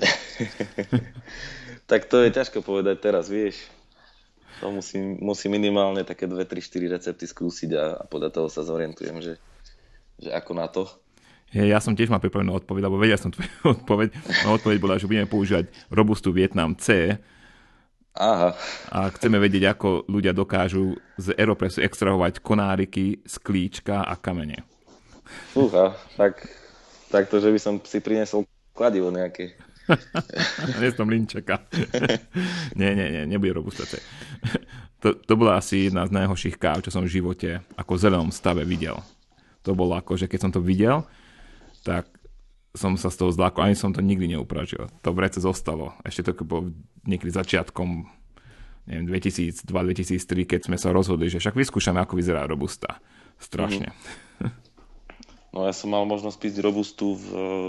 tak 1.84 2.08
to 2.08 2.24
je 2.24 2.32
ťažko 2.32 2.64
povedať 2.64 2.96
teraz, 3.00 3.28
vieš. 3.28 3.68
To 4.62 4.70
musím, 4.70 5.18
musím 5.20 5.58
minimálne 5.58 6.06
také 6.06 6.30
2, 6.30 6.38
3, 6.46 6.48
4 6.48 6.94
recepty 6.96 7.26
skúsiť 7.26 7.70
a, 7.74 7.84
a 8.00 8.04
podľa 8.06 8.30
toho 8.30 8.48
sa 8.48 8.62
zorientujem, 8.62 9.18
že, 9.20 9.34
že 10.16 10.30
ako 10.30 10.52
na 10.54 10.66
to. 10.70 10.86
Ja, 11.54 11.62
ja 11.66 11.78
som 11.78 11.94
tiež 11.94 12.10
mal 12.10 12.22
pripravenú 12.22 12.54
odpoveď, 12.58 12.82
lebo 12.88 12.96
vedel 12.98 13.18
som 13.18 13.30
tvoju 13.34 13.50
odpoveď. 13.78 14.08
Moja 14.46 14.54
odpoveď 14.56 14.78
bola, 14.80 14.98
že 14.98 15.10
budeme 15.10 15.28
používať 15.28 15.68
Robustu 15.90 16.30
Vietnam 16.30 16.74
C. 16.78 17.18
Aha. 18.14 18.54
A 18.94 19.10
chceme 19.10 19.42
vedieť, 19.42 19.74
ako 19.74 20.06
ľudia 20.06 20.30
dokážu 20.30 20.94
z 21.18 21.34
Aeropressu 21.34 21.82
extrahovať 21.82 22.38
konáriky 22.38 23.26
z 23.26 23.34
klíčka 23.42 24.06
a 24.06 24.14
kamene. 24.14 24.62
Fúha, 25.50 25.98
tak, 26.14 26.46
tak 27.10 27.26
to, 27.26 27.42
že 27.42 27.50
by 27.50 27.58
som 27.58 27.74
si 27.82 27.98
prinesol 27.98 28.46
kladivo 28.70 29.10
nejaké. 29.10 29.58
Nie 30.80 30.90
som 30.92 31.08
linčeka. 31.08 31.60
nie, 32.80 32.90
nie, 32.96 33.08
nie, 33.10 33.22
nebude 33.28 33.52
robusta 33.56 33.84
C. 33.84 34.00
to, 35.02 35.16
to 35.16 35.32
bola 35.36 35.60
asi 35.60 35.92
jedna 35.92 36.08
z 36.08 36.14
najhorších 36.16 36.56
káv, 36.56 36.80
čo 36.80 36.90
som 36.90 37.04
v 37.04 37.12
živote 37.12 37.60
ako 37.76 37.96
v 37.96 38.02
zelenom 38.02 38.30
stave 38.32 38.64
videl. 38.64 38.96
To 39.64 39.72
bolo 39.72 39.96
ako, 39.96 40.16
že 40.16 40.28
keď 40.28 40.38
som 40.40 40.52
to 40.52 40.60
videl, 40.60 41.08
tak 41.84 42.08
som 42.74 42.98
sa 42.98 43.08
z 43.08 43.22
toho 43.22 43.30
zlákol, 43.30 43.70
ani 43.70 43.78
som 43.78 43.94
to 43.94 44.02
nikdy 44.02 44.34
neupražil. 44.34 44.90
To 45.06 45.14
vrece 45.14 45.38
zostalo. 45.38 45.94
Ešte 46.02 46.34
to 46.34 46.42
bolo 46.42 46.74
niekedy 47.06 47.30
začiatkom 47.30 48.08
neviem, 48.90 49.06
2002-2003, 49.08 50.44
keď 50.44 50.60
sme 50.68 50.76
sa 50.76 50.92
rozhodli, 50.92 51.30
že 51.30 51.40
však 51.40 51.56
vyskúšame, 51.56 52.02
ako 52.02 52.18
vyzerá 52.18 52.44
robusta. 52.44 53.00
Strašne. 53.38 53.94
Mm-hmm. 53.94 54.64
No 55.54 55.70
ja 55.70 55.74
som 55.74 55.94
mal 55.94 56.02
možnosť 56.02 56.38
piť 56.42 56.54
robustu 56.66 57.14
v, 57.14 57.26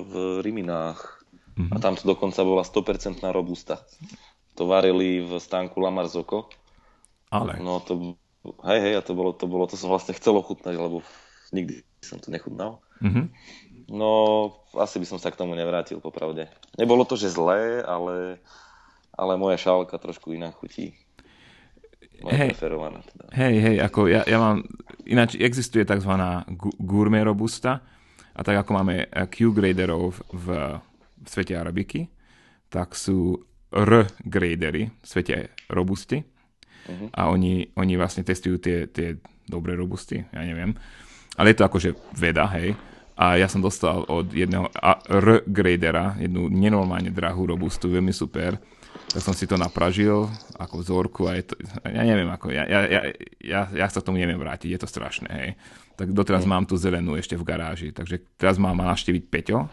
v 0.10 0.14
Riminách 0.42 1.15
Mm-hmm. 1.56 1.72
A 1.72 1.76
tam 1.80 1.96
to 1.96 2.04
dokonca 2.04 2.44
bola 2.44 2.68
100% 2.68 3.24
robusta. 3.32 3.80
To 4.60 4.68
varili 4.68 5.24
v 5.24 5.40
stánku 5.40 5.80
Lamarzoko. 5.80 6.52
Ale. 7.32 7.60
No 7.64 7.80
to, 7.80 8.20
hej, 8.68 8.80
hej, 8.80 8.94
a 9.00 9.02
to 9.04 9.16
bolo, 9.16 9.32
to 9.32 9.48
bolo, 9.48 9.64
to 9.68 9.80
som 9.80 9.92
vlastne 9.92 10.16
chcel 10.16 10.36
ochutnať, 10.36 10.76
lebo 10.76 11.00
nikdy 11.56 11.84
som 12.04 12.20
to 12.20 12.28
nechutnal. 12.32 12.84
Mm-hmm. 13.00 13.26
No, 13.92 14.12
asi 14.76 15.00
by 15.00 15.06
som 15.08 15.20
sa 15.22 15.32
k 15.32 15.40
tomu 15.40 15.56
nevrátil, 15.56 16.04
popravde. 16.04 16.52
Nebolo 16.76 17.08
to, 17.08 17.16
že 17.16 17.32
zlé, 17.32 17.86
ale, 17.86 18.42
ale 19.16 19.34
moja 19.40 19.56
šálka 19.56 19.96
trošku 20.02 20.36
inak 20.36 20.58
chutí. 20.60 20.98
Moja 22.24 22.48
hej, 22.48 22.56
teda. 22.56 23.26
Hej, 23.36 23.56
hej, 23.60 23.78
ako 23.84 24.08
ja, 24.08 24.24
ja 24.24 24.40
mám, 24.40 24.64
ináč 25.04 25.36
existuje 25.36 25.84
tzv. 25.84 26.12
gourmet 26.80 27.24
robusta, 27.28 27.84
a 28.36 28.44
tak 28.44 28.64
ako 28.64 28.72
máme 28.76 29.08
Q-graderov 29.32 30.20
v 30.32 30.48
v 31.26 31.30
svete 31.30 31.58
arabiky, 31.58 32.08
tak 32.70 32.94
sú 32.94 33.42
R-gradery 33.74 34.88
v 34.88 35.06
svete 35.06 35.52
robusty 35.68 36.24
uh-huh. 36.88 37.10
a 37.12 37.28
oni, 37.28 37.74
oni 37.76 37.94
vlastne 37.98 38.24
testujú 38.24 38.62
tie, 38.62 38.88
tie 38.88 39.20
dobré 39.50 39.76
robusty, 39.76 40.24
ja 40.32 40.42
neviem. 40.46 40.78
Ale 41.36 41.52
je 41.52 41.58
to 41.60 41.68
akože 41.68 41.90
veda, 42.16 42.48
hej. 42.56 42.78
A 43.16 43.40
ja 43.40 43.48
som 43.48 43.64
dostal 43.64 44.04
od 44.12 44.32
jedného 44.32 44.68
R-gradera 45.08 46.20
jednu 46.20 46.52
nenormálne 46.52 47.12
drahú 47.12 47.48
robustu, 47.48 47.88
veľmi 47.88 48.12
super. 48.12 48.60
Tak 49.12 49.22
som 49.24 49.36
si 49.36 49.48
to 49.48 49.56
napražil 49.56 50.28
ako 50.60 50.84
vzorku 50.84 51.28
a 51.28 51.40
je 51.40 51.44
to, 51.48 51.54
ja 51.84 52.04
neviem 52.04 52.28
ako, 52.28 52.52
ja, 52.52 52.68
ja, 52.68 52.80
ja, 52.88 53.02
ja, 53.40 53.62
ja 53.72 53.88
sa 53.88 54.04
tomu 54.04 54.20
neviem 54.20 54.40
vrátiť, 54.40 54.76
je 54.76 54.80
to 54.80 54.88
strašné, 54.88 55.30
hej. 55.32 55.50
Tak 55.96 56.12
doteraz 56.12 56.44
mm. 56.44 56.52
mám 56.52 56.64
tú 56.68 56.76
zelenú 56.76 57.16
ešte 57.16 57.40
v 57.40 57.48
garáži, 57.48 57.96
takže 57.96 58.20
teraz 58.36 58.60
mám 58.60 58.76
naštíviť 58.76 59.24
Peťo, 59.32 59.72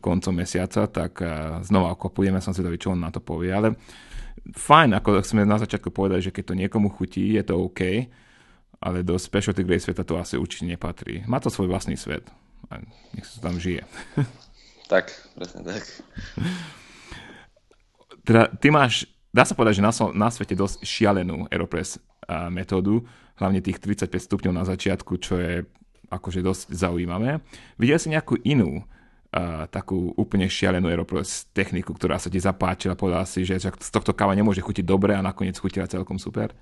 koncom 0.00 0.34
mesiaca, 0.34 0.86
tak 0.88 1.20
eh, 1.20 1.28
znova 1.64 1.94
okopujeme, 1.94 2.40
som 2.40 2.56
to 2.56 2.64
čo 2.76 2.92
on 2.92 3.00
na 3.00 3.10
to 3.10 3.20
povie, 3.20 3.52
ale 3.52 3.76
fajn, 4.52 4.98
ako 4.98 5.24
sme 5.24 5.46
na 5.46 5.56
začiatku 5.56 5.88
povedali, 5.94 6.20
že 6.20 6.34
keď 6.34 6.44
to 6.44 6.58
niekomu 6.58 6.88
chutí, 6.92 7.36
je 7.38 7.42
to 7.44 7.56
OK, 7.56 8.10
ale 8.84 9.00
do 9.00 9.16
specialty 9.16 9.64
grade 9.64 9.80
sveta 9.80 10.04
to 10.04 10.20
asi 10.20 10.36
určite 10.36 10.68
nepatrí. 10.68 11.24
Má 11.24 11.40
to 11.40 11.48
svoj 11.48 11.72
vlastný 11.72 11.96
svet 11.96 12.28
a 12.68 12.80
nech 13.16 13.24
sa 13.24 13.50
tam 13.50 13.56
žije. 13.60 13.84
Tak, 14.84 15.08
presne 15.32 15.64
tak. 15.64 15.80
Teda 18.28 18.52
ty 18.52 18.68
máš, 18.68 19.08
dá 19.32 19.48
sa 19.48 19.56
povedať, 19.56 19.80
že 19.80 19.84
na, 19.88 19.92
na 20.12 20.28
svete 20.28 20.52
dosť 20.52 20.84
šialenú 20.84 21.48
Aeropress 21.48 21.96
uh, 21.96 22.52
metódu, 22.52 23.00
hlavne 23.40 23.64
tých 23.64 23.80
35 23.80 24.12
stupňov 24.12 24.52
na 24.52 24.68
začiatku, 24.68 25.12
čo 25.24 25.40
je 25.40 25.64
akože 26.12 26.44
dosť 26.44 26.76
zaujímavé. 26.76 27.40
Videl 27.80 27.96
si 27.96 28.12
nejakú 28.12 28.36
inú 28.44 28.84
takú 29.70 30.14
úplne 30.14 30.46
šialenú 30.46 30.86
Aeropress 30.86 31.50
techniku, 31.50 31.90
ktorá 31.90 32.22
sa 32.22 32.30
ti 32.30 32.38
zapáčila, 32.38 32.94
povedal 32.94 33.26
si, 33.26 33.42
že 33.42 33.58
z 33.58 33.90
tohto 33.90 34.14
káva 34.14 34.36
nemôže 34.38 34.62
chutiť 34.62 34.86
dobre 34.86 35.18
a 35.18 35.26
nakoniec 35.26 35.58
chutila 35.58 35.90
celkom 35.90 36.22
super? 36.22 36.54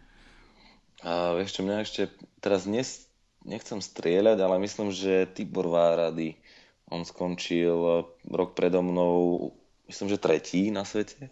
A 1.04 1.36
vieš 1.36 1.58
čo, 1.58 1.66
mňa 1.66 1.76
ešte 1.84 2.02
teraz 2.40 2.64
nes, 2.64 3.10
nechcem 3.44 3.82
strieľať, 3.82 4.38
ale 4.40 4.62
myslím, 4.62 4.94
že 4.94 5.28
Tibor 5.28 5.68
Várady, 5.68 6.38
on 6.88 7.04
skončil 7.04 8.08
rok 8.30 8.56
predo 8.56 8.80
mnou, 8.80 9.50
myslím, 9.90 10.08
že 10.08 10.22
tretí 10.22 10.70
na 10.72 10.86
svete. 10.86 11.28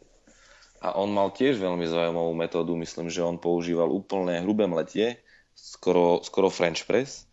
A 0.80 0.96
on 0.96 1.12
mal 1.12 1.32
tiež 1.32 1.60
veľmi 1.60 1.84
zaujímavú 1.84 2.32
metódu, 2.32 2.72
myslím, 2.76 3.12
že 3.12 3.24
on 3.24 3.36
používal 3.36 3.88
úplne 3.92 4.40
hrubé 4.40 4.64
mletie, 4.64 5.20
skoro, 5.52 6.24
skoro 6.24 6.48
French 6.48 6.88
press 6.88 7.28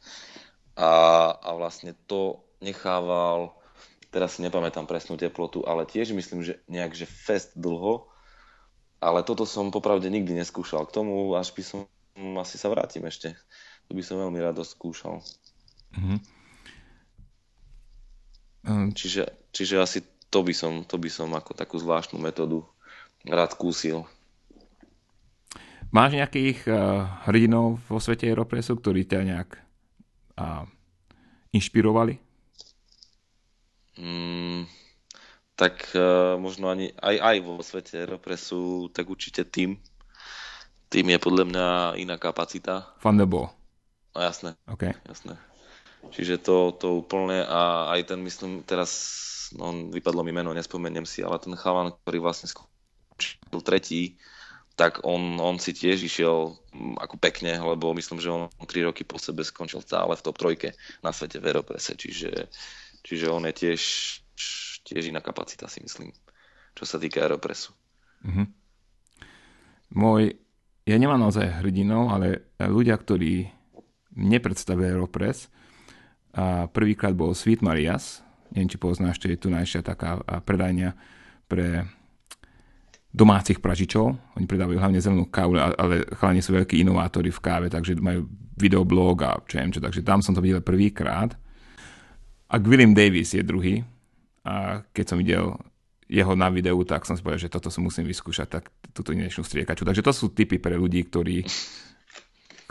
a, 0.76 1.32
a 1.32 1.50
vlastne 1.56 1.96
to 2.06 2.44
nechával 2.62 3.57
teraz 4.18 4.34
si 4.34 4.42
nepamätám 4.42 4.90
presnú 4.90 5.14
teplotu, 5.14 5.62
ale 5.62 5.86
tiež 5.86 6.18
myslím, 6.18 6.42
že 6.42 6.58
nejak, 6.66 6.98
že 6.98 7.06
fest 7.06 7.54
dlho, 7.54 8.10
ale 8.98 9.22
toto 9.22 9.46
som 9.46 9.70
popravde 9.70 10.10
nikdy 10.10 10.34
neskúšal. 10.34 10.90
K 10.90 10.98
tomu 10.98 11.38
až 11.38 11.54
by 11.54 11.62
som 11.62 11.78
asi 12.42 12.58
sa 12.58 12.74
vrátim 12.74 13.06
ešte. 13.06 13.38
To 13.86 13.94
by 13.94 14.02
som 14.02 14.18
veľmi 14.18 14.42
rád 14.42 14.58
skúšal. 14.66 15.22
Mm-hmm. 15.94 16.20
Um. 18.66 18.90
Čiže, 18.98 19.54
čiže 19.54 19.78
asi 19.78 20.02
to 20.34 20.42
by, 20.42 20.52
som, 20.58 20.82
to 20.82 20.98
by 20.98 21.14
som 21.14 21.30
ako 21.38 21.54
takú 21.54 21.78
zvláštnu 21.78 22.18
metódu 22.18 22.66
rád 23.22 23.54
skúsil. 23.54 24.10
Máš 25.94 26.18
nejakých 26.18 26.66
uh, 26.68 27.06
hrdinov 27.30 27.80
vo 27.86 28.02
svete 28.02 28.26
Aeropressu, 28.28 28.76
ktorí 28.76 29.06
ťa 29.06 29.22
nejak 29.24 29.50
uh, 30.42 30.66
inšpirovali? 31.54 32.27
Mm, 33.98 34.70
tak 35.58 35.90
uh, 35.98 36.38
možno 36.38 36.70
ani 36.70 36.94
aj, 37.02 37.18
aj 37.18 37.38
vo 37.42 37.60
svete 37.66 37.98
Aeropressu, 37.98 38.94
tak 38.94 39.10
určite 39.10 39.42
tým. 39.42 39.82
Tým 40.88 41.06
je 41.12 41.20
podľa 41.20 41.46
mňa 41.50 41.68
iná 42.00 42.16
kapacita. 42.16 42.94
Thunderball. 43.04 43.52
No 44.16 44.20
jasné. 44.22 44.56
Okay. 44.70 44.96
jasné. 45.10 45.36
Čiže 46.14 46.40
to, 46.40 46.72
to 46.78 47.04
úplne 47.04 47.44
a 47.44 47.92
aj 47.98 48.14
ten 48.14 48.20
myslím 48.24 48.64
teraz, 48.64 48.92
no 49.58 49.92
vypadlo 49.92 50.24
mi 50.24 50.32
meno, 50.32 50.56
nespomeniem 50.56 51.04
si, 51.04 51.26
ale 51.26 51.42
ten 51.42 51.58
chalan, 51.58 51.92
ktorý 52.06 52.24
vlastne 52.24 52.48
skončil 52.48 53.60
tretí, 53.66 54.16
tak 54.78 55.02
on, 55.02 55.42
on 55.42 55.58
si 55.58 55.74
tiež 55.74 56.06
išiel 56.06 56.54
mm, 56.54 57.02
ako 57.02 57.18
pekne, 57.18 57.58
lebo 57.58 57.98
myslím, 57.98 58.22
že 58.22 58.30
on 58.30 58.46
3 58.62 58.88
roky 58.88 59.02
po 59.02 59.18
sebe 59.18 59.42
skončil 59.42 59.82
stále 59.82 60.14
v 60.14 60.22
top 60.24 60.38
trojke 60.38 60.78
na 61.02 61.10
svete 61.10 61.42
v 61.42 61.50
Aeropresse, 61.50 61.98
čiže 61.98 62.46
Čiže 63.08 63.32
on 63.32 63.48
je 63.48 63.54
tiež, 63.56 63.82
tiež 64.84 65.08
iná 65.08 65.24
kapacita, 65.24 65.72
si 65.72 65.80
myslím, 65.80 66.12
čo 66.76 66.84
sa 66.84 67.00
týka 67.00 67.24
Aeropressu. 67.24 67.72
Mm-hmm. 68.28 68.48
Môj, 69.96 70.36
ja 70.84 70.96
nemám 71.00 71.24
naozaj 71.24 71.64
hrdinov, 71.64 72.12
ale 72.12 72.52
ľudia, 72.60 73.00
ktorí 73.00 73.48
nepredstavuje 74.12 74.92
Aeropress, 74.92 75.48
a 76.38 76.68
prvýkrát 76.70 77.16
bol 77.16 77.32
Sweet 77.32 77.64
Marias, 77.66 78.22
neviem, 78.52 78.70
či 78.70 78.78
poznáš, 78.78 79.18
to 79.18 79.32
je 79.32 79.40
tu 79.40 79.50
najšia 79.50 79.82
taká 79.82 80.22
predajňa 80.46 80.94
pre 81.50 81.88
domácich 83.10 83.58
pražičov. 83.58 84.14
Oni 84.38 84.46
predávajú 84.46 84.78
hlavne 84.78 85.02
zelenú 85.02 85.26
kávu, 85.32 85.58
ale 85.58 86.06
chalani 86.14 86.46
sú 86.46 86.54
veľkí 86.54 86.78
inovátori 86.78 87.34
v 87.34 87.42
káve, 87.42 87.68
takže 87.74 87.98
majú 87.98 88.30
videoblog 88.54 89.16
a 89.26 89.32
čo 89.48 89.58
viem 89.58 89.74
čo. 89.74 89.82
Takže 89.82 90.06
tam 90.06 90.22
som 90.22 90.38
to 90.38 90.44
videl 90.44 90.62
prvýkrát 90.62 91.34
a 92.48 92.56
William 92.64 92.96
Davis 92.96 93.36
je 93.36 93.44
druhý. 93.44 93.84
A 94.48 94.84
keď 94.96 95.06
som 95.12 95.20
videl 95.20 95.60
jeho 96.08 96.34
na 96.40 96.48
videu, 96.48 96.80
tak 96.88 97.04
som 97.04 97.20
si 97.20 97.24
povedal, 97.24 97.44
že 97.44 97.52
toto 97.52 97.68
si 97.68 97.84
musím 97.84 98.08
vyskúšať, 98.08 98.48
tak 98.48 98.72
túto 98.96 99.12
dnešnú 99.12 99.44
striekaču. 99.44 99.84
Takže 99.84 100.04
to 100.04 100.12
sú 100.16 100.32
typy 100.32 100.56
pre 100.56 100.80
ľudí, 100.80 101.04
ktorí 101.04 101.44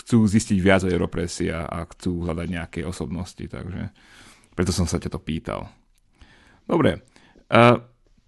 chcú 0.00 0.24
zistiť 0.24 0.58
viac 0.60 0.80
o 0.84 0.88
Aeropressy 0.88 1.52
a, 1.52 1.68
a 1.68 1.84
chcú 1.84 2.24
hľadať 2.24 2.48
nejaké 2.48 2.80
osobnosti, 2.88 3.44
takže 3.44 3.92
preto 4.56 4.72
som 4.72 4.88
sa 4.88 4.96
ťa 4.96 5.12
to 5.12 5.20
pýtal. 5.20 5.68
Dobre, 6.64 7.04
uh, 7.52 7.76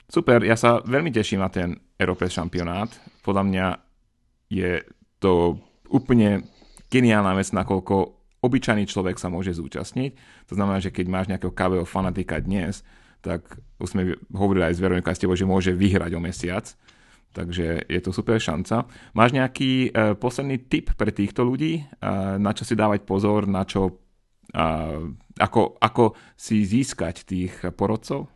super, 0.05 0.45
ja 0.45 0.61
sa 0.61 0.85
veľmi 0.85 1.09
teším 1.09 1.41
na 1.41 1.49
ten 1.49 1.73
Aeropress 1.97 2.37
šampionát. 2.37 2.93
Podľa 3.25 3.45
mňa 3.49 3.67
je 4.53 4.85
to 5.25 5.57
úplne 5.89 6.45
geniálna 6.93 7.33
vec, 7.33 7.49
nakoľko 7.49 8.18
obyčajný 8.43 8.87
človek 8.87 9.19
sa 9.19 9.33
môže 9.33 9.55
zúčastniť. 9.55 10.15
To 10.51 10.55
znamená, 10.55 10.79
že 10.79 10.95
keď 10.95 11.07
máš 11.11 11.27
nejakého 11.31 11.55
kávého 11.55 11.87
fanatika 11.89 12.39
dnes, 12.39 12.87
tak 13.19 13.43
už 13.83 13.89
sme 13.91 14.03
hovorili 14.31 14.71
aj 14.71 14.75
s 14.79 14.83
Veronikou 14.83 15.11
s 15.11 15.23
tebou, 15.23 15.35
že 15.35 15.49
môže 15.49 15.75
vyhrať 15.75 16.13
o 16.15 16.21
mesiac. 16.23 16.65
Takže 17.35 17.85
je 17.87 18.01
to 18.01 18.11
super 18.15 18.41
šanca. 18.41 18.89
Máš 19.13 19.37
nejaký 19.37 19.93
uh, 19.93 20.15
posledný 20.17 20.65
tip 20.65 20.97
pre 20.97 21.13
týchto 21.13 21.45
ľudí, 21.45 21.85
uh, 21.85 22.41
na 22.41 22.57
čo 22.57 22.65
si 22.65 22.73
dávať 22.73 23.05
pozor, 23.05 23.45
na 23.45 23.69
čo, 23.69 24.01
uh, 24.55 25.03
ako, 25.37 25.77
ako 25.77 26.17
si 26.39 26.65
získať 26.65 27.29
tých 27.29 27.53
porodcov? 27.77 28.33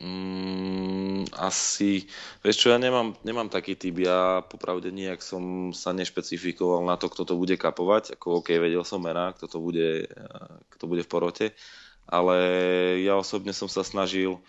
Mm, 0.00 0.89
asi, 1.36 2.06
vieš 2.44 2.66
čo, 2.66 2.66
ja 2.72 2.78
nemám, 2.78 3.16
nemám 3.24 3.48
taký 3.48 3.76
typ, 3.76 4.00
ja 4.00 4.44
popravde 4.46 4.88
nijak 4.92 5.20
som 5.20 5.74
sa 5.76 5.90
nešpecifikoval 5.90 6.84
na 6.86 6.96
to, 7.00 7.10
kto 7.10 7.22
to 7.28 7.34
bude 7.34 7.56
kapovať, 7.56 8.16
ako 8.16 8.40
OK, 8.40 8.54
vedel 8.56 8.84
som 8.86 9.02
mená, 9.02 9.34
kto 9.36 9.46
to 9.46 9.58
bude, 9.58 10.08
kto 10.72 10.84
bude 10.86 11.02
v 11.04 11.10
porote, 11.10 11.46
ale 12.06 12.36
ja 13.04 13.18
osobne 13.18 13.50
som 13.50 13.66
sa 13.66 13.84
snažil 13.86 14.40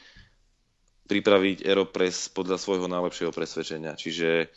pripraviť 1.07 1.67
Aeropress 1.67 2.31
podľa 2.31 2.55
svojho 2.55 2.87
najlepšieho 2.87 3.35
presvedčenia, 3.35 3.99
čiže 3.99 4.51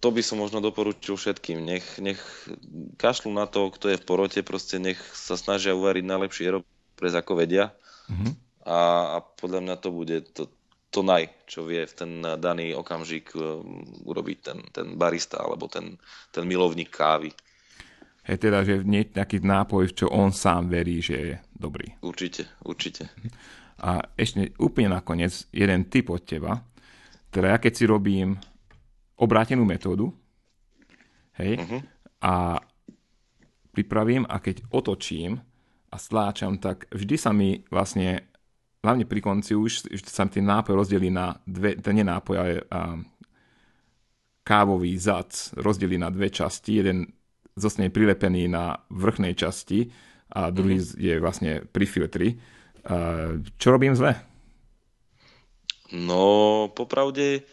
to 0.00 0.08
by 0.08 0.24
som 0.24 0.40
možno 0.40 0.64
doporučil 0.64 1.20
všetkým. 1.20 1.60
Nech, 1.60 1.84
nech 2.00 2.16
kašľú 2.96 3.36
na 3.36 3.44
to, 3.44 3.68
kto 3.68 3.92
je 3.92 4.00
v 4.00 4.06
porote, 4.08 4.40
proste 4.40 4.80
nech 4.80 4.96
sa 5.12 5.36
snažia 5.36 5.76
uvariť 5.76 6.04
najlepší 6.08 6.42
Aeropress, 6.48 7.12
ako 7.12 7.44
vedia. 7.44 7.76
Mm-hmm 8.08 8.50
a, 8.64 8.78
a 9.16 9.24
podľa 9.24 9.60
mňa 9.64 9.76
to 9.80 9.88
bude 9.90 10.16
to, 10.36 10.42
to 10.90 11.06
naj, 11.06 11.30
čo 11.46 11.62
vie 11.62 11.86
v 11.86 11.94
ten 11.94 12.10
daný 12.38 12.74
okamžik 12.74 13.30
um, 13.38 13.86
urobiť 14.04 14.38
ten, 14.42 14.58
ten 14.74 14.86
barista 14.98 15.38
alebo 15.38 15.70
ten, 15.70 15.94
ten 16.34 16.42
milovník 16.42 16.90
kávy. 16.90 17.30
Hej, 18.26 18.36
teda, 18.42 18.66
že 18.66 18.82
nie 18.84 19.06
nejaký 19.06 19.40
nápoj, 19.40 19.94
čo 19.96 20.06
on 20.10 20.34
sám 20.34 20.68
verí, 20.68 21.00
že 21.00 21.16
je 21.16 21.34
dobrý. 21.54 21.94
Určite, 22.04 22.50
určite. 22.66 23.08
A 23.80 24.02
ešte 24.18 24.52
úplne 24.60 24.92
nakoniec, 24.92 25.48
jeden 25.54 25.88
tip 25.88 26.12
od 26.12 26.20
teba. 26.26 26.60
Teda 27.32 27.56
ja 27.56 27.58
keď 27.62 27.72
si 27.72 27.84
robím 27.88 28.36
obrátenú 29.16 29.64
metódu, 29.64 30.12
hej, 31.40 31.56
uh-huh. 31.56 31.80
a 32.20 32.60
pripravím 33.72 34.28
a 34.28 34.36
keď 34.42 34.68
otočím 34.74 35.40
a 35.90 35.96
stláčam, 35.96 36.60
tak 36.60 36.90
vždy 36.92 37.16
sa 37.16 37.30
mi 37.32 37.62
vlastne 37.72 38.29
hlavne 38.80 39.04
pri 39.04 39.20
konci 39.20 39.52
už, 39.52 39.92
už 39.92 40.00
sa 40.08 40.24
ten 40.26 40.44
nápoj 40.44 40.84
rozdelí 40.84 41.12
na 41.12 41.36
dve, 41.44 41.76
ten 41.76 42.00
nie 42.00 42.06
nápoj, 42.06 42.36
ale 42.36 42.52
a, 42.68 42.96
kávový 44.40 44.96
zac 44.96 45.54
rozdelí 45.54 46.00
na 46.00 46.08
dve 46.08 46.32
časti. 46.32 46.80
Jeden 46.80 47.06
zostane 47.54 47.92
prilepený 47.92 48.48
na 48.48 48.80
vrchnej 48.88 49.36
časti 49.36 49.86
a 50.32 50.48
druhý 50.48 50.80
mm-hmm. 50.80 50.98
je 51.00 51.14
vlastne 51.20 51.52
pri 51.68 51.84
filtri. 51.84 52.28
A, 52.88 53.36
čo 53.60 53.68
robím 53.68 53.92
zle? 53.92 54.16
No, 55.90 56.70
popravde, 56.70 57.44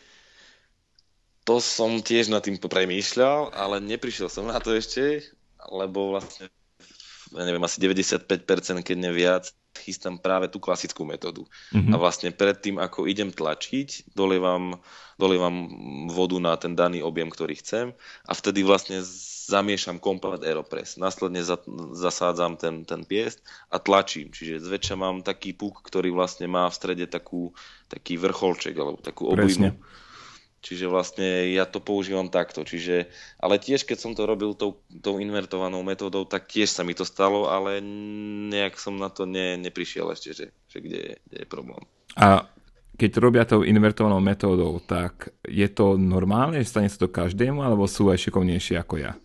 to 1.43 1.57
som 1.57 1.99
tiež 1.99 2.29
nad 2.29 2.45
tým 2.45 2.61
premýšľal, 2.61 3.51
ale 3.51 3.81
neprišiel 3.81 4.29
som 4.29 4.45
na 4.45 4.61
to 4.61 4.77
ešte, 4.77 5.25
lebo 5.73 6.13
vlastne, 6.13 6.53
ja 7.33 7.43
neviem, 7.43 7.63
asi 7.65 7.81
95%, 7.81 8.85
keď 8.85 8.97
neviac, 8.99 9.43
chystám 9.79 10.17
práve 10.17 10.49
tú 10.49 10.57
klasickú 10.57 11.05
metódu. 11.05 11.45
Mm-hmm. 11.73 11.93
A 11.93 11.95
vlastne 12.01 12.29
predtým, 12.33 12.81
ako 12.81 13.05
idem 13.05 13.29
tlačiť, 13.29 14.11
dolievam, 14.17 14.81
dolievam 15.21 15.69
vodu 16.09 16.37
na 16.41 16.57
ten 16.57 16.73
daný 16.73 17.05
objem, 17.05 17.29
ktorý 17.29 17.55
chcem 17.61 17.93
a 18.25 18.31
vtedy 18.33 18.65
vlastne 18.65 19.01
zamiešam 19.47 20.03
komplet 20.03 20.43
Aeropress. 20.43 20.99
Následne 20.99 21.39
za, 21.39 21.55
zasádzam 21.95 22.59
ten, 22.59 22.83
ten 22.83 23.07
piest 23.07 23.39
a 23.71 23.79
tlačím. 23.79 24.27
Čiže 24.35 24.59
zväčša 24.59 24.95
mám 24.99 25.23
taký 25.23 25.55
puk, 25.55 25.79
ktorý 25.87 26.11
vlastne 26.11 26.51
má 26.51 26.67
v 26.67 26.75
strede 26.75 27.07
takú, 27.07 27.55
taký 27.87 28.19
vrcholček 28.19 28.75
alebo 28.75 28.99
takú 28.99 29.31
obujmu. 29.31 29.71
Čiže 30.67 30.91
vlastne 30.91 31.47
ja 31.55 31.63
to 31.63 31.79
používam 31.79 32.27
takto. 32.27 32.67
Čiže, 32.67 33.07
ale 33.39 33.55
tiež, 33.55 33.87
keď 33.87 33.97
som 34.03 34.11
to 34.11 34.27
robil 34.27 34.51
tou, 34.51 34.83
tou 34.99 35.15
invertovanou 35.23 35.79
metódou, 35.79 36.27
tak 36.27 36.51
tiež 36.51 36.67
sa 36.67 36.83
mi 36.83 36.91
to 36.91 37.07
stalo, 37.07 37.47
ale 37.47 37.79
nejak 38.51 38.75
som 38.75 38.99
na 38.99 39.07
to 39.07 39.23
ne, 39.23 39.55
neprišiel 39.55 40.11
ešte, 40.11 40.35
že, 40.35 40.45
že 40.67 40.77
kde, 40.83 40.99
je, 40.99 41.13
kde 41.31 41.37
je 41.39 41.47
problém. 41.47 41.87
A 42.19 42.51
keď 42.99 43.11
robia 43.23 43.47
tou 43.47 43.63
invertovanou 43.63 44.19
metódou, 44.19 44.83
tak 44.83 45.31
je 45.47 45.71
to 45.71 45.95
normálne, 45.95 46.59
že 46.59 46.67
stane 46.67 46.91
sa 46.91 46.99
to 46.99 47.07
každému, 47.07 47.63
alebo 47.63 47.87
sú 47.87 48.11
aj 48.11 48.27
šikovnejší 48.27 48.75
ako 48.75 48.99
ja? 48.99 49.15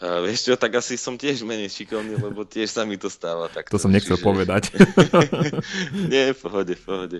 A 0.00 0.24
vieš 0.24 0.48
čo, 0.48 0.56
tak 0.56 0.80
asi 0.80 0.96
som 0.96 1.20
tiež 1.20 1.44
menej 1.44 1.68
šikovný, 1.68 2.16
lebo 2.16 2.48
tiež 2.48 2.72
sa 2.72 2.88
mi 2.88 2.96
to 2.96 3.12
stáva 3.12 3.52
takto. 3.52 3.76
To 3.76 3.84
som 3.84 3.92
nechcel 3.92 4.16
čiže... 4.16 4.24
povedať. 4.24 4.62
Nie, 6.12 6.32
v 6.32 6.40
pohode, 6.40 6.72
v 6.72 6.82
pohode. 6.82 7.18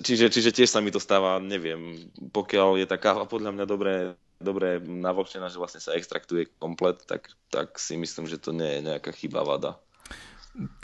Čiže, 0.00 0.32
čiže 0.32 0.50
tiež 0.56 0.72
sa 0.72 0.80
mi 0.80 0.88
to 0.88 0.96
stáva, 0.96 1.36
neviem, 1.36 2.08
pokiaľ 2.32 2.80
je 2.80 2.86
tá 2.88 2.96
káva 2.96 3.28
podľa 3.28 3.52
mňa 3.52 3.64
dobré, 3.68 3.94
dobré 4.40 4.80
navlhčená, 4.80 5.52
že 5.52 5.60
vlastne 5.60 5.84
sa 5.84 5.92
extraktuje 5.92 6.48
komplet, 6.56 7.04
tak, 7.04 7.28
tak 7.52 7.76
si 7.76 8.00
myslím, 8.00 8.24
že 8.24 8.40
to 8.40 8.56
nie 8.56 8.80
je 8.80 8.80
nejaká 8.88 9.12
chyba 9.12 9.44
vada. 9.44 9.76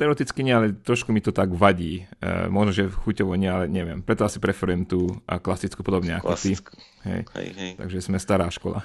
Teoreticky 0.01 0.41
nie, 0.41 0.57
ale 0.57 0.73
trošku 0.73 1.13
mi 1.13 1.21
to 1.21 1.29
tak 1.29 1.53
vadí. 1.53 2.09
E, 2.25 2.49
možno, 2.49 2.73
že 2.73 2.89
chuťovo 2.89 3.37
nie, 3.37 3.53
ale 3.53 3.69
neviem. 3.69 4.01
Preto 4.01 4.25
asi 4.25 4.41
preferujem 4.41 4.89
tú 4.89 5.21
klasickú 5.29 5.85
podobne 5.85 6.17
ako 6.17 6.33
Klasickú. 6.33 6.73
ty. 6.73 6.81
Hej. 7.05 7.21
Hej, 7.37 7.49
hej. 7.53 7.73
Takže 7.77 7.99
sme 8.01 8.17
stará 8.17 8.49
škola. 8.49 8.81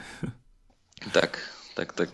Tak, 1.16 1.40
tak, 1.80 1.96
tak. 1.96 2.12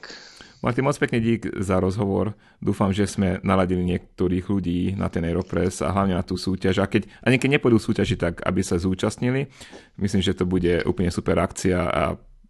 Martin, 0.60 0.84
moc 0.84 1.00
pekne 1.00 1.24
dík 1.24 1.56
za 1.64 1.80
rozhovor. 1.80 2.36
Dúfam, 2.60 2.92
že 2.92 3.08
sme 3.08 3.40
naladili 3.48 3.80
niektorých 3.96 4.46
ľudí 4.52 4.92
na 5.00 5.08
ten 5.08 5.24
Aeropress 5.24 5.80
a 5.80 5.96
hlavne 5.96 6.20
na 6.20 6.24
tú 6.24 6.36
súťaž. 6.36 6.84
A 6.84 6.92
keď 6.92 7.08
ani 7.24 7.40
keď 7.40 7.56
nepôjdu 7.56 7.80
súťaži, 7.80 8.20
tak 8.20 8.44
aby 8.44 8.60
sa 8.60 8.76
zúčastnili. 8.76 9.48
Myslím, 9.96 10.20
že 10.20 10.36
to 10.36 10.44
bude 10.44 10.84
úplne 10.84 11.16
super 11.16 11.40
akcia 11.40 11.80
a 11.80 12.04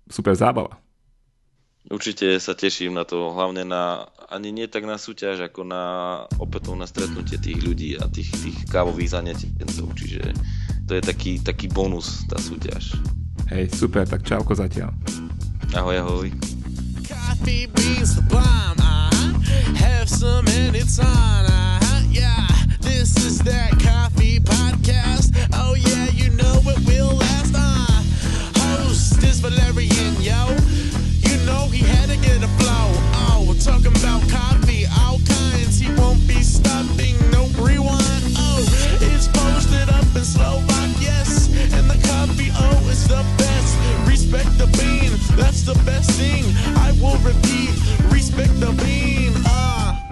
super 0.09 0.33
zábava. 0.33 0.81
Určite 1.89 2.37
sa 2.41 2.57
teším 2.57 2.97
na 2.97 3.05
to, 3.05 3.33
hlavne 3.33 3.65
na, 3.65 4.09
ani 4.29 4.53
nie 4.53 4.65
tak 4.65 4.89
na 4.89 4.97
súťaž, 4.97 5.45
ako 5.45 5.65
na 5.65 5.83
opätovné 6.37 6.85
stretnutie 6.89 7.37
tých 7.39 7.61
ľudí 7.61 7.97
a 7.97 8.05
tých, 8.09 8.29
tých 8.29 8.57
kávových 8.69 9.15
zanetencov, 9.15 9.95
čiže 9.95 10.33
to 10.85 10.97
je 10.97 11.01
taký, 11.01 11.41
taký 11.41 11.65
bonus, 11.71 12.27
tá 12.29 12.37
súťaž. 12.37 12.93
Hej, 13.49 13.73
super, 13.73 14.05
tak 14.05 14.21
čauko 14.21 14.53
zatiaľ. 14.53 14.93
Ahoj, 15.73 15.97
ahoj. 16.03 16.58
Coffee 17.09 17.65
beans 17.65 18.15
the 18.15 18.21
bomb, 18.21 18.77
uh-huh. 18.77 19.33
Have 19.73 20.07
some 20.07 20.47
and 20.47 20.75
it's 20.75 20.99
on, 20.99 21.07
uh-huh. 21.07 22.03
Yeah, 22.07 22.45
this 22.81 23.17
is 23.25 23.39
that 23.39 23.71
coffee 23.81 24.39
podcast. 24.39 25.33
Oh 25.53 25.73
yeah, 25.73 26.05
you 26.09 26.29
know 26.37 26.61
it 26.67 26.77
will 26.85 27.15
last, 27.15 27.55
uh. 27.55 28.03
Host 28.61 29.23
is 29.23 29.39
Valerian, 29.39 30.21
yo. 30.21 30.53
You 31.25 31.43
know 31.47 31.65
he 31.73 31.83
had 31.83 32.09
to 32.09 32.17
get 32.17 32.43
a 32.43 32.51
flow. 32.61 32.93
Oh, 33.25 33.45
we're 33.47 33.57
talking 33.59 33.95
about 33.97 34.21
coffee, 34.29 34.85
all 35.01 35.17
kinds. 35.25 35.79
He 35.79 35.91
won't 35.95 36.21
be 36.27 36.43
stopping, 36.43 37.17
no 37.31 37.47
rewind. 37.57 38.37
Oh, 38.37 38.61
it's 39.01 39.27
posted 39.29 39.89
up 39.89 40.05
in 40.15 40.23
Slovak, 40.23 40.93
yes. 41.01 41.49
And 41.73 41.89
the 41.89 41.97
coffee, 42.07 42.51
oh, 42.53 42.87
is 42.87 43.07
the 43.07 43.38
Respect 44.31 44.57
the 44.59 44.67
bean, 44.77 45.11
that's 45.37 45.63
the 45.63 45.73
best 45.85 46.11
thing. 46.11 46.45
I 46.77 46.91
will 47.01 47.17
repeat, 47.17 47.71
respect 48.13 48.59
the 48.59 48.71
bean. 48.83 49.33
Ah. 49.47 50.08